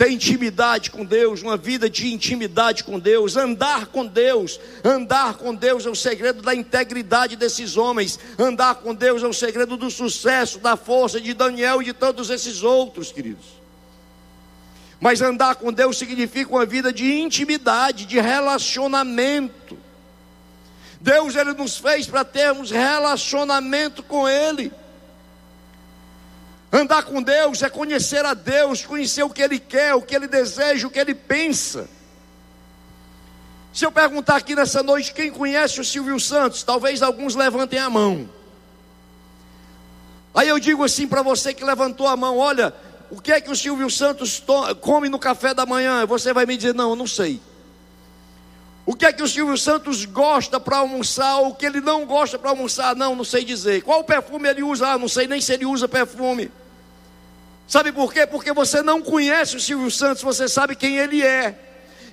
ter 0.00 0.10
intimidade 0.10 0.90
com 0.90 1.04
Deus, 1.04 1.42
uma 1.42 1.58
vida 1.58 1.90
de 1.90 2.10
intimidade 2.10 2.84
com 2.84 2.98
Deus, 2.98 3.36
andar 3.36 3.88
com 3.88 4.06
Deus. 4.06 4.58
Andar 4.82 5.34
com 5.34 5.54
Deus 5.54 5.84
é 5.84 5.90
o 5.90 5.94
segredo 5.94 6.40
da 6.40 6.54
integridade 6.54 7.36
desses 7.36 7.76
homens. 7.76 8.18
Andar 8.38 8.76
com 8.76 8.94
Deus 8.94 9.22
é 9.22 9.26
o 9.26 9.34
segredo 9.34 9.76
do 9.76 9.90
sucesso, 9.90 10.58
da 10.58 10.74
força 10.74 11.20
de 11.20 11.34
Daniel 11.34 11.82
e 11.82 11.84
de 11.84 11.92
todos 11.92 12.30
esses 12.30 12.62
outros, 12.62 13.12
queridos. 13.12 13.44
Mas 14.98 15.20
andar 15.20 15.56
com 15.56 15.70
Deus 15.70 15.98
significa 15.98 16.50
uma 16.50 16.64
vida 16.64 16.90
de 16.90 17.20
intimidade, 17.20 18.06
de 18.06 18.18
relacionamento. 18.18 19.76
Deus 20.98 21.36
ele 21.36 21.52
nos 21.52 21.76
fez 21.76 22.06
para 22.06 22.24
termos 22.24 22.70
relacionamento 22.70 24.02
com 24.02 24.26
ele. 24.26 24.72
Andar 26.72 27.02
com 27.02 27.20
Deus 27.20 27.62
é 27.62 27.68
conhecer 27.68 28.24
a 28.24 28.32
Deus, 28.32 28.86
conhecer 28.86 29.24
o 29.24 29.30
que 29.30 29.42
Ele 29.42 29.58
quer, 29.58 29.94
o 29.94 30.02
que 30.02 30.14
Ele 30.14 30.28
deseja, 30.28 30.86
o 30.86 30.90
que 30.90 31.00
Ele 31.00 31.14
pensa. 31.14 31.88
Se 33.72 33.84
eu 33.84 33.90
perguntar 33.90 34.36
aqui 34.36 34.54
nessa 34.54 34.82
noite 34.82 35.12
quem 35.12 35.30
conhece 35.30 35.80
o 35.80 35.84
Silvio 35.84 36.18
Santos, 36.20 36.62
talvez 36.62 37.02
alguns 37.02 37.34
levantem 37.34 37.78
a 37.78 37.90
mão. 37.90 38.28
Aí 40.34 40.48
eu 40.48 40.58
digo 40.60 40.84
assim 40.84 41.08
para 41.08 41.22
você 41.22 41.52
que 41.52 41.64
levantou 41.64 42.06
a 42.06 42.16
mão: 42.16 42.38
olha, 42.38 42.72
o 43.10 43.20
que 43.20 43.32
é 43.32 43.40
que 43.40 43.50
o 43.50 43.56
Silvio 43.56 43.90
Santos 43.90 44.42
come 44.80 45.08
no 45.08 45.18
café 45.18 45.52
da 45.52 45.66
manhã? 45.66 46.06
Você 46.06 46.32
vai 46.32 46.46
me 46.46 46.56
dizer: 46.56 46.74
não, 46.74 46.90
eu 46.90 46.96
não 46.96 47.06
sei. 47.06 47.40
O 48.86 48.94
que 48.94 49.06
é 49.06 49.12
que 49.12 49.22
o 49.22 49.28
Silvio 49.28 49.56
Santos 49.56 50.04
gosta 50.04 50.58
para 50.58 50.78
almoçar, 50.78 51.38
o 51.40 51.54
que 51.54 51.66
ele 51.66 51.80
não 51.80 52.06
gosta 52.06 52.38
para 52.38 52.50
almoçar? 52.50 52.96
Não, 52.96 53.14
não 53.14 53.24
sei 53.24 53.44
dizer. 53.44 53.82
Qual 53.82 54.02
perfume 54.02 54.48
ele 54.48 54.62
usa? 54.62 54.88
Ah, 54.88 54.98
não 54.98 55.08
sei 55.08 55.26
nem 55.26 55.40
se 55.40 55.52
ele 55.52 55.66
usa 55.66 55.86
perfume. 55.86 56.50
Sabe 57.68 57.92
por 57.92 58.12
quê? 58.12 58.26
Porque 58.26 58.52
você 58.52 58.82
não 58.82 59.00
conhece 59.00 59.56
o 59.56 59.60
Silvio 59.60 59.90
Santos, 59.90 60.22
você 60.22 60.48
sabe 60.48 60.74
quem 60.74 60.96
ele 60.96 61.22
é. 61.22 61.56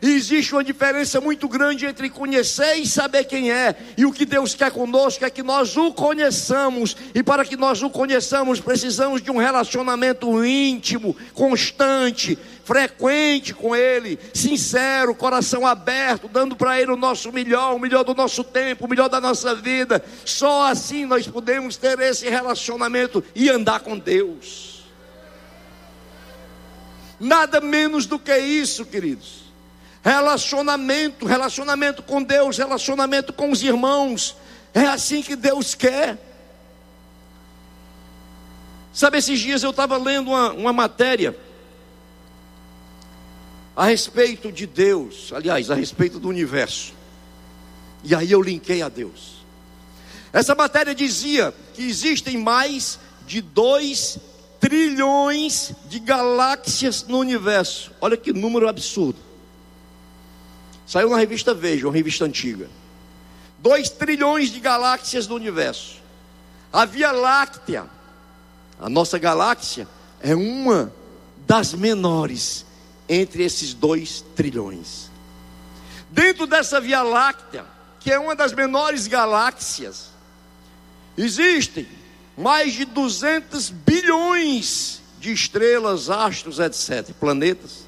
E 0.02 0.12
existe 0.12 0.54
uma 0.54 0.64
diferença 0.64 1.20
muito 1.20 1.48
grande 1.48 1.86
entre 1.86 2.10
conhecer 2.10 2.76
e 2.76 2.86
saber 2.86 3.24
quem 3.24 3.52
é. 3.52 3.76
E 3.98 4.06
o 4.06 4.12
que 4.12 4.26
Deus 4.26 4.54
quer 4.54 4.72
conosco 4.72 5.26
é 5.26 5.30
que 5.30 5.42
nós 5.42 5.76
o 5.76 5.92
conheçamos. 5.92 6.96
E 7.16 7.24
para 7.24 7.44
que 7.44 7.58
nós 7.58 7.82
o 7.82 7.90
conheçamos, 7.90 8.60
precisamos 8.60 9.22
de 9.22 9.32
um 9.32 9.38
relacionamento 9.38 10.46
íntimo, 10.46 11.16
constante, 11.34 12.38
frequente 12.68 13.54
com 13.54 13.74
Ele, 13.74 14.20
sincero, 14.34 15.16
coração 15.16 15.66
aberto, 15.66 16.28
dando 16.28 16.54
para 16.54 16.82
Ele 16.82 16.92
o 16.92 16.98
nosso 16.98 17.32
melhor, 17.32 17.74
o 17.74 17.80
melhor 17.80 18.04
do 18.04 18.14
nosso 18.14 18.44
tempo, 18.44 18.86
o 18.86 18.90
melhor 18.90 19.08
da 19.08 19.22
nossa 19.22 19.56
vida. 19.56 20.04
Só 20.26 20.70
assim 20.70 21.06
nós 21.06 21.26
podemos 21.26 21.78
ter 21.78 21.98
esse 22.02 22.30
relacionamento 22.30 23.24
e 23.34 23.50
andar 23.50 23.80
com 23.80 23.98
Deus. 23.98 24.84
Nada 27.18 27.62
menos 27.62 28.06
do 28.06 28.20
que 28.20 28.38
isso, 28.38 28.86
queridos. 28.86 29.46
Relacionamento, 30.04 31.26
relacionamento 31.26 32.04
com 32.04 32.22
Deus, 32.22 32.58
relacionamento 32.58 33.32
com 33.32 33.50
os 33.50 33.64
irmãos. 33.64 34.36
É 34.74 34.82
assim 34.88 35.22
que 35.22 35.38
Deus 35.38 35.74
quer. 35.74 36.18
Sabe, 38.92 39.20
esses 39.20 39.40
dias 39.40 39.64
eu 39.64 39.70
estava 39.70 39.96
lendo 39.96 40.32
uma, 40.32 40.52
uma 40.52 40.74
matéria 40.74 41.47
a 43.78 43.86
respeito 43.86 44.52
de 44.52 44.66
Deus, 44.66 45.32
aliás, 45.32 45.70
a 45.70 45.76
respeito 45.76 46.20
do 46.20 46.28
universo. 46.28 46.94
E 48.04 48.16
aí 48.16 48.32
eu 48.32 48.42
linkei 48.42 48.82
a 48.82 48.90
Deus. 48.90 49.46
Essa 50.34 50.56
matéria 50.56 50.96
dizia 50.96 51.54
que 51.76 51.84
existem 51.84 52.40
mais 52.40 53.00
de 53.28 53.40
2 53.40 54.18
trilhões 54.60 55.74
de 55.86 56.00
galáxias 56.00 57.06
no 57.08 57.20
universo. 57.20 57.92
Olha 58.02 58.18
que 58.18 58.34
número 58.34 58.68
absurdo. 58.68 59.20
Saiu 60.88 61.12
na 61.12 61.18
revista 61.18 61.54
Veja, 61.54 61.86
uma 61.86 61.94
revista 61.94 62.26
antiga. 62.26 62.68
2 63.60 63.92
trilhões 63.92 64.50
de 64.50 64.60
galáxias 64.60 65.28
no 65.28 65.36
universo. 65.36 65.98
A 66.74 66.84
Via 66.84 67.12
Láctea, 67.12 67.86
a 68.80 68.90
nossa 68.90 69.20
galáxia, 69.20 69.88
é 70.20 70.36
uma 70.36 70.92
das 71.46 71.74
menores 71.74 72.66
entre 73.08 73.44
esses 73.44 73.74
2 73.74 74.26
trilhões. 74.36 75.10
Dentro 76.10 76.48
dessa 76.48 76.80
Via 76.80 77.02
Láctea, 77.02 77.66
que 78.00 78.12
é 78.12 78.20
uma 78.20 78.36
das 78.36 78.54
menores 78.54 79.08
galáxias, 79.08 80.10
existem 81.18 81.88
mais 82.38 82.74
de 82.74 82.86
200 82.86 83.70
bilhões 83.70 85.02
de 85.20 85.32
estrelas, 85.32 86.10
astros, 86.10 86.60
etc., 86.60 87.14
planetas. 87.20 87.88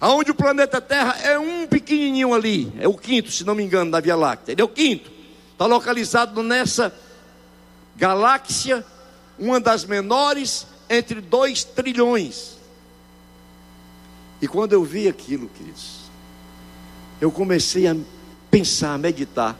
Aonde 0.00 0.30
o 0.30 0.34
planeta 0.34 0.80
Terra 0.80 1.16
é 1.22 1.38
um 1.38 1.66
pequenininho 1.66 2.32
ali, 2.32 2.72
é 2.78 2.88
o 2.88 2.94
quinto, 2.94 3.30
se 3.30 3.44
não 3.44 3.54
me 3.54 3.62
engano, 3.62 3.90
da 3.90 4.00
Via 4.00 4.16
Láctea. 4.16 4.52
Ele 4.52 4.62
é 4.62 4.64
o 4.64 4.68
quinto. 4.68 5.10
Está 5.52 5.66
localizado 5.66 6.42
nessa 6.42 6.94
galáxia, 7.96 8.84
uma 9.38 9.60
das 9.60 9.84
menores 9.84 10.66
entre 10.88 11.20
dois 11.20 11.64
trilhões. 11.64 12.57
E 14.40 14.46
quando 14.46 14.72
eu 14.72 14.84
vi 14.84 15.08
aquilo, 15.08 15.48
queridos, 15.48 16.10
eu 17.20 17.30
comecei 17.30 17.86
a 17.86 17.96
pensar, 18.50 18.94
a 18.94 18.98
meditar, 18.98 19.56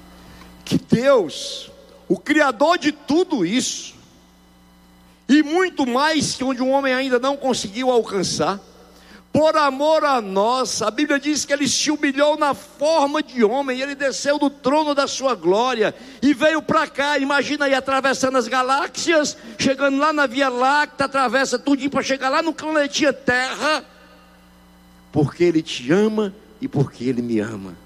que 0.64 0.79
Deus, 0.79 1.70
o 2.09 2.18
Criador 2.18 2.79
de 2.79 2.93
tudo 2.93 3.45
isso, 3.45 3.95
e 5.29 5.43
muito 5.43 5.87
mais 5.87 6.37
que 6.37 6.45
onde 6.45 6.62
um 6.62 6.70
homem 6.70 6.95
ainda 6.95 7.18
não 7.18 7.37
conseguiu 7.37 7.91
alcançar, 7.91 8.61
por 9.33 9.57
amor 9.57 10.05
a 10.05 10.20
nós, 10.20 10.81
a 10.81 10.91
Bíblia 10.91 11.20
diz 11.20 11.45
que 11.45 11.53
ele 11.53 11.68
se 11.68 11.91
humilhou 11.91 12.37
na 12.37 12.55
forma 12.55 13.22
de 13.22 13.45
homem, 13.45 13.81
ele 13.81 13.95
desceu 13.95 14.39
do 14.39 14.49
trono 14.49 14.95
da 14.95 15.07
sua 15.07 15.35
glória 15.35 15.95
e 16.22 16.33
veio 16.33 16.62
para 16.62 16.87
cá. 16.89 17.18
Imagina 17.18 17.66
aí 17.66 17.74
atravessando 17.74 18.39
as 18.39 18.49
galáxias, 18.49 19.37
chegando 19.59 19.99
lá 19.99 20.12
na 20.12 20.26
Via 20.26 20.49
Láctea, 20.49 21.07
atravessa 21.07 21.59
tudo 21.59 21.89
para 21.91 22.03
chegar 22.03 22.31
lá 22.31 22.43
no 22.43 22.53
planetinha 22.53 23.12
Terra, 23.12 23.85
porque 25.13 25.45
ele 25.45 25.63
te 25.63 25.91
ama 25.93 26.35
e 26.61 26.69
porque 26.69 27.05
ele 27.05 27.23
me 27.23 27.41
ama. 27.41 27.77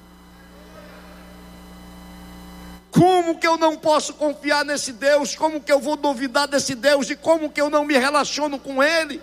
Como 2.91 3.39
que 3.39 3.47
eu 3.47 3.57
não 3.57 3.77
posso 3.77 4.15
confiar 4.15 4.65
nesse 4.65 4.93
Deus? 4.93 5.35
Como 5.35 5.61
que 5.61 5.73
eu 5.73 5.81
vou 5.81 5.97
duvidar 5.97 6.47
desse 6.47 6.75
Deus? 6.75 7.09
E 7.09 7.17
como 7.17 7.51
que 7.51 7.61
eu 7.61 7.71
não 7.71 7.85
me 7.85 7.97
relaciono 7.97 8.59
com 8.59 8.83
Ele? 8.83 9.21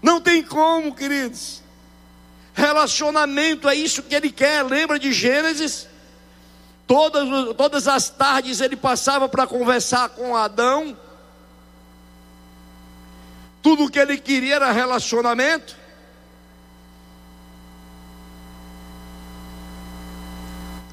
Não 0.00 0.20
tem 0.20 0.44
como, 0.44 0.94
queridos. 0.94 1.60
Relacionamento 2.54 3.68
é 3.68 3.74
isso 3.74 4.02
que 4.02 4.14
ele 4.14 4.30
quer. 4.30 4.62
Lembra 4.64 4.98
de 4.98 5.12
Gênesis? 5.12 5.88
Todas, 6.86 7.28
todas 7.56 7.88
as 7.88 8.08
tardes 8.08 8.60
ele 8.60 8.76
passava 8.76 9.28
para 9.28 9.46
conversar 9.46 10.10
com 10.10 10.36
Adão. 10.36 10.96
Tudo 13.60 13.90
que 13.90 13.98
ele 13.98 14.16
queria 14.16 14.54
era 14.54 14.70
relacionamento. 14.70 15.76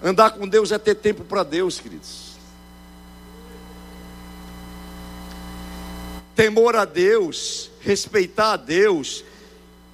Andar 0.04 0.32
com 0.32 0.46
Deus 0.46 0.74
é 0.74 0.78
ter 0.78 0.96
tempo 0.96 1.24
para 1.24 1.44
Deus, 1.44 1.80
queridos. 1.80 2.34
Temor 6.36 6.76
a 6.76 6.84
Deus 6.84 7.72
respeitar 7.80 8.54
a 8.54 8.58
Deus. 8.58 9.24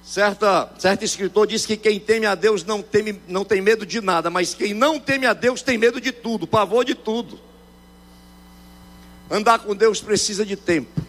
Certa, 0.02 0.68
certo 0.80 1.04
escritor 1.04 1.46
diz 1.46 1.64
que 1.64 1.76
quem 1.76 2.00
teme 2.00 2.26
a 2.26 2.34
Deus 2.34 2.64
não, 2.64 2.82
teme, 2.82 3.20
não 3.28 3.44
tem 3.44 3.60
medo 3.60 3.86
de 3.86 4.00
nada, 4.00 4.28
mas 4.30 4.52
quem 4.52 4.74
não 4.74 4.98
teme 4.98 5.26
a 5.26 5.32
Deus 5.32 5.62
tem 5.62 5.78
medo 5.78 6.00
de 6.00 6.10
tudo, 6.10 6.44
pavor 6.44 6.84
de 6.84 6.96
tudo. 6.96 7.38
Andar 9.30 9.60
com 9.60 9.76
Deus 9.76 10.00
precisa 10.00 10.44
de 10.44 10.56
tempo. 10.56 11.00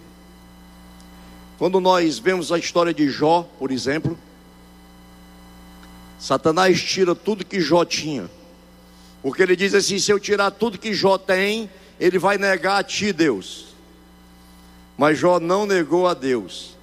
Quando 1.58 1.80
nós 1.80 2.20
vemos 2.20 2.52
a 2.52 2.60
história 2.60 2.94
de 2.94 3.10
Jó, 3.10 3.50
por 3.58 3.72
exemplo, 3.72 4.16
Satanás 6.20 6.80
tira 6.80 7.16
tudo 7.16 7.44
que 7.44 7.60
Jó 7.60 7.84
tinha. 7.84 8.30
Porque 9.22 9.42
ele 9.44 9.56
diz 9.56 9.74
assim: 9.74 10.00
se 10.00 10.12
eu 10.12 10.20
tirar 10.20 10.52
tudo 10.52 10.78
que 10.78 10.94
Jó 10.94 11.18
tem, 11.18 11.70
ele 12.00 12.18
vai 12.18 12.38
negar 12.38 12.80
a 12.80 12.84
ti, 12.84 13.14
Deus. 13.14 13.68
Mas 14.98 15.18
Jó 15.18 15.40
não 15.40 15.66
negou 15.66 16.08
a 16.08 16.14
Deus. 16.14 16.78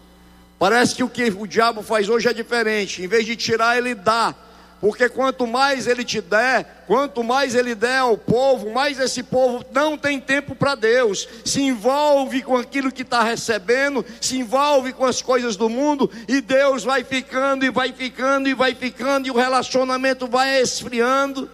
Parece 0.58 0.94
que 0.94 1.04
o 1.04 1.08
que 1.08 1.24
o 1.24 1.46
diabo 1.46 1.82
faz 1.82 2.08
hoje 2.08 2.28
é 2.28 2.32
diferente. 2.32 3.02
Em 3.02 3.06
vez 3.06 3.24
de 3.24 3.36
tirar, 3.36 3.78
ele 3.78 3.94
dá. 3.94 4.34
Porque 4.80 5.08
quanto 5.08 5.44
mais 5.46 5.88
ele 5.88 6.04
te 6.04 6.20
der, 6.20 6.84
quanto 6.86 7.24
mais 7.24 7.56
ele 7.56 7.74
der 7.74 7.98
ao 7.98 8.16
povo, 8.16 8.72
mais 8.72 9.00
esse 9.00 9.24
povo 9.24 9.64
não 9.72 9.98
tem 9.98 10.20
tempo 10.20 10.54
para 10.54 10.76
Deus. 10.76 11.28
Se 11.44 11.60
envolve 11.60 12.42
com 12.42 12.56
aquilo 12.56 12.92
que 12.92 13.02
está 13.02 13.22
recebendo, 13.24 14.04
se 14.20 14.38
envolve 14.38 14.92
com 14.92 15.04
as 15.04 15.20
coisas 15.20 15.56
do 15.56 15.68
mundo, 15.68 16.08
e 16.28 16.40
Deus 16.40 16.84
vai 16.84 17.02
ficando, 17.02 17.64
e 17.64 17.70
vai 17.70 17.92
ficando, 17.92 18.48
e 18.48 18.54
vai 18.54 18.72
ficando, 18.72 19.26
e 19.26 19.30
o 19.32 19.36
relacionamento 19.36 20.28
vai 20.28 20.60
esfriando. 20.60 21.50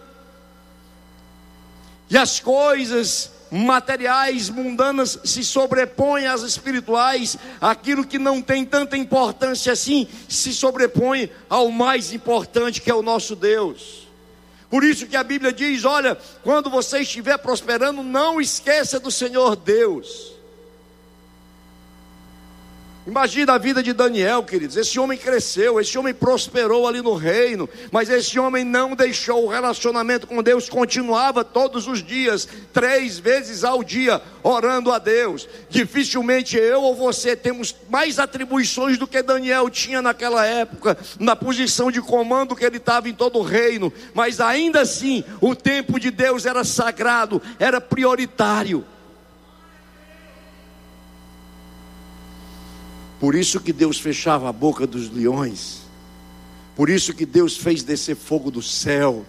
E 2.09 2.17
as 2.17 2.39
coisas 2.39 3.31
materiais, 3.51 4.49
mundanas, 4.49 5.19
se 5.23 5.43
sobrepõem 5.43 6.27
às 6.27 6.41
espirituais, 6.41 7.37
aquilo 7.61 8.05
que 8.05 8.19
não 8.19 8.41
tem 8.41 8.65
tanta 8.65 8.97
importância 8.97 9.71
assim, 9.71 10.07
se 10.27 10.53
sobrepõe 10.53 11.29
ao 11.49 11.71
mais 11.71 12.13
importante 12.13 12.81
que 12.81 12.91
é 12.91 12.95
o 12.95 13.01
nosso 13.01 13.35
Deus. 13.35 14.05
Por 14.69 14.83
isso 14.83 15.07
que 15.07 15.15
a 15.15 15.23
Bíblia 15.23 15.53
diz: 15.53 15.85
olha, 15.85 16.17
quando 16.43 16.69
você 16.69 16.99
estiver 16.99 17.37
prosperando, 17.37 18.03
não 18.03 18.41
esqueça 18.41 18.99
do 18.99 19.11
Senhor 19.11 19.55
Deus. 19.55 20.34
Imagina 23.07 23.53
a 23.53 23.57
vida 23.59 23.83
de 23.83 23.93
Daniel, 23.93 24.41
queridos. 24.41 24.75
Esse 24.75 24.99
homem 24.99 25.15
cresceu, 25.15 25.79
esse 25.79 25.95
homem 25.95 26.11
prosperou 26.11 26.87
ali 26.87 27.03
no 27.03 27.13
reino, 27.13 27.69
mas 27.91 28.09
esse 28.09 28.39
homem 28.39 28.63
não 28.63 28.95
deixou 28.95 29.45
o 29.45 29.47
relacionamento 29.47 30.25
com 30.25 30.41
Deus, 30.41 30.67
continuava 30.67 31.43
todos 31.43 31.87
os 31.87 32.01
dias, 32.01 32.47
três 32.73 33.19
vezes 33.19 33.63
ao 33.63 33.83
dia, 33.83 34.19
orando 34.41 34.91
a 34.91 34.97
Deus. 34.97 35.47
Dificilmente 35.69 36.57
eu 36.57 36.81
ou 36.81 36.95
você 36.95 37.35
temos 37.35 37.75
mais 37.87 38.17
atribuições 38.17 38.97
do 38.97 39.05
que 39.05 39.21
Daniel 39.21 39.69
tinha 39.69 40.01
naquela 40.01 40.43
época, 40.43 40.97
na 41.19 41.35
posição 41.35 41.91
de 41.91 42.01
comando 42.01 42.55
que 42.55 42.65
ele 42.65 42.77
estava 42.77 43.07
em 43.07 43.13
todo 43.13 43.37
o 43.37 43.43
reino, 43.43 43.93
mas 44.15 44.41
ainda 44.41 44.81
assim, 44.81 45.23
o 45.39 45.55
tempo 45.55 45.99
de 45.99 46.09
Deus 46.09 46.43
era 46.43 46.63
sagrado, 46.63 47.39
era 47.59 47.79
prioritário. 47.79 48.83
Por 53.25 53.33
isso 53.33 53.59
que 53.59 53.73
Deus 53.73 53.99
fechava 53.99 54.47
a 54.47 54.53
boca 54.53 54.85
dos 54.85 55.09
leões. 55.09 55.79
Por 56.75 56.91
isso 56.91 57.11
que 57.11 57.25
Deus 57.25 57.57
fez 57.57 57.81
descer 57.81 58.15
fogo 58.15 58.51
do 58.51 58.61
céu. 58.61 59.25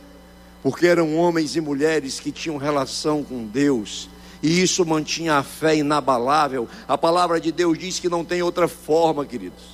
Porque 0.63 0.87
eram 0.87 1.17
homens 1.17 1.57
e 1.57 1.63
mulheres 1.63 2.21
que 2.21 2.31
tinham 2.31 2.59
relação 2.59 3.25
com 3.25 3.47
Deus. 3.47 4.11
E 4.43 4.61
isso 4.61 4.85
mantinha 4.85 5.37
a 5.37 5.43
fé 5.43 5.77
inabalável. 5.77 6.69
A 6.87 6.99
palavra 6.99 7.41
de 7.41 7.51
Deus 7.51 7.79
diz 7.79 7.99
que 7.99 8.07
não 8.07 8.23
tem 8.23 8.43
outra 8.43 8.69
forma, 8.69 9.25
queridos. 9.25 9.65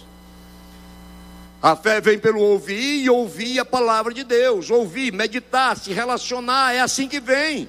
A 1.61 1.75
fé 1.75 2.01
vem 2.01 2.17
pelo 2.17 2.43
ouvir 2.43 3.03
e 3.03 3.11
ouvir 3.11 3.59
a 3.59 3.65
palavra 3.65 4.15
de 4.15 4.23
Deus. 4.23 4.71
Ouvir, 4.71 5.13
meditar, 5.13 5.77
se 5.77 5.93
relacionar, 5.93 6.73
é 6.73 6.79
assim 6.81 7.09
que 7.09 7.19
vem. 7.19 7.69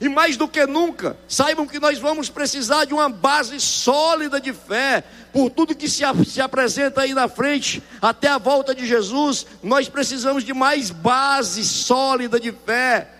E 0.00 0.08
mais 0.08 0.34
do 0.36 0.48
que 0.48 0.64
nunca, 0.66 1.18
saibam 1.28 1.66
que 1.66 1.78
nós 1.78 1.98
vamos 1.98 2.30
precisar 2.30 2.86
de 2.86 2.94
uma 2.94 3.10
base 3.10 3.60
sólida 3.60 4.40
de 4.40 4.50
fé, 4.50 5.04
por 5.30 5.50
tudo 5.50 5.74
que 5.74 5.90
se, 5.90 6.02
se 6.26 6.40
apresenta 6.40 7.02
aí 7.02 7.12
na 7.12 7.28
frente, 7.28 7.82
até 8.00 8.28
a 8.28 8.38
volta 8.38 8.74
de 8.74 8.86
Jesus, 8.86 9.46
nós 9.62 9.90
precisamos 9.90 10.42
de 10.42 10.54
mais 10.54 10.90
base 10.90 11.62
sólida 11.64 12.40
de 12.40 12.50
fé. 12.50 13.10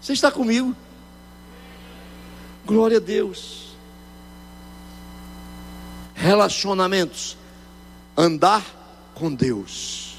Você 0.00 0.12
está 0.12 0.32
comigo? 0.32 0.74
Glória 2.66 2.96
a 2.96 3.00
Deus. 3.00 3.76
Relacionamentos, 6.16 7.36
andar 8.16 8.64
com 9.14 9.32
Deus. 9.32 10.16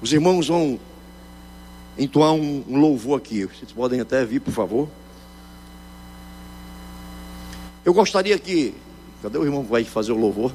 Os 0.00 0.12
irmãos 0.12 0.46
vão 0.46 0.78
entoar 2.02 2.32
um, 2.32 2.64
um 2.68 2.80
louvor 2.80 3.18
aqui. 3.18 3.44
Vocês 3.44 3.72
podem 3.72 4.00
até 4.00 4.24
vir, 4.24 4.40
por 4.40 4.52
favor. 4.52 4.88
Eu 7.84 7.94
gostaria 7.94 8.38
que. 8.38 8.74
Cadê 9.22 9.38
o 9.38 9.44
irmão 9.44 9.64
que 9.64 9.70
vai 9.70 9.84
fazer 9.84 10.12
o 10.12 10.16
louvor? 10.16 10.52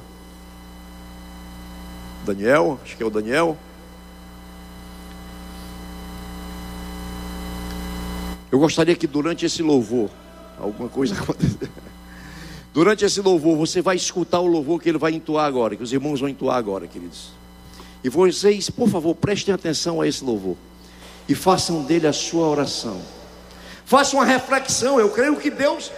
Daniel, 2.24 2.78
acho 2.84 2.96
que 2.96 3.02
é 3.02 3.06
o 3.06 3.10
Daniel. 3.10 3.56
Eu 8.52 8.58
gostaria 8.58 8.94
que 8.94 9.06
durante 9.06 9.46
esse 9.46 9.62
louvor, 9.62 10.10
alguma 10.58 10.88
coisa 10.88 11.14
aconteça. 11.20 11.70
Durante 12.74 13.04
esse 13.04 13.20
louvor, 13.22 13.56
você 13.56 13.80
vai 13.80 13.96
escutar 13.96 14.40
o 14.40 14.46
louvor 14.46 14.80
que 14.80 14.88
ele 14.88 14.98
vai 14.98 15.12
entoar 15.12 15.46
agora, 15.46 15.74
que 15.74 15.82
os 15.82 15.92
irmãos 15.92 16.20
vão 16.20 16.28
entoar 16.28 16.56
agora, 16.56 16.86
queridos. 16.86 17.30
E 18.04 18.10
vocês, 18.10 18.68
por 18.68 18.88
favor, 18.88 19.14
prestem 19.14 19.54
atenção 19.54 20.00
a 20.00 20.06
esse 20.06 20.22
louvor 20.22 20.56
e 21.28 21.34
façam 21.34 21.82
dele 21.82 22.06
a 22.06 22.12
sua 22.12 22.48
oração. 22.48 23.00
Façam 23.84 24.18
uma 24.18 24.26
reflexão. 24.26 24.98
Eu 24.98 25.10
creio 25.10 25.36
que 25.36 25.50
Deus 25.50 25.92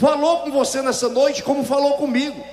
falou 0.00 0.40
com 0.40 0.50
você 0.50 0.80
nessa 0.80 1.08
noite, 1.08 1.42
como 1.42 1.64
falou 1.64 1.94
comigo. 1.94 2.44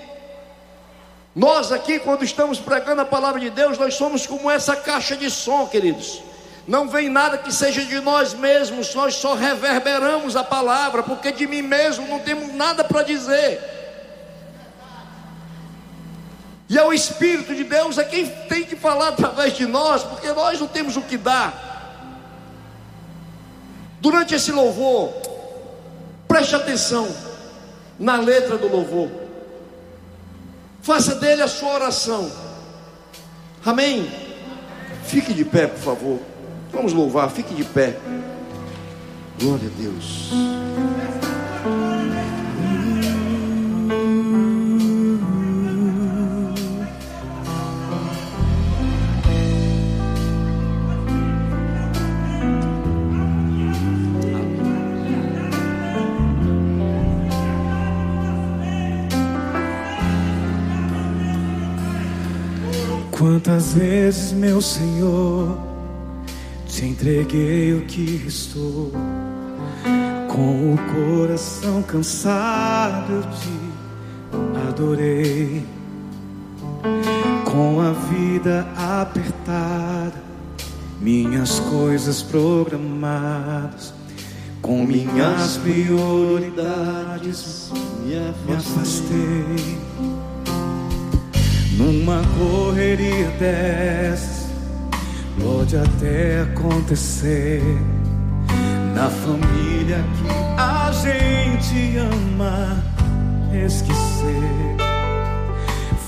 Nós 1.36 1.72
aqui, 1.72 2.00
quando 2.00 2.24
estamos 2.24 2.60
pregando 2.60 3.02
a 3.02 3.06
palavra 3.06 3.40
de 3.40 3.50
Deus, 3.50 3.78
nós 3.78 3.96
somos 3.96 4.26
como 4.26 4.50
essa 4.50 4.76
caixa 4.76 5.16
de 5.18 5.30
som, 5.30 5.68
queridos. 5.68 6.22
Não 6.68 6.88
vem 6.88 7.10
nada 7.10 7.38
que 7.38 7.54
seja 7.54 7.84
de 7.84 8.00
nós 8.00 8.34
mesmos, 8.34 8.96
nós 8.96 9.16
só 9.16 9.36
reverberamos 9.36 10.36
a 10.36 10.44
palavra, 10.44 11.04
porque 11.04 11.32
de 11.32 11.46
mim 11.46 11.62
mesmo 11.62 12.08
não 12.08 12.20
temos 12.20 12.54
nada 12.54 12.84
para 12.84 13.04
dizer. 13.04 13.60
E 16.68 16.78
é 16.78 16.84
o 16.84 16.94
Espírito 16.94 17.54
de 17.54 17.64
Deus 17.64 17.98
é 18.00 18.04
quem 18.04 18.28
tem 18.28 18.64
que 18.64 18.76
falar 18.76 19.10
através 19.10 19.54
de 19.54 19.68
nós, 19.68 20.04
porque 20.04 20.32
nós 20.32 20.60
não 20.60 20.68
temos 20.68 20.98
o 20.98 21.02
que 21.02 21.18
dar. 21.18 21.65
Durante 24.06 24.36
esse 24.36 24.52
louvor, 24.52 25.12
preste 26.28 26.54
atenção 26.54 27.08
na 27.98 28.18
letra 28.18 28.56
do 28.56 28.68
louvor. 28.68 29.10
Faça 30.80 31.16
dele 31.16 31.42
a 31.42 31.48
sua 31.48 31.74
oração. 31.74 32.32
Amém? 33.66 34.08
Fique 35.06 35.34
de 35.34 35.44
pé, 35.44 35.66
por 35.66 35.80
favor. 35.80 36.20
Vamos 36.72 36.94
louvar, 36.94 37.32
fique 37.32 37.56
de 37.56 37.64
pé. 37.64 37.98
Glória 39.40 39.72
a 39.76 39.82
Deus. 39.82 40.30
Quantas 63.26 63.74
vezes, 63.74 64.32
meu 64.34 64.62
Senhor, 64.62 65.58
te 66.68 66.86
entreguei 66.86 67.74
o 67.74 67.82
que 67.88 68.18
restou, 68.18 68.92
com 70.28 70.76
o 70.76 70.78
coração 70.94 71.82
cansado 71.82 73.14
eu 73.14 73.24
te 73.24 73.50
adorei, 74.70 75.66
com 77.46 77.82
a 77.82 77.94
vida 77.94 78.68
apertada, 78.78 80.22
minhas 81.02 81.60
coisas 81.62 82.22
programadas, 82.22 83.92
com 84.62 84.86
minhas 84.86 85.58
prioridades 85.58 86.92
me 88.06 88.54
afastei. 88.54 89.80
Numa 91.86 92.20
correria 92.36 93.30
dessas, 93.40 94.48
pode 95.40 95.78
até 95.78 96.42
acontecer. 96.42 97.62
Na 98.96 99.08
família 99.08 100.04
que 100.18 100.60
a 100.60 100.92
gente 100.92 101.98
ama, 101.98 102.84
esquecer. 103.54 104.76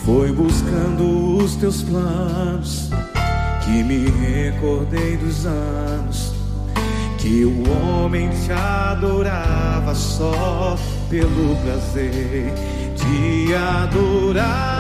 Foi 0.04 0.32
buscando 0.32 1.38
os 1.38 1.56
teus 1.58 1.84
planos, 1.84 2.90
que 3.64 3.84
me 3.84 4.10
recordei 4.10 5.16
dos 5.18 5.46
anos. 5.46 6.34
Que 7.20 7.46
o 7.46 7.64
homem 7.70 8.32
te 8.32 8.52
adorava 8.52 9.94
só 9.94 10.76
pelo 11.08 11.56
prazer 11.58 12.52
de 12.96 13.54
adorar. 13.54 14.77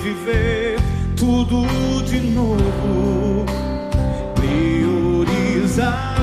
Viver 0.00 0.76
tudo 1.16 1.66
de 2.02 2.20
novo. 2.20 3.44
Priorizar 4.34 6.19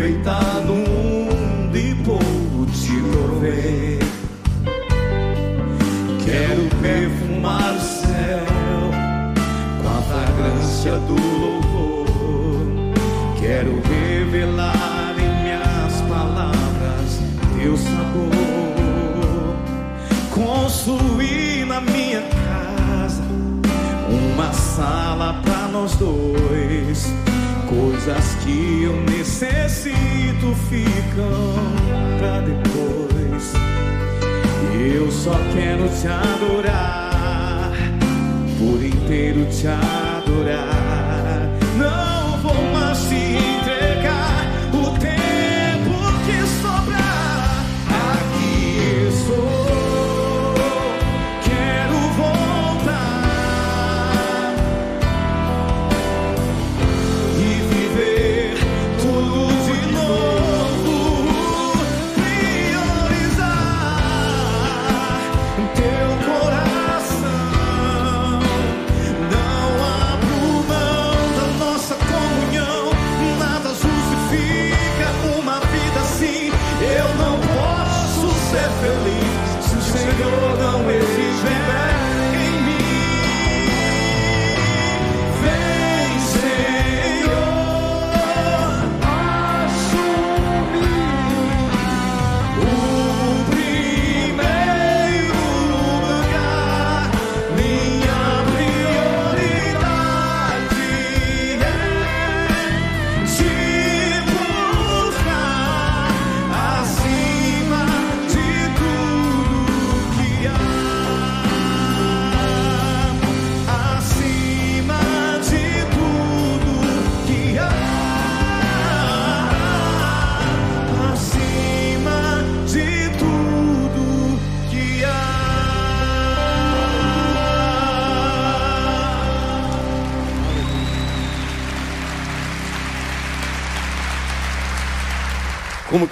aproveitar 0.00 0.49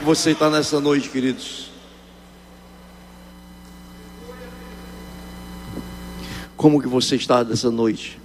você 0.08 0.30
está 0.30 0.48
nessa 0.48 0.80
noite, 0.80 1.10
queridos? 1.10 1.70
Como 6.56 6.80
que 6.80 6.88
você 6.88 7.16
está 7.16 7.44
nessa 7.44 7.70
noite? 7.70 8.18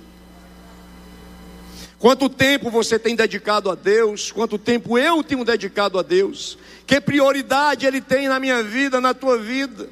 Quanto 1.99 2.29
tempo 2.29 2.71
você 2.71 2.97
tem 2.97 3.17
dedicado 3.17 3.69
a 3.69 3.75
Deus? 3.75 4.31
Quanto 4.31 4.57
tempo 4.57 4.97
eu 4.97 5.21
tenho 5.25 5.43
dedicado 5.43 5.99
a 5.99 6.01
Deus? 6.01 6.57
Que 6.87 7.01
prioridade 7.01 7.85
Ele 7.85 7.99
tem 7.99 8.29
na 8.29 8.39
minha 8.39 8.63
vida, 8.63 9.01
na 9.01 9.13
tua 9.13 9.37
vida? 9.37 9.89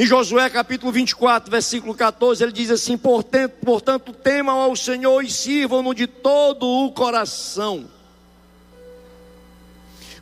Em 0.00 0.06
Josué 0.06 0.48
capítulo 0.48 0.90
24, 0.90 1.50
versículo 1.50 1.94
14, 1.94 2.42
ele 2.42 2.52
diz 2.52 2.70
assim: 2.70 2.96
Portanto, 2.96 3.52
portanto 3.62 4.14
temam 4.14 4.58
ao 4.58 4.74
Senhor 4.74 5.22
e 5.22 5.30
sirvam-no 5.30 5.94
de 5.94 6.06
todo 6.06 6.66
o 6.66 6.90
coração. 6.90 7.86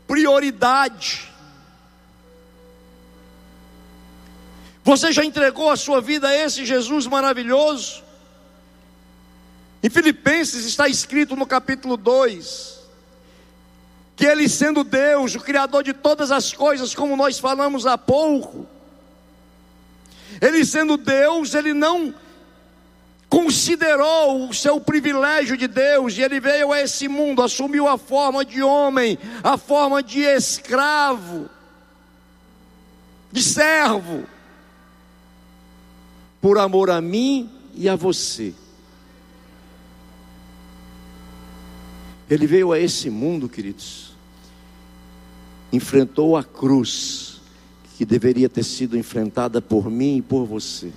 Prioridade. 0.04 1.30
Você 4.82 5.12
já 5.12 5.24
entregou 5.24 5.70
a 5.70 5.76
sua 5.76 6.00
vida 6.00 6.26
a 6.26 6.34
esse 6.34 6.66
Jesus 6.66 7.06
maravilhoso? 7.06 8.02
Em 9.80 9.88
Filipenses 9.88 10.64
está 10.64 10.88
escrito 10.88 11.36
no 11.36 11.46
capítulo 11.46 11.96
2 11.96 12.80
que 14.16 14.26
Ele, 14.26 14.48
sendo 14.48 14.82
Deus, 14.82 15.36
o 15.36 15.40
Criador 15.40 15.84
de 15.84 15.92
todas 15.92 16.32
as 16.32 16.52
coisas, 16.52 16.96
como 16.96 17.16
nós 17.16 17.38
falamos 17.38 17.86
há 17.86 17.96
pouco, 17.96 18.66
Ele 20.40 20.64
sendo 20.64 20.96
Deus, 20.96 21.54
Ele 21.54 21.72
não 21.72 22.14
considerou 23.28 24.48
o 24.48 24.54
seu 24.54 24.80
privilégio 24.80 25.56
de 25.56 25.66
Deus 25.66 26.16
e 26.16 26.22
Ele 26.22 26.40
veio 26.40 26.72
a 26.72 26.80
esse 26.80 27.08
mundo, 27.08 27.42
assumiu 27.42 27.86
a 27.86 27.98
forma 27.98 28.44
de 28.44 28.62
homem, 28.62 29.18
a 29.42 29.56
forma 29.56 30.02
de 30.02 30.20
escravo, 30.20 31.48
de 33.30 33.42
servo 33.42 34.24
por 36.40 36.58
amor 36.58 36.90
a 36.90 37.00
mim 37.00 37.50
e 37.74 37.88
a 37.88 37.96
você. 37.96 38.54
Ele 42.30 42.46
veio 42.46 42.72
a 42.72 42.78
esse 42.78 43.08
mundo, 43.08 43.48
queridos, 43.48 44.12
enfrentou 45.72 46.36
a 46.36 46.44
cruz 46.44 47.37
que 47.98 48.06
deveria 48.06 48.48
ter 48.48 48.62
sido 48.62 48.96
enfrentada 48.96 49.60
por 49.60 49.90
mim 49.90 50.18
e 50.18 50.22
por 50.22 50.44
você. 50.44 50.92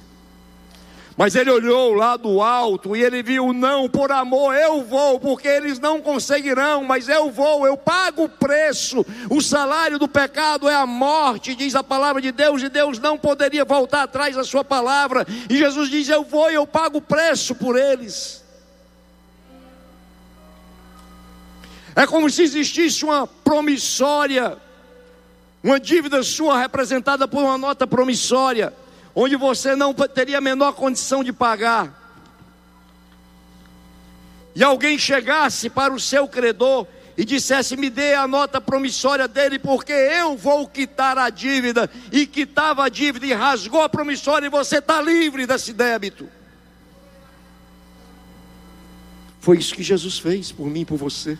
Mas 1.18 1.34
ele 1.34 1.50
olhou 1.50 1.94
lá 1.94 2.16
do 2.16 2.44
alto 2.44 2.96
e 2.96 3.02
ele 3.02 3.24
viu: 3.24 3.52
não, 3.52 3.90
por 3.90 4.12
amor 4.12 4.54
eu 4.54 4.84
vou, 4.84 5.20
porque 5.20 5.48
eles 5.48 5.80
não 5.80 6.00
conseguirão, 6.00 6.84
mas 6.84 7.10
eu 7.10 7.32
vou, 7.32 7.66
eu 7.66 7.76
pago 7.76 8.26
o 8.26 8.30
preço. 8.30 9.04
O 9.32 9.42
salário 9.42 9.98
do 9.98 10.08
pecado 10.08 10.70
é 10.70 10.76
a 10.76 10.86
morte, 10.86 11.56
diz 11.56 11.74
a 11.74 11.84
palavra 11.84 12.22
de 12.22 12.32
Deus, 12.32 12.62
e 12.62 12.70
Deus 12.70 13.00
não 13.00 13.18
poderia 13.18 13.66
voltar 13.66 14.04
atrás 14.04 14.36
da 14.36 14.44
sua 14.44 14.64
palavra. 14.64 15.26
E 15.50 15.58
Jesus 15.58 15.90
diz: 15.90 16.08
eu 16.08 16.24
vou 16.24 16.52
e 16.52 16.54
eu 16.54 16.68
pago 16.68 17.00
o 17.00 17.02
preço 17.02 17.56
por 17.56 17.76
eles. 17.76 18.44
É 21.96 22.06
como 22.06 22.30
se 22.30 22.44
existisse 22.44 23.04
uma 23.04 23.26
promissória, 23.26 24.56
uma 25.64 25.80
dívida 25.80 26.24
sua 26.24 26.60
representada 26.60 27.28
por 27.28 27.44
uma 27.44 27.58
nota 27.58 27.86
promissória 27.86 28.74
onde 29.14 29.36
você 29.36 29.76
não 29.76 29.94
teria 29.94 30.38
a 30.38 30.42
menor 30.42 30.74
condição 30.74 31.24
de 31.24 31.34
pagar, 31.34 32.00
e 34.56 34.64
alguém 34.64 34.98
chegasse 34.98 35.70
para 35.70 35.94
o 35.94 36.00
seu 36.00 36.28
credor 36.28 36.86
e 37.18 37.24
dissesse: 37.24 37.78
Me 37.78 37.90
dê 37.90 38.16
a 38.16 38.28
nota 38.28 38.60
promissória 38.60 39.28
dele, 39.28 39.58
porque 39.58 39.94
eu 39.94 40.36
vou 40.36 40.68
quitar 40.68 41.18
a 41.18 41.30
dívida, 41.30 41.90
e 42.12 42.26
quitava 42.26 42.86
a 42.86 42.90
dívida 42.90 43.26
e 43.26 43.34
rasgou 43.34 43.82
a 43.82 43.90
promissória, 43.90 44.48
e 44.48 44.50
você 44.50 44.80
está 44.80 45.02
livre 45.02 45.46
desse 45.46 45.72
débito. 45.72 46.28
Foi 49.40 49.58
isso 49.58 49.74
que 49.74 49.82
Jesus 49.82 50.20
fez 50.20 50.52
por 50.52 50.68
mim 50.68 50.82
e 50.82 50.86
por 50.86 50.98
você. 50.98 51.38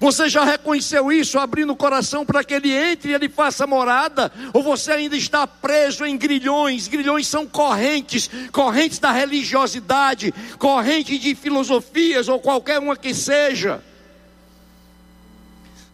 Você 0.00 0.28
já 0.28 0.44
reconheceu 0.44 1.10
isso, 1.10 1.40
abrindo 1.40 1.72
o 1.72 1.76
coração 1.76 2.24
para 2.24 2.44
que 2.44 2.54
ele 2.54 2.72
entre 2.72 3.10
e 3.10 3.14
ele 3.14 3.28
faça 3.28 3.66
morada? 3.66 4.30
Ou 4.52 4.62
você 4.62 4.92
ainda 4.92 5.16
está 5.16 5.44
preso 5.44 6.06
em 6.06 6.16
grilhões? 6.16 6.86
Grilhões 6.86 7.26
são 7.26 7.44
correntes, 7.46 8.30
correntes 8.52 9.00
da 9.00 9.10
religiosidade, 9.10 10.32
correntes 10.56 11.20
de 11.20 11.34
filosofias 11.34 12.28
ou 12.28 12.38
qualquer 12.38 12.78
uma 12.78 12.96
que 12.96 13.12
seja. 13.12 13.82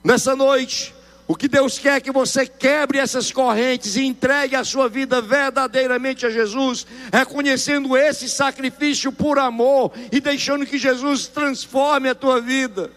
Nessa 0.03 0.37
noite, 0.37 0.95
o 1.27 1.35
que 1.35 1.49
Deus 1.49 1.79
quer 1.79 1.97
é 1.97 2.01
que 2.01 2.13
você 2.13 2.47
quebre 2.47 2.99
essas 2.99 3.33
correntes 3.33 3.97
e 3.97 4.05
entregue 4.05 4.55
a 4.55 4.65
sua 4.65 4.87
vida 4.87 5.23
verdadeiramente 5.23 6.27
a 6.27 6.31
Jesus, 6.31 6.87
reconhecendo 7.11 7.97
esse 7.97 8.29
sacrifício 8.29 9.11
por 9.11 9.39
amor 9.39 9.93
e 10.13 10.21
deixando 10.21 10.67
que 10.67 10.77
Jesus 10.77 11.27
transforme 11.27 12.11
a 12.11 12.15
tua 12.15 12.39
vida. 12.39 12.91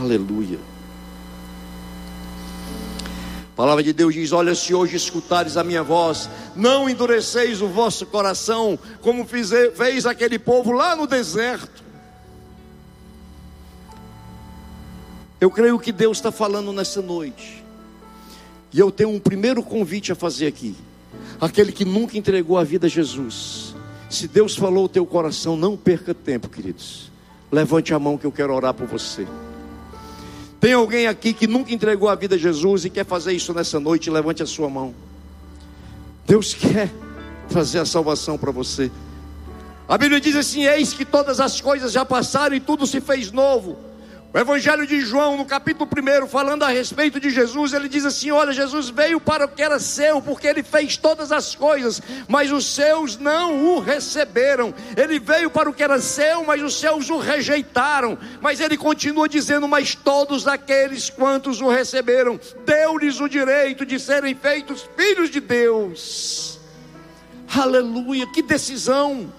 Aleluia. 0.00 0.58
A 3.52 3.56
palavra 3.56 3.82
de 3.82 3.92
Deus 3.92 4.14
diz: 4.14 4.30
Olha, 4.30 4.54
se 4.54 4.72
hoje 4.72 4.96
escutares 4.96 5.56
a 5.56 5.64
minha 5.64 5.82
voz, 5.82 6.30
não 6.54 6.88
endureceis 6.88 7.60
o 7.60 7.66
vosso 7.66 8.06
coração, 8.06 8.78
como 9.00 9.26
fiz, 9.26 9.50
fez 9.74 10.06
aquele 10.06 10.38
povo 10.38 10.70
lá 10.70 10.94
no 10.94 11.06
deserto. 11.06 11.82
Eu 15.40 15.50
creio 15.50 15.78
que 15.78 15.92
Deus 15.92 16.18
está 16.18 16.30
falando 16.30 16.72
nessa 16.72 17.02
noite. 17.02 17.64
E 18.72 18.78
eu 18.78 18.90
tenho 18.90 19.10
um 19.10 19.18
primeiro 19.18 19.62
convite 19.62 20.12
a 20.12 20.14
fazer 20.14 20.46
aqui. 20.46 20.76
Aquele 21.40 21.72
que 21.72 21.84
nunca 21.84 22.18
entregou 22.18 22.58
a 22.58 22.64
vida 22.64 22.86
a 22.86 22.90
Jesus. 22.90 23.74
Se 24.10 24.28
Deus 24.28 24.56
falou 24.56 24.84
o 24.84 24.88
teu 24.88 25.06
coração, 25.06 25.56
não 25.56 25.76
perca 25.76 26.12
tempo, 26.12 26.48
queridos. 26.48 27.10
Levante 27.50 27.94
a 27.94 27.98
mão 27.98 28.18
que 28.18 28.26
eu 28.26 28.32
quero 28.32 28.54
orar 28.54 28.74
por 28.74 28.86
você. 28.86 29.26
Tem 30.60 30.72
alguém 30.72 31.06
aqui 31.06 31.32
que 31.32 31.46
nunca 31.46 31.72
entregou 31.72 32.08
a 32.08 32.14
vida 32.14 32.34
a 32.34 32.38
Jesus 32.38 32.84
e 32.84 32.90
quer 32.90 33.06
fazer 33.06 33.32
isso 33.32 33.54
nessa 33.54 33.78
noite? 33.78 34.10
Levante 34.10 34.42
a 34.42 34.46
sua 34.46 34.68
mão. 34.68 34.94
Deus 36.26 36.52
quer 36.54 36.90
trazer 37.48 37.78
a 37.78 37.86
salvação 37.86 38.36
para 38.36 38.50
você. 38.50 38.90
A 39.88 39.96
Bíblia 39.96 40.20
diz 40.20 40.36
assim: 40.36 40.66
Eis 40.66 40.92
que 40.92 41.04
todas 41.04 41.40
as 41.40 41.60
coisas 41.60 41.92
já 41.92 42.04
passaram 42.04 42.54
e 42.54 42.60
tudo 42.60 42.86
se 42.86 43.00
fez 43.00 43.32
novo. 43.32 43.87
O 44.30 44.38
Evangelho 44.38 44.86
de 44.86 45.00
João, 45.00 45.38
no 45.38 45.46
capítulo 45.46 45.88
1, 45.88 46.26
falando 46.26 46.62
a 46.62 46.68
respeito 46.68 47.18
de 47.18 47.30
Jesus, 47.30 47.72
ele 47.72 47.88
diz 47.88 48.04
assim: 48.04 48.30
Olha, 48.30 48.52
Jesus 48.52 48.90
veio 48.90 49.18
para 49.18 49.46
o 49.46 49.48
que 49.48 49.62
era 49.62 49.78
seu, 49.78 50.20
porque 50.20 50.46
ele 50.46 50.62
fez 50.62 50.98
todas 50.98 51.32
as 51.32 51.54
coisas, 51.54 52.02
mas 52.28 52.52
os 52.52 52.66
seus 52.66 53.16
não 53.16 53.74
o 53.74 53.80
receberam. 53.80 54.74
Ele 54.94 55.18
veio 55.18 55.48
para 55.48 55.70
o 55.70 55.72
que 55.72 55.82
era 55.82 55.98
seu, 55.98 56.44
mas 56.44 56.62
os 56.62 56.78
seus 56.78 57.08
o 57.08 57.16
rejeitaram. 57.16 58.18
Mas 58.42 58.60
ele 58.60 58.76
continua 58.76 59.30
dizendo: 59.30 59.66
Mas 59.66 59.94
todos 59.94 60.46
aqueles 60.46 61.08
quantos 61.08 61.62
o 61.62 61.68
receberam, 61.70 62.38
deu-lhes 62.66 63.20
o 63.20 63.28
direito 63.30 63.86
de 63.86 63.98
serem 63.98 64.34
feitos 64.34 64.86
filhos 64.94 65.30
de 65.30 65.40
Deus. 65.40 66.60
Aleluia, 67.56 68.26
que 68.26 68.42
decisão! 68.42 69.32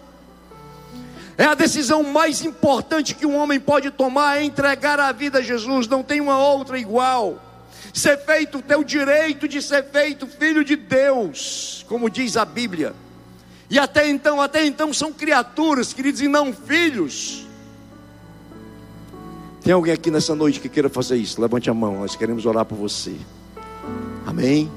É 1.39 1.45
a 1.45 1.53
decisão 1.53 2.03
mais 2.03 2.43
importante 2.43 3.15
que 3.15 3.25
um 3.25 3.37
homem 3.37 3.61
pode 3.61 3.89
tomar 3.91 4.39
é 4.39 4.43
entregar 4.43 4.99
a 4.99 5.09
vida 5.13 5.39
a 5.39 5.41
Jesus, 5.41 5.87
não 5.87 6.03
tem 6.03 6.19
uma 6.19 6.37
outra 6.37 6.77
igual. 6.77 7.41
Ser 7.93 8.17
feito 8.25 8.57
o 8.57 8.61
teu 8.61 8.83
direito 8.83 9.47
de 9.47 9.61
ser 9.61 9.85
feito 9.85 10.27
filho 10.27 10.65
de 10.65 10.75
Deus, 10.75 11.85
como 11.87 12.09
diz 12.09 12.35
a 12.35 12.43
Bíblia. 12.43 12.93
E 13.69 13.79
até 13.79 14.09
então, 14.09 14.41
até 14.41 14.65
então 14.65 14.93
são 14.93 15.13
criaturas, 15.13 15.93
queridos, 15.93 16.19
e 16.19 16.27
não 16.27 16.51
filhos. 16.51 17.47
Tem 19.61 19.71
alguém 19.71 19.93
aqui 19.93 20.11
nessa 20.11 20.35
noite 20.35 20.59
que 20.59 20.67
queira 20.67 20.89
fazer 20.89 21.15
isso? 21.15 21.39
Levante 21.39 21.69
a 21.69 21.73
mão, 21.73 22.01
nós 22.01 22.17
queremos 22.17 22.45
orar 22.45 22.65
por 22.65 22.75
você. 22.77 23.15
Amém. 24.27 24.69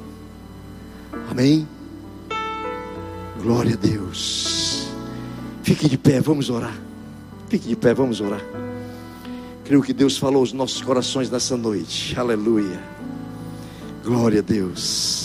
Amém. 1.28 1.66
Glória 3.42 3.74
a 3.74 3.76
Deus. 3.76 4.81
Fique 5.62 5.88
de 5.88 5.96
pé, 5.96 6.20
vamos 6.20 6.50
orar. 6.50 6.74
Fique 7.48 7.68
de 7.68 7.76
pé, 7.76 7.94
vamos 7.94 8.20
orar. 8.20 8.42
Creio 9.64 9.82
que 9.82 9.92
Deus 9.92 10.18
falou 10.18 10.40
aos 10.40 10.52
nossos 10.52 10.82
corações 10.82 11.30
nessa 11.30 11.56
noite. 11.56 12.18
Aleluia. 12.18 12.80
Glória 14.04 14.40
a 14.40 14.42
Deus. 14.42 15.21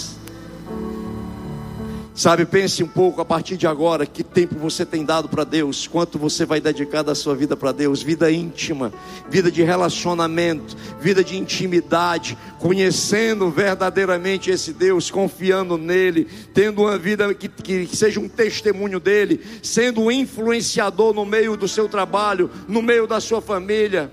Sabe, 2.17 2.47
pense 2.47 2.81
um 2.81 2.87
pouco 2.87 3.21
a 3.21 3.25
partir 3.25 3.57
de 3.57 3.67
agora, 3.67 4.03
que 4.03 4.23
tempo 4.23 4.55
você 4.55 4.83
tem 4.83 5.05
dado 5.05 5.29
para 5.29 5.43
Deus, 5.43 5.85
quanto 5.85 6.17
você 6.17 6.47
vai 6.47 6.59
dedicar 6.59 7.03
da 7.03 7.13
sua 7.13 7.35
vida 7.35 7.55
para 7.55 7.71
Deus, 7.71 8.01
vida 8.01 8.31
íntima, 8.31 8.91
vida 9.29 9.51
de 9.51 9.61
relacionamento, 9.61 10.75
vida 10.99 11.23
de 11.23 11.37
intimidade, 11.37 12.35
conhecendo 12.57 13.51
verdadeiramente 13.51 14.49
esse 14.49 14.73
Deus, 14.73 15.11
confiando 15.11 15.77
nele, 15.77 16.27
tendo 16.55 16.81
uma 16.81 16.97
vida 16.97 17.31
que, 17.35 17.47
que 17.47 17.95
seja 17.95 18.19
um 18.19 18.27
testemunho 18.27 18.99
dele, 18.99 19.39
sendo 19.61 20.01
um 20.01 20.11
influenciador 20.11 21.13
no 21.13 21.23
meio 21.23 21.55
do 21.55 21.67
seu 21.67 21.87
trabalho, 21.87 22.49
no 22.67 22.81
meio 22.81 23.05
da 23.05 23.19
sua 23.19 23.41
família. 23.41 24.11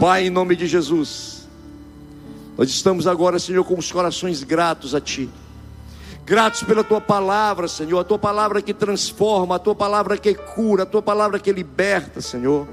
Pai, 0.00 0.26
em 0.26 0.30
nome 0.30 0.56
de 0.56 0.66
Jesus, 0.66 1.48
nós 2.58 2.68
estamos 2.68 3.06
agora, 3.06 3.38
Senhor, 3.38 3.62
com 3.62 3.78
os 3.78 3.92
corações 3.92 4.42
gratos 4.42 4.96
a 4.96 5.00
Ti 5.00 5.30
Gratos 6.24 6.62
pela 6.62 6.84
tua 6.84 7.00
palavra, 7.00 7.66
Senhor, 7.66 7.98
a 7.98 8.04
tua 8.04 8.18
palavra 8.18 8.62
que 8.62 8.72
transforma, 8.72 9.56
a 9.56 9.58
tua 9.58 9.74
palavra 9.74 10.16
que 10.16 10.34
cura, 10.34 10.84
a 10.84 10.86
tua 10.86 11.02
palavra 11.02 11.38
que 11.38 11.52
liberta, 11.52 12.20
Senhor. 12.20 12.66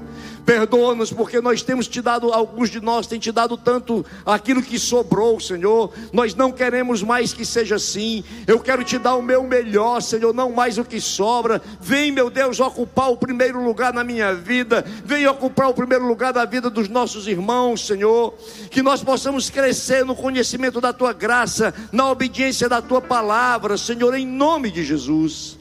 Perdoa-nos 0.44 1.12
porque 1.12 1.40
nós 1.40 1.62
temos 1.62 1.86
te 1.86 2.02
dado, 2.02 2.32
alguns 2.32 2.70
de 2.70 2.80
nós 2.80 3.06
têm 3.06 3.18
te 3.18 3.30
dado 3.30 3.56
tanto 3.56 4.04
aquilo 4.26 4.62
que 4.62 4.78
sobrou, 4.78 5.38
Senhor. 5.38 5.92
Nós 6.12 6.34
não 6.34 6.50
queremos 6.50 7.02
mais 7.02 7.32
que 7.32 7.44
seja 7.44 7.76
assim. 7.76 8.24
Eu 8.46 8.58
quero 8.58 8.82
te 8.82 8.98
dar 8.98 9.14
o 9.14 9.22
meu 9.22 9.42
melhor, 9.44 10.00
Senhor, 10.00 10.34
não 10.34 10.50
mais 10.50 10.78
o 10.78 10.84
que 10.84 11.00
sobra. 11.00 11.62
Vem, 11.80 12.10
meu 12.10 12.30
Deus, 12.30 12.58
ocupar 12.58 13.10
o 13.10 13.16
primeiro 13.16 13.62
lugar 13.62 13.92
na 13.92 14.02
minha 14.02 14.34
vida. 14.34 14.84
Vem 15.04 15.26
ocupar 15.26 15.68
o 15.68 15.74
primeiro 15.74 16.06
lugar 16.06 16.32
da 16.32 16.44
vida 16.44 16.68
dos 16.68 16.88
nossos 16.88 17.28
irmãos, 17.28 17.86
Senhor. 17.86 18.34
Que 18.70 18.82
nós 18.82 19.04
possamos 19.04 19.50
crescer 19.50 20.04
no 20.04 20.16
conhecimento 20.16 20.80
da 20.80 20.92
tua 20.92 21.12
graça, 21.12 21.72
na 21.92 22.10
obediência 22.10 22.68
da 22.68 22.82
tua 22.82 23.00
palavra, 23.00 23.78
Senhor, 23.78 24.14
em 24.14 24.26
nome 24.26 24.70
de 24.70 24.84
Jesus. 24.84 25.59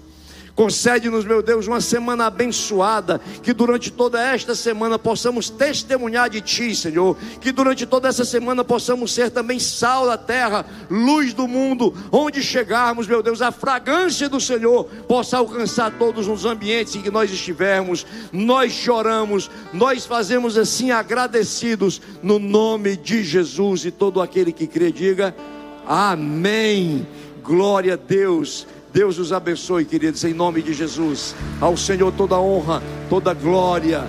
Concede-nos, 0.59 1.23
meu 1.23 1.41
Deus, 1.41 1.67
uma 1.67 1.79
semana 1.79 2.25
abençoada, 2.25 3.21
que 3.41 3.53
durante 3.53 3.89
toda 3.89 4.21
esta 4.21 4.53
semana 4.53 4.99
possamos 4.99 5.49
testemunhar 5.49 6.29
de 6.29 6.41
Ti, 6.41 6.75
Senhor, 6.75 7.15
que 7.39 7.53
durante 7.53 7.85
toda 7.85 8.09
essa 8.09 8.25
semana 8.25 8.61
possamos 8.61 9.13
ser 9.13 9.31
também 9.31 9.57
sal 9.57 10.05
da 10.05 10.17
terra, 10.17 10.65
luz 10.91 11.33
do 11.33 11.47
mundo, 11.47 11.93
onde 12.11 12.43
chegarmos, 12.43 13.07
meu 13.07 13.23
Deus, 13.23 13.41
a 13.41 13.53
fragrância 13.53 14.27
do 14.27 14.41
Senhor 14.41 14.83
possa 15.07 15.37
alcançar 15.37 15.97
todos 15.97 16.27
os 16.27 16.43
ambientes 16.43 16.93
em 16.93 17.01
que 17.01 17.09
nós 17.09 17.31
estivermos. 17.31 18.05
Nós 18.29 18.73
choramos, 18.73 19.49
nós 19.71 20.05
fazemos 20.05 20.57
assim 20.57 20.91
agradecidos 20.91 22.01
no 22.21 22.37
nome 22.37 22.97
de 22.97 23.23
Jesus 23.23 23.85
e 23.85 23.91
todo 23.91 24.21
aquele 24.21 24.51
que 24.51 24.67
crê, 24.67 24.91
diga 24.91 25.33
amém. 25.87 27.07
Glória 27.41 27.93
a 27.93 27.95
Deus. 27.95 28.67
Deus 28.91 29.19
os 29.19 29.31
abençoe, 29.31 29.85
queridos, 29.85 30.23
em 30.23 30.33
nome 30.33 30.61
de 30.61 30.73
Jesus. 30.73 31.35
Ao 31.61 31.77
Senhor 31.77 32.11
toda 32.11 32.39
honra, 32.39 32.81
toda 33.09 33.33
glória, 33.33 34.07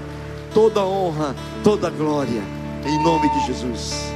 toda 0.54 0.84
honra, 0.84 1.34
toda 1.62 1.90
glória, 1.90 2.42
em 2.86 3.02
nome 3.02 3.28
de 3.28 3.46
Jesus. 3.46 4.09